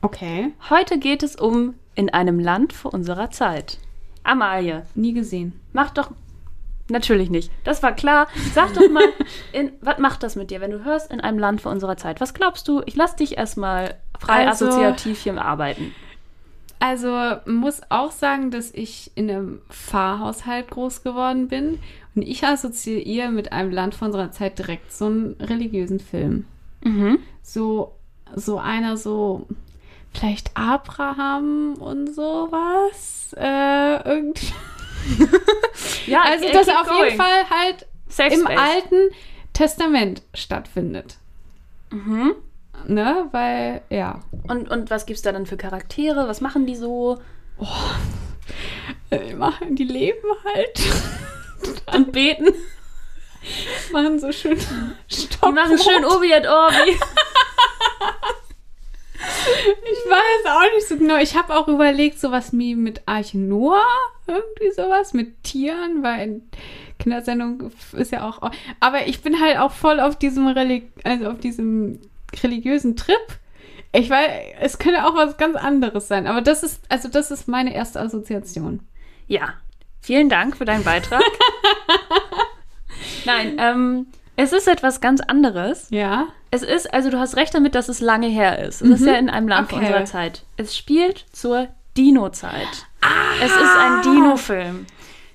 Okay. 0.00 0.52
Heute 0.70 0.98
geht 0.98 1.22
es 1.22 1.36
um 1.36 1.74
In 1.94 2.10
einem 2.12 2.40
Land 2.40 2.72
vor 2.72 2.92
unserer 2.92 3.30
Zeit. 3.30 3.78
Amalie, 4.24 4.82
Nie 4.94 5.12
gesehen. 5.12 5.52
mach 5.72 5.90
doch. 5.90 6.10
Natürlich 6.90 7.30
nicht. 7.30 7.50
Das 7.64 7.82
war 7.82 7.92
klar. 7.92 8.26
Sag 8.54 8.74
doch 8.74 8.88
mal, 8.90 9.04
in, 9.52 9.72
was 9.80 9.98
macht 9.98 10.22
das 10.22 10.36
mit 10.36 10.50
dir, 10.50 10.60
wenn 10.60 10.70
du 10.72 10.84
hörst 10.84 11.10
in 11.10 11.20
einem 11.20 11.38
Land 11.38 11.60
vor 11.60 11.72
unserer 11.72 11.96
Zeit? 11.96 12.20
Was 12.20 12.34
glaubst 12.34 12.68
du? 12.68 12.82
Ich 12.86 12.96
lass 12.96 13.16
dich 13.16 13.38
erstmal 13.38 13.94
frei 14.18 14.46
Also- 14.46 14.66
assoziativ 14.68 15.20
hier 15.22 15.40
arbeiten. 15.42 15.94
Also 16.80 17.36
muss 17.46 17.80
auch 17.90 18.10
sagen, 18.10 18.50
dass 18.50 18.72
ich 18.74 19.12
in 19.14 19.30
einem 19.30 19.60
Pfarrhaushalt 19.70 20.68
groß 20.68 21.04
geworden 21.04 21.46
bin 21.46 21.78
und 22.16 22.22
ich 22.22 22.44
assoziiere 22.44 23.30
mit 23.30 23.52
einem 23.52 23.70
Land 23.70 23.94
von 23.94 24.06
unserer 24.08 24.32
Zeit 24.32 24.58
direkt 24.58 24.90
so 24.92 25.06
einen 25.06 25.36
religiösen 25.40 26.00
Film. 26.00 26.44
Mhm. 26.82 27.20
So, 27.40 27.92
so 28.34 28.58
einer 28.58 28.96
so, 28.96 29.46
vielleicht 30.12 30.56
Abraham 30.56 31.74
und 31.78 32.12
sowas. 32.12 33.32
Äh, 33.38 34.02
irgendwie. 34.08 34.52
Ja, 36.06 36.22
Also, 36.26 36.52
dass 36.52 36.66
keep 36.66 36.76
auf 36.80 36.86
going. 36.88 37.04
jeden 37.04 37.16
Fall 37.16 37.50
halt 37.50 37.86
Safe 38.08 38.34
im 38.34 38.40
Space. 38.42 38.58
Alten 38.58 38.96
Testament 39.52 40.22
stattfindet. 40.34 41.16
Mhm. 41.90 42.34
Ne? 42.86 43.28
Weil, 43.32 43.82
ja. 43.90 44.20
Und, 44.48 44.68
und 44.70 44.90
was 44.90 45.06
gibt's 45.06 45.22
da 45.22 45.32
dann 45.32 45.46
für 45.46 45.56
Charaktere? 45.56 46.26
Was 46.28 46.40
machen 46.40 46.66
die 46.66 46.76
so? 46.76 47.20
Äh, 49.10 49.34
machen 49.34 49.76
die 49.76 49.84
leben 49.84 50.26
halt. 50.44 50.80
Und 51.94 52.12
beten? 52.12 52.52
machen 53.92 54.18
so 54.18 54.30
schön 54.32 54.56
Stopp. 55.08 55.48
Die 55.48 55.52
machen 55.52 55.78
schön 55.78 56.04
Obi 56.04 56.32
et 56.32 56.46
Orbi. 56.46 56.96
Ich 59.64 60.10
weiß 60.10 60.52
auch 60.52 60.74
nicht 60.74 60.88
so 60.88 60.96
genau. 60.96 61.18
Ich 61.18 61.36
habe 61.36 61.54
auch 61.54 61.68
überlegt, 61.68 62.18
sowas 62.18 62.52
wie 62.52 62.74
mit 62.74 63.02
Arche 63.06 63.38
Noah, 63.38 63.82
irgendwie 64.26 64.70
sowas, 64.72 65.12
mit 65.12 65.42
Tieren, 65.44 66.02
weil 66.02 66.42
Kindersendung 66.98 67.70
ist 67.92 68.12
ja 68.12 68.28
auch. 68.28 68.50
Aber 68.80 69.06
ich 69.06 69.22
bin 69.22 69.40
halt 69.40 69.58
auch 69.58 69.72
voll 69.72 70.00
auf 70.00 70.16
diesem, 70.16 70.46
Reli 70.48 70.90
also 71.04 71.30
auf 71.30 71.40
diesem 71.40 72.00
religiösen 72.42 72.96
Trip. 72.96 73.16
Ich 73.92 74.08
weiß, 74.08 74.30
es 74.60 74.78
könnte 74.78 75.04
auch 75.06 75.14
was 75.14 75.36
ganz 75.36 75.56
anderes 75.56 76.08
sein, 76.08 76.26
aber 76.26 76.40
das 76.40 76.62
ist, 76.62 76.80
also 76.88 77.08
das 77.08 77.30
ist 77.30 77.46
meine 77.46 77.74
erste 77.74 78.00
Assoziation. 78.00 78.80
Ja, 79.26 79.54
vielen 80.00 80.30
Dank 80.30 80.56
für 80.56 80.64
deinen 80.64 80.84
Beitrag. 80.84 81.22
Nein, 83.26 83.56
ähm, 83.58 84.06
es 84.36 84.52
ist 84.52 84.66
etwas 84.66 85.00
ganz 85.00 85.20
anderes. 85.20 85.88
Ja. 85.90 86.28
Es 86.54 86.62
ist, 86.62 86.92
also 86.92 87.08
du 87.10 87.18
hast 87.18 87.36
recht 87.36 87.54
damit, 87.54 87.74
dass 87.74 87.88
es 87.88 88.00
lange 88.00 88.28
her 88.28 88.58
ist. 88.64 88.82
Es 88.82 89.00
ist 89.00 89.06
ja 89.06 89.14
in 89.14 89.30
einem 89.30 89.48
Land 89.48 89.72
Mhm. 89.72 89.78
Okay. 89.78 89.86
unserer 89.86 90.04
Zeit. 90.04 90.42
Es 90.58 90.76
spielt 90.76 91.24
zur 91.32 91.68
Dino-Zeit. 91.96 92.86
Es 93.42 93.50
ist 93.50 93.76
ein 93.80 94.02
Dino-Film. 94.02 94.86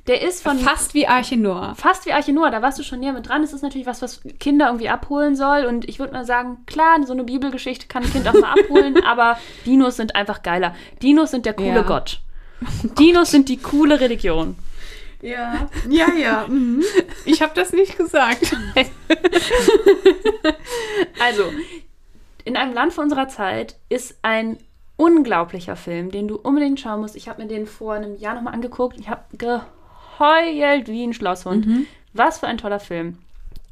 Der 0.06 0.21
ist 0.21 0.41
von 0.43 0.58
Fast 0.60 0.93
wie 0.93 1.06
Arche 1.08 1.36
Noah. 1.36 1.73
fast 1.75 2.06
wie 2.06 2.13
Arche 2.13 2.32
Noah, 2.32 2.49
da 2.51 2.62
warst 2.62 2.80
du 2.80 2.84
schon 2.84 2.99
näher 3.01 3.12
mit 3.13 3.27
dran. 3.27 3.43
Es 3.43 3.51
ist 3.51 3.62
natürlich 3.63 3.88
was, 3.88 4.01
was 4.01 4.21
Kinder 4.39 4.67
irgendwie 4.67 4.88
abholen 4.89 5.36
soll. 5.36 5.65
Und 5.65 5.89
ich 5.89 5.99
würde 5.99 6.13
mal 6.13 6.23
sagen, 6.23 6.60
klar, 6.65 6.97
so 7.06 7.12
eine 7.13 7.23
Bibelgeschichte 7.25 7.88
kann 7.88 8.03
ein 8.03 8.12
Kind 8.12 8.25
auch 8.27 8.34
mal 8.34 8.53
abholen, 8.58 9.03
aber 9.06 9.38
Dinos 9.65 9.97
sind 9.97 10.15
einfach 10.15 10.43
geiler. 10.43 10.73
Dinos 11.01 11.32
sind 11.32 11.45
der 11.45 11.53
coole 11.53 11.67
Ja. 11.77 11.82
Gott. 11.82 12.21
Dinos 12.97 13.32
sind 13.32 13.49
die 13.49 13.58
coole 13.58 13.99
Religion. 13.99 14.56
Ja. 15.21 15.67
Ja, 15.89 16.13
ja. 16.13 16.45
Mhm. 16.47 16.84
Ich 17.25 17.41
habe 17.41 17.53
das 17.56 17.73
nicht 17.73 17.97
gesagt. 17.97 18.56
Also, 21.19 21.43
in 22.45 22.56
einem 22.56 22.73
Land 22.73 22.93
von 22.93 23.06
unserer 23.06 23.27
Zeit 23.27 23.75
ist 23.89 24.17
ein 24.21 24.58
unglaublicher 24.95 25.75
Film, 25.75 26.12
den 26.12 26.27
du 26.27 26.36
unbedingt 26.38 26.80
schauen 26.80 27.01
musst. 27.01 27.15
Ich 27.15 27.27
habe 27.27 27.41
mir 27.41 27.47
den 27.47 27.65
vor 27.65 27.93
einem 27.93 28.15
Jahr 28.17 28.36
nochmal 28.36 28.53
angeguckt. 28.53 28.97
Ich 28.99 29.10
habe 29.10 29.23
geheult 29.38 30.88
wie 30.88 31.03
ein 31.03 31.13
Schlosshund. 31.13 31.67
Was 32.13 32.39
für 32.39 32.47
ein 32.47 32.58
toller 32.58 32.80
Film. 32.80 33.17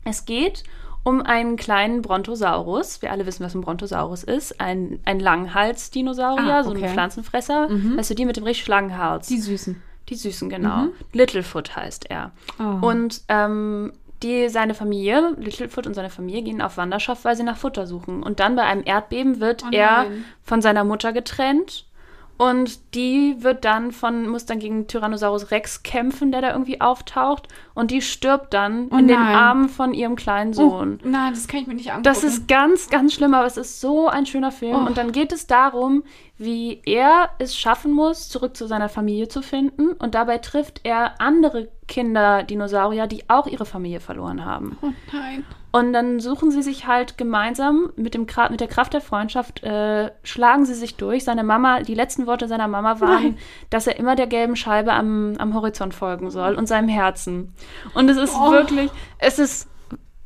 Es 0.04 0.26
geht 0.26 0.64
um 1.04 1.22
einen 1.22 1.56
kleinen 1.56 2.02
Brontosaurus. 2.02 3.02
Wir 3.02 3.12
alle 3.12 3.26
wissen, 3.26 3.44
was 3.44 3.56
ein 3.56 3.62
Brontosaurus 3.62 4.24
ist. 4.24 4.60
Ein, 4.60 5.00
ein 5.06 5.20
Langhals-Dinosaurier, 5.20 6.56
Ah, 6.56 6.64
so 6.64 6.72
ein 6.72 6.78
okay. 6.78 6.90
Pflanzenfresser. 6.90 7.70
Weißt 7.98 8.10
du, 8.10 8.16
die 8.16 8.26
mit 8.26 8.38
dem 8.38 8.44
richtig 8.44 8.68
langen 8.68 8.98
Hals. 8.98 9.28
Die 9.28 9.40
Süßen. 9.40 9.82
Die 10.10 10.16
Süßen, 10.16 10.50
genau. 10.50 10.88
Littlefoot 11.14 11.76
heißt 11.76 12.10
er. 12.10 12.32
Oh. 12.60 12.88
Und 12.88 13.22
ähm, 13.28 13.94
die, 14.24 14.50
seine 14.50 14.74
Familie, 14.74 15.36
Littlefoot 15.38 15.88
und 15.88 15.94
seine 15.94 16.10
Familie 16.10 16.44
gehen 16.44 16.62
auf 16.62 16.78
Wanderschaft, 16.78 17.26
weil 17.26 17.36
sie 17.36 17.44
nach 17.44 17.58
Futter 17.58 17.88
suchen. 17.88 18.24
Und 18.24 18.40
dann 18.40 18.56
bei 18.56 18.64
einem 18.64 18.84
Erdbeben 18.86 19.40
wird 19.40 19.64
Oh 19.64 19.70
er 19.72 20.08
von 20.44 20.62
seiner 20.62 20.84
Mutter 20.84 21.12
getrennt. 21.14 21.86
Und 22.38 22.96
die 22.96 23.38
wird 23.40 23.64
dann 23.64 23.92
von, 23.92 24.28
muss 24.28 24.46
dann 24.46 24.60
gegen 24.60 24.88
Tyrannosaurus 24.88 25.52
Rex 25.52 25.84
kämpfen, 25.84 26.32
der 26.32 26.42
da 26.42 26.52
irgendwie 26.52 26.82
auftaucht. 26.82 27.48
Und 27.74 27.92
die 27.92 28.02
stirbt 28.02 28.54
dann 28.54 28.90
Oh 28.92 28.98
in 28.98 29.08
den. 29.08 29.16
Armen 29.18 29.70
von 29.70 29.94
ihrem 29.94 30.16
kleinen 30.16 30.54
Sohn. 30.54 31.00
Oh, 31.04 31.08
nein, 31.08 31.34
das 31.34 31.48
kann 31.48 31.62
ich 31.62 31.68
mir 31.68 31.74
nicht 31.74 31.90
angucken. 31.90 32.04
Das 32.04 32.24
ist 32.24 32.48
ganz, 32.48 32.90
ganz 32.90 33.14
schlimm, 33.14 33.34
aber 33.34 33.46
es 33.46 33.58
ist 33.58 33.80
so 33.80 34.08
ein 34.08 34.26
schöner 34.26 34.52
Film. 34.52 34.76
Oh. 34.76 34.88
Und 34.88 34.98
dann 34.98 35.12
geht 35.12 35.32
es 35.32 35.48
darum, 35.48 36.04
wie 36.38 36.82
er 36.86 37.30
es 37.40 37.58
schaffen 37.58 37.92
muss, 37.92 38.30
zurück 38.30 38.58
zu 38.58 38.68
seiner 38.68 38.90
Familie 38.90 39.28
zu 39.28 39.42
finden. 39.42 39.94
Und 39.94 40.16
dabei 40.16 40.38
trifft 40.38 40.82
er 40.84 41.20
andere 41.22 41.70
Kinder-Dinosaurier, 41.88 43.08
die 43.08 43.30
auch 43.30 43.48
ihre 43.48 43.66
Familie 43.66 44.00
verloren 44.00 44.44
haben. 44.44 44.78
Oh 44.82 44.92
nein. 45.12 45.46
Und 45.76 45.92
dann 45.92 46.22
suchen 46.22 46.52
sie 46.52 46.62
sich 46.62 46.88
halt 46.88 47.18
gemeinsam 47.18 47.90
mit, 47.98 48.14
dem, 48.14 48.26
mit 48.50 48.62
der 48.62 48.68
Kraft 48.70 48.94
der 48.94 49.02
Freundschaft, 49.02 49.62
äh, 49.62 50.10
schlagen 50.24 50.64
sie 50.66 50.74
sich 50.74 50.96
durch. 50.96 51.26
Seine 51.26 51.44
Mama, 51.44 51.82
die 51.82 51.96
letzten 51.96 52.28
Worte 52.28 52.48
seiner 52.48 52.70
Mama 52.70 53.02
waren, 53.02 53.24
Nein. 53.24 53.38
dass 53.72 53.86
er 53.86 53.98
immer 54.00 54.16
der 54.16 54.28
gelben 54.28 54.56
Scheibe 54.56 54.94
am, 54.94 55.36
am 55.38 55.54
Horizont 55.54 55.94
folgen 55.94 56.32
soll 56.32 56.56
und 56.56 56.68
seinem 56.68 56.88
Herzen. 56.88 57.54
Und 57.94 58.08
es 58.10 58.16
ist 58.16 58.34
Oh. 58.40 58.52
wirklich, 58.52 58.90
es 59.20 59.38
ist 59.38 59.68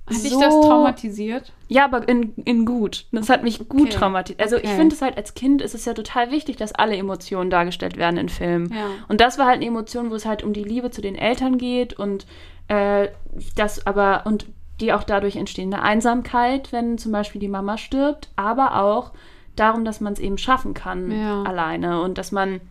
Hat 0.06 0.24
dich 0.24 0.30
so 0.34 0.40
das 0.40 0.54
traumatisiert? 0.68 1.52
ja, 1.68 1.86
aber 1.86 2.08
in, 2.08 2.34
in 2.46 2.64
gut. 2.66 3.08
Das 3.12 3.30
hat 3.30 3.42
mich 3.42 3.68
gut 3.68 3.82
Okay. 3.88 3.90
traumatisiert. 3.90 4.42
Also 4.44 4.58
ich 4.58 4.66
Okay. 4.66 4.76
finde 4.76 4.94
es 4.94 5.02
halt 5.02 5.18
als 5.18 5.34
Kind 5.34 5.64
ist 5.64 5.74
es 5.74 5.84
ja 5.86 5.96
total 5.96 6.30
wichtig, 6.30 6.58
dass 6.58 6.74
alle 6.76 6.96
Emotionen 6.96 7.50
dargestellt 7.50 7.98
werden 7.98 8.18
in 8.18 8.30
Filmen. 8.30 8.72
Ja. 8.72 8.86
Und 9.08 9.20
das 9.20 9.40
war 9.40 9.48
halt 9.48 9.56
eine 9.58 9.66
Emotion, 9.66 10.12
wo 10.12 10.16
es 10.16 10.28
halt 10.28 10.44
um 10.44 10.54
die 10.54 10.64
Liebe 10.64 10.92
zu 10.92 11.02
den 11.02 11.16
Eltern 11.16 11.58
geht 11.58 11.98
und 11.98 12.28
äh, 12.68 13.08
das 13.56 13.88
aber 13.88 14.28
und 14.28 14.46
die 14.80 14.94
auch 14.94 15.04
dadurch 15.04 15.36
entstehende 15.36 15.82
Einsamkeit, 15.82 16.72
wenn 16.72 16.98
zum 16.98 17.12
Beispiel 17.12 17.42
die 17.42 17.48
Mama 17.48 17.78
stirbt, 17.78 18.30
aber 18.36 18.82
auch 18.84 19.12
darum, 19.56 19.84
dass 19.86 20.00
man 20.00 20.14
es 20.14 20.20
eben 20.20 20.38
schaffen 20.38 20.74
kann 20.74 21.12
Ja. 21.12 21.44
alleine. 21.44 22.02
Und 22.02 22.18
dass 22.18 22.32
man 22.32 22.62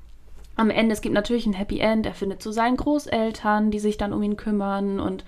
am 0.56 0.70
Ende, 0.70 0.92
es 0.92 1.02
gibt 1.02 1.14
natürlich 1.14 1.46
ein 1.46 1.52
Happy 1.52 1.78
End, 1.80 2.06
er 2.06 2.14
findet 2.14 2.42
so 2.42 2.50
seinen 2.50 2.76
Großeltern, 2.76 3.70
die 3.70 3.78
sich 3.78 3.96
dann 3.98 4.12
um 4.12 4.22
ihn 4.22 4.36
kümmern. 4.36 4.98
Und 4.98 5.24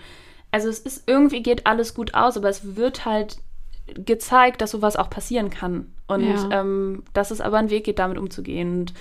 also 0.51 0.69
es 0.69 0.79
ist 0.81 1.05
irgendwie 1.07 1.43
geht 1.43 1.67
alles 1.67 1.95
gut 1.95 2.15
aus, 2.15 2.37
aber 2.37 2.49
es 2.49 2.77
wird 2.77 3.05
halt 3.05 3.39
gezeigt, 3.87 4.61
dass 4.61 4.71
sowas 4.73 4.97
auch 4.97 5.11
passieren 5.11 5.51
kann. 5.51 5.93
Und 6.09 6.25
Ja. 6.25 6.49
ähm, 6.51 7.05
dass 7.13 7.31
es 7.31 7.41
aber 7.41 7.59
einen 7.59 7.71
Weg 7.71 7.85
geht, 7.85 7.99
damit 7.99 8.19
umzugehen. 8.19 8.81
Und 8.81 8.95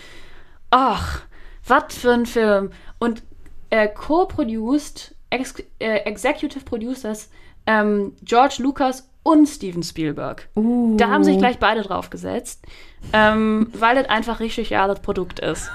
ach, 0.70 1.22
was 1.66 1.96
für 1.96 2.12
ein 2.12 2.26
Film. 2.26 2.72
Und 3.00 3.24
äh, 3.70 3.88
co-produced, 3.88 5.16
ex 5.30 5.56
äh, 5.80 6.00
executive 6.06 6.66
producers 6.66 7.30
ähm, 7.70 8.14
George 8.24 8.56
Lucas 8.60 9.08
und 9.22 9.46
Steven 9.48 9.84
Spielberg. 9.84 10.50
Uh. 10.56 10.98
Da 10.98 11.10
haben 11.10 11.24
sich 11.24 11.38
gleich 11.38 11.60
beide 11.60 11.84
drauf 11.84 12.10
gesetzt, 12.10 12.66
ähm, 13.14 13.70
weil 13.74 13.96
das 13.96 14.10
einfach 14.10 14.40
richtig 14.40 14.72
geiles 14.72 15.00
Produkt 15.02 15.40
ist. 15.40 15.70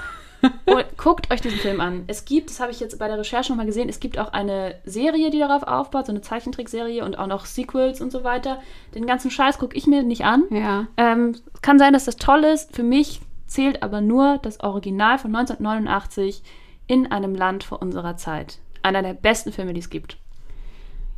Und 0.65 0.85
guckt 0.97 1.31
euch 1.31 1.41
diesen 1.41 1.57
Film 1.57 1.81
an. 1.81 2.03
Es 2.05 2.25
gibt, 2.25 2.51
das 2.51 2.59
habe 2.59 2.71
ich 2.71 2.79
jetzt 2.79 2.99
bei 2.99 3.07
der 3.07 3.17
Recherche 3.17 3.51
nochmal 3.51 3.65
gesehen, 3.65 3.89
es 3.89 3.99
gibt 3.99 4.19
auch 4.19 4.31
eine 4.33 4.75
Serie, 4.83 5.31
die 5.31 5.39
darauf 5.39 5.63
aufbaut, 5.63 6.05
so 6.05 6.11
eine 6.11 6.21
Zeichentrickserie 6.21 7.03
und 7.03 7.17
auch 7.17 7.25
noch 7.25 7.45
Sequels 7.45 8.01
und 8.01 8.11
so 8.11 8.23
weiter. 8.23 8.59
Den 8.93 9.07
ganzen 9.07 9.31
Scheiß 9.31 9.57
gucke 9.57 9.75
ich 9.75 9.87
mir 9.87 10.03
nicht 10.03 10.25
an. 10.25 10.43
Ja. 10.51 10.87
Ähm, 10.97 11.37
kann 11.61 11.79
sein, 11.79 11.93
dass 11.93 12.05
das 12.05 12.17
toll 12.17 12.43
ist. 12.43 12.75
Für 12.75 12.83
mich 12.83 13.21
zählt 13.47 13.81
aber 13.81 14.01
nur 14.01 14.37
das 14.39 14.59
Original 14.59 15.17
von 15.17 15.35
1989 15.35 16.43
in 16.85 17.11
einem 17.11 17.33
Land 17.33 17.63
vor 17.63 17.81
unserer 17.81 18.17
Zeit. 18.17 18.59
Einer 18.83 19.01
der 19.01 19.13
besten 19.13 19.51
Filme, 19.51 19.73
die 19.73 19.79
es 19.79 19.89
gibt. 19.89 20.17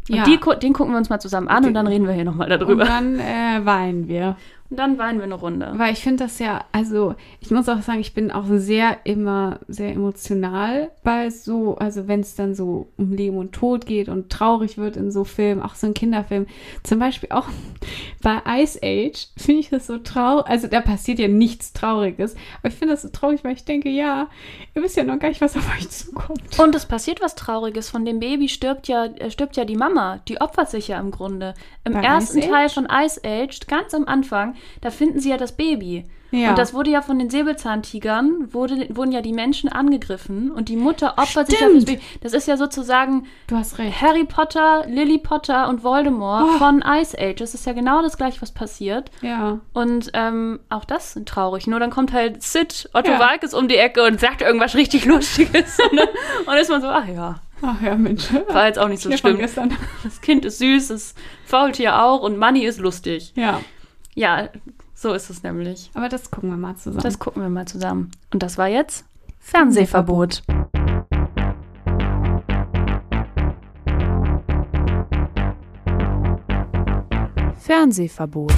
Und 0.10 0.16
ja. 0.16 0.24
die, 0.24 0.40
den 0.62 0.74
gucken 0.74 0.94
wir 0.94 0.98
uns 0.98 1.10
mal 1.10 1.20
zusammen 1.20 1.48
an 1.48 1.66
und 1.66 1.74
dann 1.74 1.88
reden 1.88 2.08
wir 2.08 2.14
hier 2.14 2.24
nochmal 2.24 2.52
und 2.52 2.62
darüber. 2.62 2.86
dann 2.86 3.20
äh, 3.20 3.66
weinen 3.66 4.08
wir. 4.08 4.38
Und 4.70 4.78
dann 4.78 4.98
weinen 4.98 5.20
wir 5.20 5.26
eine 5.26 5.36
Runde. 5.36 5.72
Weil 5.76 5.94
ich 5.94 6.00
finde 6.00 6.26
das 6.26 6.40
ja, 6.40 6.66
also 6.74 7.16
ich 7.40 7.52
muss 7.52 7.70
auch 7.70 7.82
sagen, 7.82 8.00
ich 8.00 8.14
bin 8.14 8.32
auch 8.32 8.46
sehr 8.48 8.98
immer 9.06 9.60
sehr 9.68 9.94
emotional 9.94 10.92
bei 11.04 11.30
so, 11.30 11.78
also 11.78 12.08
wenn 12.10 12.20
es 12.20 12.36
dann 12.36 12.54
so 12.54 12.88
um 12.98 13.14
Leben 13.14 13.38
und 13.38 13.54
Tod 13.54 13.86
geht 13.86 14.10
und 14.10 14.30
traurig 14.30 14.78
wird 14.78 14.98
in 14.98 15.10
so 15.10 15.24
Filmen, 15.24 15.62
auch 15.62 15.76
so 15.76 15.88
ein 15.88 15.94
Kinderfilm. 15.94 16.48
Zum 16.84 17.00
Beispiel 17.00 17.30
auch 17.32 17.48
bei 18.22 18.42
Ice 18.62 18.80
Age 18.84 19.28
finde 19.38 19.62
ich 19.62 19.70
das 19.70 19.88
so 19.88 20.00
traurig. 20.00 20.48
Also 20.48 20.68
da 20.68 20.82
passiert 20.82 21.20
ja 21.20 21.30
nichts 21.30 21.72
Trauriges, 21.72 22.36
aber 22.60 22.70
ich 22.70 22.76
finde 22.76 22.96
das 22.96 23.04
so 23.04 23.10
traurig, 23.10 23.46
weil 23.46 23.54
ich 23.54 23.64
denke, 23.64 23.90
ja, 23.90 24.28
ihr 24.76 24.84
wisst 24.84 24.98
ja 24.98 25.06
noch 25.06 25.20
gar 25.20 25.30
nicht, 25.30 25.40
was 25.40 25.56
auf 25.56 25.70
euch 25.78 25.90
zukommt. 25.90 26.60
Und 26.60 26.76
es 26.76 26.86
passiert 26.86 27.22
was 27.22 27.36
Trauriges. 27.36 27.90
Von 27.90 28.04
dem 28.04 28.20
Baby 28.20 28.50
stirbt 28.50 28.90
ja, 28.90 29.06
äh, 29.06 29.32
stirbt 29.32 29.56
ja 29.56 29.64
die 29.64 29.78
Mama. 29.78 30.20
Die 30.28 30.42
opfert 30.42 30.70
sich 30.70 30.90
ja 30.90 31.00
im 31.00 31.12
Grunde. 31.12 31.54
Im 31.86 31.94
Bei 31.94 32.02
ersten 32.02 32.42
Teil 32.42 32.68
von 32.68 32.88
Ice 32.92 33.22
Age, 33.24 33.60
ganz 33.68 33.94
am 33.94 34.06
Anfang, 34.06 34.56
da 34.82 34.92
finden 34.92 35.20
sie 35.20 35.30
ja 35.30 35.38
das 35.38 35.56
Baby. 35.56 36.06
Ja. 36.32 36.50
Und 36.50 36.58
das 36.58 36.74
wurde 36.74 36.90
ja 36.92 37.02
von 37.02 37.18
den 37.20 37.30
Säbelzahntigern, 37.30 38.54
wurde, 38.54 38.88
wurden 38.90 39.14
ja 39.14 39.22
die 39.22 39.32
Menschen 39.32 39.70
angegriffen 39.72 40.52
und 40.52 40.68
die 40.68 40.76
Mutter 40.76 41.14
opfert 41.18 41.48
sich 41.50 41.60
ja 41.60 41.68
Stimmt. 41.68 41.84
fürs 41.84 41.86
Baby. 41.86 42.02
Das 42.22 42.34
ist 42.34 42.48
ja 42.50 42.58
sozusagen 42.58 43.26
Du 43.48 43.56
hast 43.56 43.78
recht. 43.78 44.02
Harry 44.02 44.26
Potter, 44.26 44.84
Lily 44.88 45.20
Potter 45.20 45.70
und 45.70 45.84
Voldemort 45.86 46.44
Oh. 46.56 46.58
von 46.58 46.84
Ice 46.86 47.18
Age. 47.18 47.38
Das 47.40 47.54
ist 47.54 47.66
ja 47.66 47.72
genau 47.74 48.02
das 48.02 48.18
gleiche, 48.18 48.42
was 48.42 48.52
passiert. 48.52 49.10
Ja. 49.22 49.60
Und 49.74 50.10
ähm, 50.14 50.60
auch 50.70 50.84
das 50.84 51.16
ist 51.16 51.28
traurig. 51.28 51.66
Nur 51.68 51.80
dann 51.80 51.92
kommt 51.92 52.12
halt 52.12 52.44
Sid, 52.44 52.90
Otto 52.94 53.12
Ja. 53.12 53.20
Walkes 53.20 53.54
um 53.54 53.70
die 53.70 53.78
Ecke 53.78 54.04
und 54.04 54.20
sagt 54.20 54.42
irgendwas 54.42 54.76
richtig 54.76 55.06
Lustiges. 55.06 55.78
und, 55.92 55.98
dann, 55.98 56.08
und 56.40 56.48
dann 56.48 56.58
ist 56.58 56.70
man 56.70 56.82
so, 56.82 56.88
ach 56.90 57.08
ja, 57.08 57.36
Ach 57.62 57.82
ja, 57.82 57.96
Mensch. 57.96 58.28
war 58.50 58.68
jetzt 58.68 58.78
auch 58.78 58.90
nicht 58.90 59.02
so 59.02 59.12
schlimm. 59.16 59.40
Das 60.04 60.22
Kind 60.22 60.46
ist 60.46 60.60
süß, 60.60 60.90
das 60.90 61.16
Faultier 61.46 62.02
auch 62.04 62.22
und 62.22 62.38
Money 62.38 62.66
ist 62.66 62.80
lustig. 62.80 63.32
Ja. 63.36 63.62
Ja, 64.18 64.50
so 64.96 65.14
ist 65.14 65.30
es 65.30 65.44
nämlich. 65.44 65.92
Aber 65.94 66.10
das 66.10 66.32
gucken 66.32 66.50
wir 66.50 66.58
mal 66.58 66.76
zusammen. 66.76 67.04
Das 67.04 67.20
gucken 67.20 67.44
wir 67.44 67.50
mal 67.50 67.68
zusammen. 67.68 68.10
Und 68.34 68.42
das 68.42 68.58
war 68.58 68.68
jetzt 68.68 69.06
Fernsehverbot. 69.38 70.42
Fernsehverbot. 77.58 78.56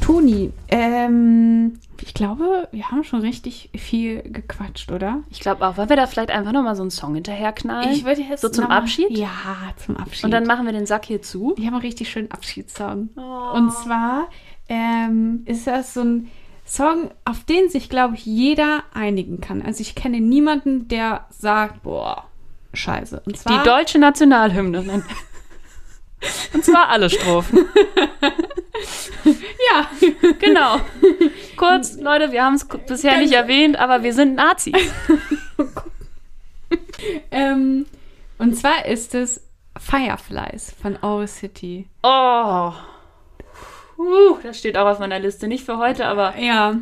Toni, 0.00 0.50
ähm, 0.68 1.78
ich 2.02 2.14
glaube, 2.14 2.68
wir 2.72 2.90
haben 2.90 3.04
schon 3.04 3.20
richtig 3.20 3.70
viel 3.76 4.22
gequatscht, 4.22 4.90
oder? 4.90 5.22
Ich 5.30 5.40
glaube 5.40 5.66
auch, 5.66 5.76
wollen 5.76 5.88
wir 5.88 5.96
da 5.96 6.06
vielleicht 6.06 6.30
einfach 6.30 6.52
nochmal 6.52 6.76
so 6.76 6.82
einen 6.82 6.90
Song 6.90 7.14
hinterherknallen? 7.14 7.92
Ich 7.92 8.04
würde 8.04 8.22
jetzt 8.22 8.40
So 8.40 8.48
zum 8.48 8.66
Abschied? 8.66 9.10
Ja, 9.10 9.28
zum 9.76 9.96
Abschied. 9.96 10.24
Und 10.24 10.30
dann 10.30 10.44
machen 10.46 10.66
wir 10.66 10.72
den 10.72 10.86
Sack 10.86 11.06
hier 11.06 11.22
zu. 11.22 11.54
wir 11.56 11.66
haben 11.66 11.74
einen 11.74 11.82
richtig 11.82 12.10
schönen 12.10 12.30
Abschiedssong. 12.30 13.10
Oh. 13.16 13.56
Und 13.56 13.72
zwar 13.72 14.28
ähm, 14.68 15.42
ist 15.46 15.66
das 15.66 15.94
so 15.94 16.02
ein 16.02 16.30
Song, 16.64 17.10
auf 17.24 17.44
den 17.44 17.68
sich, 17.68 17.88
glaube 17.88 18.14
ich, 18.14 18.24
jeder 18.24 18.84
einigen 18.94 19.40
kann. 19.40 19.60
Also 19.62 19.80
ich 19.80 19.94
kenne 19.96 20.20
niemanden, 20.20 20.86
der 20.86 21.26
sagt, 21.30 21.82
boah, 21.82 22.24
scheiße. 22.74 23.22
Und 23.26 23.34
Die 23.36 23.40
zwar, 23.40 23.64
deutsche 23.64 23.98
Nationalhymne. 23.98 25.02
Und 26.52 26.64
zwar 26.64 26.88
alle 26.88 27.08
Strophen. 27.10 27.66
ja, 29.72 29.90
Genau. 30.38 30.80
Kurz, 31.56 31.96
Leute, 32.00 32.32
wir 32.32 32.44
haben 32.44 32.54
es 32.54 32.66
bisher 32.66 33.18
nicht 33.18 33.32
erwähnt, 33.32 33.78
aber 33.78 34.02
wir 34.02 34.12
sind 34.12 34.34
Nazis. 34.34 34.74
ähm, 37.30 37.86
und 38.38 38.54
zwar 38.56 38.86
ist 38.86 39.14
es 39.14 39.42
Fireflies 39.78 40.74
von 40.80 40.98
Owl 41.02 41.26
City. 41.26 41.88
Oh. 42.02 42.72
Uh, 43.98 44.38
das 44.42 44.58
steht 44.58 44.76
auch 44.76 44.86
auf 44.86 44.98
meiner 44.98 45.18
Liste. 45.18 45.48
Nicht 45.48 45.64
für 45.64 45.78
heute, 45.78 46.06
aber 46.06 46.36
Ja, 46.38 46.76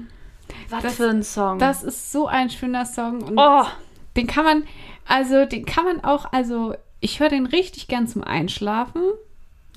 was 0.71 0.83
das- 0.83 0.97
für 0.97 1.09
ein 1.09 1.23
Song. 1.23 1.59
das 1.59 1.83
ist 1.83 2.13
so 2.13 2.27
ein 2.27 2.51
schöner 2.51 2.87
Song. 2.87 3.23
Und 3.23 3.39
oh, 3.39 3.65
Den 4.17 4.27
kann 4.27 4.45
man, 4.45 4.65
also 5.07 5.45
den 5.47 5.65
kann 5.65 5.85
man 5.85 6.05
auch, 6.05 6.33
also 6.33 6.75
ich 7.01 7.21
höre 7.21 7.29
den 7.29 7.47
richtig 7.47 7.89
gern 7.89 8.07
zum 8.09 8.25
Einschlafen. 8.25 9.03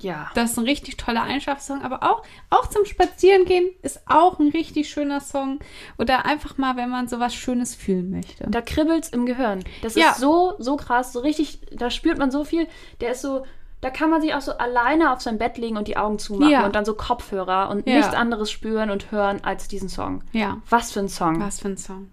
Ja. 0.04 0.30
Das 0.36 0.52
ist 0.52 0.58
ein 0.58 0.66
richtig 0.66 0.98
toller 0.98 1.24
Einschlafsong, 1.24 1.82
aber 1.82 2.04
auch, 2.04 2.24
auch 2.50 2.68
zum 2.68 2.86
Spazierengehen 2.86 3.70
ist 3.82 4.02
auch 4.08 4.40
ein 4.40 4.50
richtig 4.50 4.90
schöner 4.90 5.20
Song. 5.20 5.60
Oder 5.98 6.26
einfach 6.26 6.58
mal, 6.58 6.76
wenn 6.78 6.90
man 6.90 7.08
sowas 7.08 7.34
Schönes 7.36 7.76
fühlen 7.76 8.10
möchte. 8.12 8.46
Da 8.50 8.62
kribbelt's 8.62 9.10
im 9.10 9.26
Gehirn. 9.26 9.64
Das 9.82 9.96
Ja. 9.96 10.12
ist 10.12 10.20
so, 10.20 10.54
so 10.60 10.76
krass, 10.78 11.14
so 11.14 11.20
richtig, 11.20 11.62
da 11.72 11.90
spürt 11.90 12.18
man 12.18 12.32
so 12.32 12.44
viel. 12.44 12.68
Der 13.00 13.12
ist 13.12 13.22
so, 13.22 13.46
da 13.82 13.90
kann 13.90 14.10
man 14.10 14.22
sich 14.22 14.34
auch 14.36 14.42
so 14.42 14.52
alleine 14.54 15.12
auf 15.14 15.22
sein 15.22 15.38
Bett 15.38 15.58
legen 15.58 15.78
und 15.78 15.88
die 15.88 15.98
Augen 15.98 16.20
zumachen 16.20 16.52
Ja. 16.52 16.66
und 16.66 16.76
dann 16.76 16.86
so 16.86 16.94
Kopfhörer 16.94 17.70
und 17.70 17.88
Ja. 17.88 17.98
nichts 17.98 18.14
anderes 18.14 18.52
spüren 18.52 18.90
und 18.92 19.12
hören 19.12 19.44
als 19.44 19.68
diesen 19.68 19.90
Song. 19.90 20.24
Ja, 20.34 20.58
Was 20.70 20.92
für 20.92 21.00
ein 21.00 21.10
Song. 21.10 21.40
was 21.40 21.60
für 21.60 21.70
ein 21.70 21.78
Song. 21.78 22.10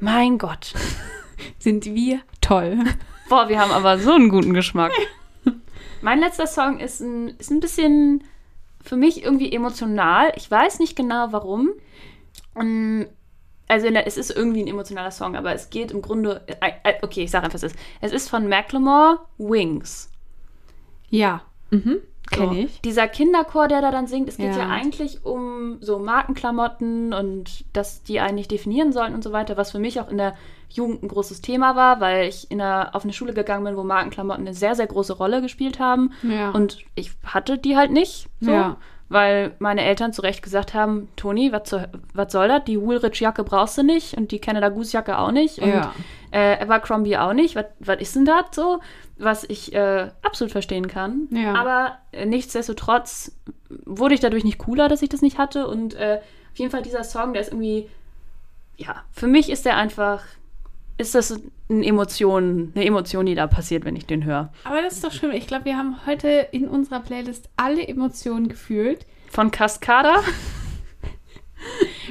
Mein 0.00 0.38
Gott. 0.38 0.72
Sind 1.58 1.84
wir 1.86 2.20
toll. 2.40 2.78
Boah, 3.28 3.48
wir 3.48 3.60
haben 3.60 3.70
aber 3.70 3.98
so 3.98 4.12
einen 4.12 4.28
guten 4.28 4.52
Geschmack. 4.54 4.92
mein 6.02 6.20
letzter 6.20 6.46
Song 6.46 6.78
ist 6.80 7.00
ein, 7.00 7.28
ist 7.38 7.50
ein 7.50 7.60
bisschen 7.60 8.24
für 8.82 8.96
mich 8.96 9.22
irgendwie 9.24 9.52
emotional. 9.52 10.32
Ich 10.36 10.50
weiß 10.50 10.78
nicht 10.80 10.96
genau 10.96 11.28
warum. 11.32 11.70
Ähm, 12.56 13.06
Also 13.68 13.86
es 13.86 14.16
ist 14.18 14.30
irgendwie 14.30 14.62
ein 14.62 14.68
emotionaler 14.68 15.10
Song, 15.12 15.34
aber 15.36 15.54
es 15.54 15.70
geht 15.70 15.92
im 15.92 16.02
Grunde. 16.02 16.42
äh, 16.46 16.72
äh, 16.84 16.94
Okay, 17.02 17.22
ich 17.24 17.30
sage 17.30 17.44
einfach, 17.46 17.56
es 17.56 17.62
ist. 17.62 17.76
Es 18.00 18.12
ist 18.12 18.28
von 18.28 18.48
Macklemore 18.48 19.20
Wings. 19.38 20.10
Ja, 21.08 21.42
mhm. 21.70 21.98
So, 22.34 22.40
kenne 22.48 22.60
ich. 22.60 22.80
Dieser 22.82 23.08
Kinderchor, 23.08 23.68
der 23.68 23.80
da 23.80 23.90
dann 23.90 24.06
singt, 24.06 24.28
es 24.28 24.36
geht 24.36 24.52
Ja. 24.52 24.58
ja. 24.58 24.68
eigentlich 24.68 25.24
um 25.24 25.78
so 25.80 25.98
Markenklamotten 25.98 27.12
und 27.12 27.64
dass 27.72 28.02
die 28.02 28.20
einen 28.20 28.36
nicht 28.36 28.50
definieren 28.50 28.92
sollen 28.92 29.14
und 29.14 29.22
so 29.24 29.32
weiter, 29.32 29.56
was 29.56 29.70
für 29.72 29.78
mich 29.78 30.00
auch 30.00 30.08
in 30.08 30.18
der 30.18 30.34
Jugend 30.70 31.02
ein 31.02 31.08
großes 31.08 31.42
Thema 31.42 31.76
war, 31.76 32.00
weil 32.00 32.28
ich 32.28 32.50
in 32.50 32.58
der, 32.58 32.90
auf 32.94 33.04
eine 33.04 33.12
Schule 33.12 33.34
gegangen 33.34 33.64
bin, 33.64 33.76
wo 33.76 33.82
Markenklamotten 33.84 34.46
eine 34.46 34.54
sehr, 34.54 34.74
sehr 34.74 34.86
große 34.86 35.12
Rolle 35.14 35.42
gespielt 35.42 35.78
haben. 35.78 36.12
Ja. 36.22 36.50
Und 36.50 36.78
ich 36.94 37.12
hatte 37.24 37.58
die 37.58 37.76
halt 37.76 37.90
nicht. 37.90 38.28
So, 38.40 38.50
Ja. 38.50 38.76
Weil 39.10 39.54
meine 39.58 39.82
Eltern 39.84 40.14
zu 40.14 40.22
Recht 40.22 40.42
gesagt 40.42 40.72
haben, 40.72 41.08
Toni, 41.16 41.52
was 41.52 42.32
soll 42.32 42.48
das? 42.48 42.64
Die 42.64 42.80
Woolrich-Jacke 42.80 43.44
brauchst 43.44 43.76
du 43.76 43.82
nicht 43.82 44.16
und 44.16 44.30
die 44.32 44.38
Canada 44.38 44.70
Goose-Jacke 44.70 45.18
auch 45.18 45.32
nicht. 45.32 45.58
Und 45.58 45.68
äh, 46.30 46.58
Abercrombie 46.62 47.18
auch 47.18 47.34
nicht. 47.34 47.54
Was 47.54 47.66
was 47.80 48.00
ist 48.00 48.16
denn 48.16 48.24
das 48.24 48.46
so? 48.52 48.80
Was 49.18 49.44
ich 49.44 49.74
äh, 49.74 50.10
absolut 50.22 50.52
verstehen 50.52 50.88
kann. 50.88 51.28
Ja. 51.30 51.54
Aber 51.54 51.98
äh, 52.12 52.26
nichtsdestotrotz 52.26 53.32
wurde 53.84 54.14
ich 54.14 54.20
dadurch 54.20 54.44
nicht 54.44 54.58
cooler, 54.58 54.88
dass 54.88 55.02
ich 55.02 55.08
das 55.08 55.22
nicht 55.22 55.38
hatte. 55.38 55.66
Und 55.66 55.94
äh, 55.94 56.20
auf 56.52 56.58
jeden 56.58 56.70
Fall 56.70 56.82
dieser 56.82 57.04
Song, 57.04 57.32
der 57.32 57.42
ist 57.42 57.48
irgendwie, 57.48 57.88
ja, 58.76 59.04
für 59.12 59.26
mich 59.26 59.50
ist 59.50 59.64
der 59.64 59.76
einfach, 59.76 60.24
ist 60.98 61.14
das 61.14 61.40
eine 61.68 61.86
Emotion, 61.86 62.72
eine 62.74 62.84
Emotion, 62.84 63.26
die 63.26 63.34
da 63.34 63.46
passiert, 63.46 63.84
wenn 63.84 63.96
ich 63.96 64.06
den 64.06 64.24
höre. 64.24 64.52
Aber 64.64 64.82
das 64.82 64.94
ist 64.94 65.04
doch 65.04 65.12
schön. 65.12 65.32
Ich 65.32 65.46
glaube, 65.46 65.66
wir 65.66 65.76
haben 65.76 66.04
heute 66.06 66.48
in 66.52 66.68
unserer 66.68 67.00
Playlist 67.00 67.48
alle 67.56 67.86
Emotionen 67.86 68.48
gefühlt. 68.48 69.06
Von 69.30 69.50
Cascada. 69.50 70.22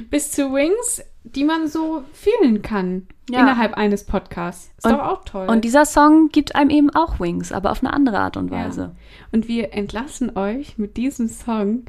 Bis 0.09 0.31
zu 0.31 0.53
Wings, 0.53 1.03
die 1.35 1.43
man 1.43 1.67
so 1.67 2.03
fühlen 2.13 2.61
kann 2.61 3.07
Ja. 3.29 3.39
innerhalb 3.41 3.73
eines 3.75 4.05
Podcasts. 4.05 4.71
Ist 4.77 4.85
Und- 4.85 4.91
doch 4.93 5.03
auch 5.07 5.23
toll. 5.25 5.47
Und 5.49 5.63
dieser 5.63 5.85
Song 5.85 6.29
gibt 6.29 6.55
einem 6.55 6.69
eben 6.69 6.89
auch 6.89 7.19
Wings, 7.19 7.51
aber 7.51 7.71
auf 7.71 7.83
eine 7.83 7.93
andere 7.93 8.19
Art 8.19 8.37
und 8.37 8.51
Ja. 8.51 8.65
Weise. 8.65 8.95
Und 9.31 9.47
wir 9.47 9.73
entlassen 9.73 10.35
euch 10.37 10.77
mit 10.77 10.97
diesem 10.97 11.27
Song 11.29 11.83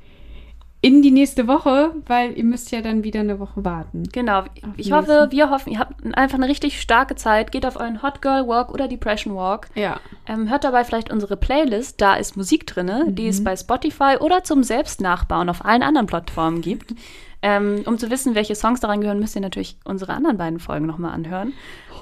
in 0.85 1.01
die 1.01 1.13
nächste 1.13 1.47
Woche, 1.47 1.95
weil 2.07 2.37
ihr 2.37 2.43
müsst 2.43 2.73
ja 2.73 2.81
dann 2.81 3.05
wieder 3.05 3.21
eine 3.21 3.39
Woche 3.39 3.65
warten. 3.65 4.03
Genau. 4.13 4.43
Ich 4.77 4.87
den 4.89 4.95
hoffe, 4.97 5.11
nächsten. 5.13 5.31
wir 5.31 5.51
hoffen, 5.51 5.73
ihr 5.73 5.79
habt 5.79 5.95
einfach 6.17 6.39
eine 6.39 6.49
richtig 6.49 6.81
starke 6.81 7.15
Zeit. 7.15 7.53
Geht 7.53 7.65
auf 7.67 7.77
euren 7.77 8.03
Hot 8.03 8.21
Girl 8.21 8.49
Walk 8.49 8.73
oder 8.73 8.89
Depression 8.89 9.37
Walk. 9.37 9.69
Ja. 9.77 10.01
Ähm, 10.27 10.51
hört 10.51 10.65
dabei 10.65 10.83
vielleicht 10.83 11.13
unsere 11.13 11.37
Playlist. 11.37 12.01
Da 12.01 12.15
ist 12.15 12.37
Musik 12.37 12.67
drin, 12.67 13.15
die 13.15 13.23
Mhm. 13.25 13.29
es 13.29 13.45
bei 13.45 13.55
Spotify 13.55 14.17
oder 14.19 14.43
zum 14.43 14.65
Selbstnachbauen 14.65 15.49
auf 15.49 15.65
allen 15.65 15.85
anderen 15.85 16.09
Plattformen 16.09 16.63
gibt. 16.63 16.95
Ähm, 17.43 17.83
um 17.87 17.99
zu 17.99 18.09
wissen, 18.11 18.35
welche 18.37 18.55
Songs 18.55 18.81
daran 18.81 19.01
gehören, 19.01 19.19
müsst 19.19 19.35
ihr 19.35 19.43
natürlich 19.43 19.77
unsere 19.85 20.13
anderen 20.13 20.37
beiden 20.39 20.61
Folgen 20.61 20.87
nochmal 20.87 21.13
anhören. 21.13 21.53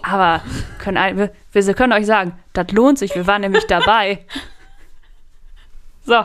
Aber 0.02 0.42
können, 0.78 1.16
wir, 1.16 1.30
wir 1.52 1.74
können 1.74 1.92
euch 1.94 2.06
sagen, 2.06 2.32
das 2.52 2.70
lohnt 2.72 2.98
sich. 2.98 3.14
Wir 3.14 3.26
waren 3.26 3.40
nämlich 3.40 3.66
dabei. 3.66 4.24
So. 6.04 6.24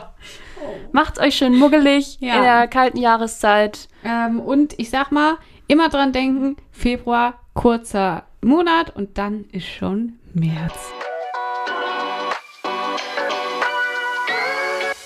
Macht's 0.92 1.18
euch 1.20 1.36
schön 1.36 1.54
muggelig 1.58 2.16
Ja. 2.20 2.36
in 2.36 2.42
der 2.42 2.68
kalten 2.68 2.98
Jahreszeit. 2.98 3.88
Ähm, 4.04 4.40
und 4.40 4.74
ich 4.78 4.90
sag 4.90 5.12
mal, 5.12 5.36
immer 5.66 5.88
dran 5.88 6.12
denken, 6.12 6.56
Februar, 6.72 7.34
kurzer 7.54 8.24
Monat 8.42 8.94
und 8.96 9.18
dann 9.18 9.44
ist 9.52 9.66
schon 9.66 10.18
März. 10.34 10.74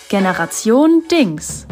Generation 0.09 1.03
Dings. 1.11 1.67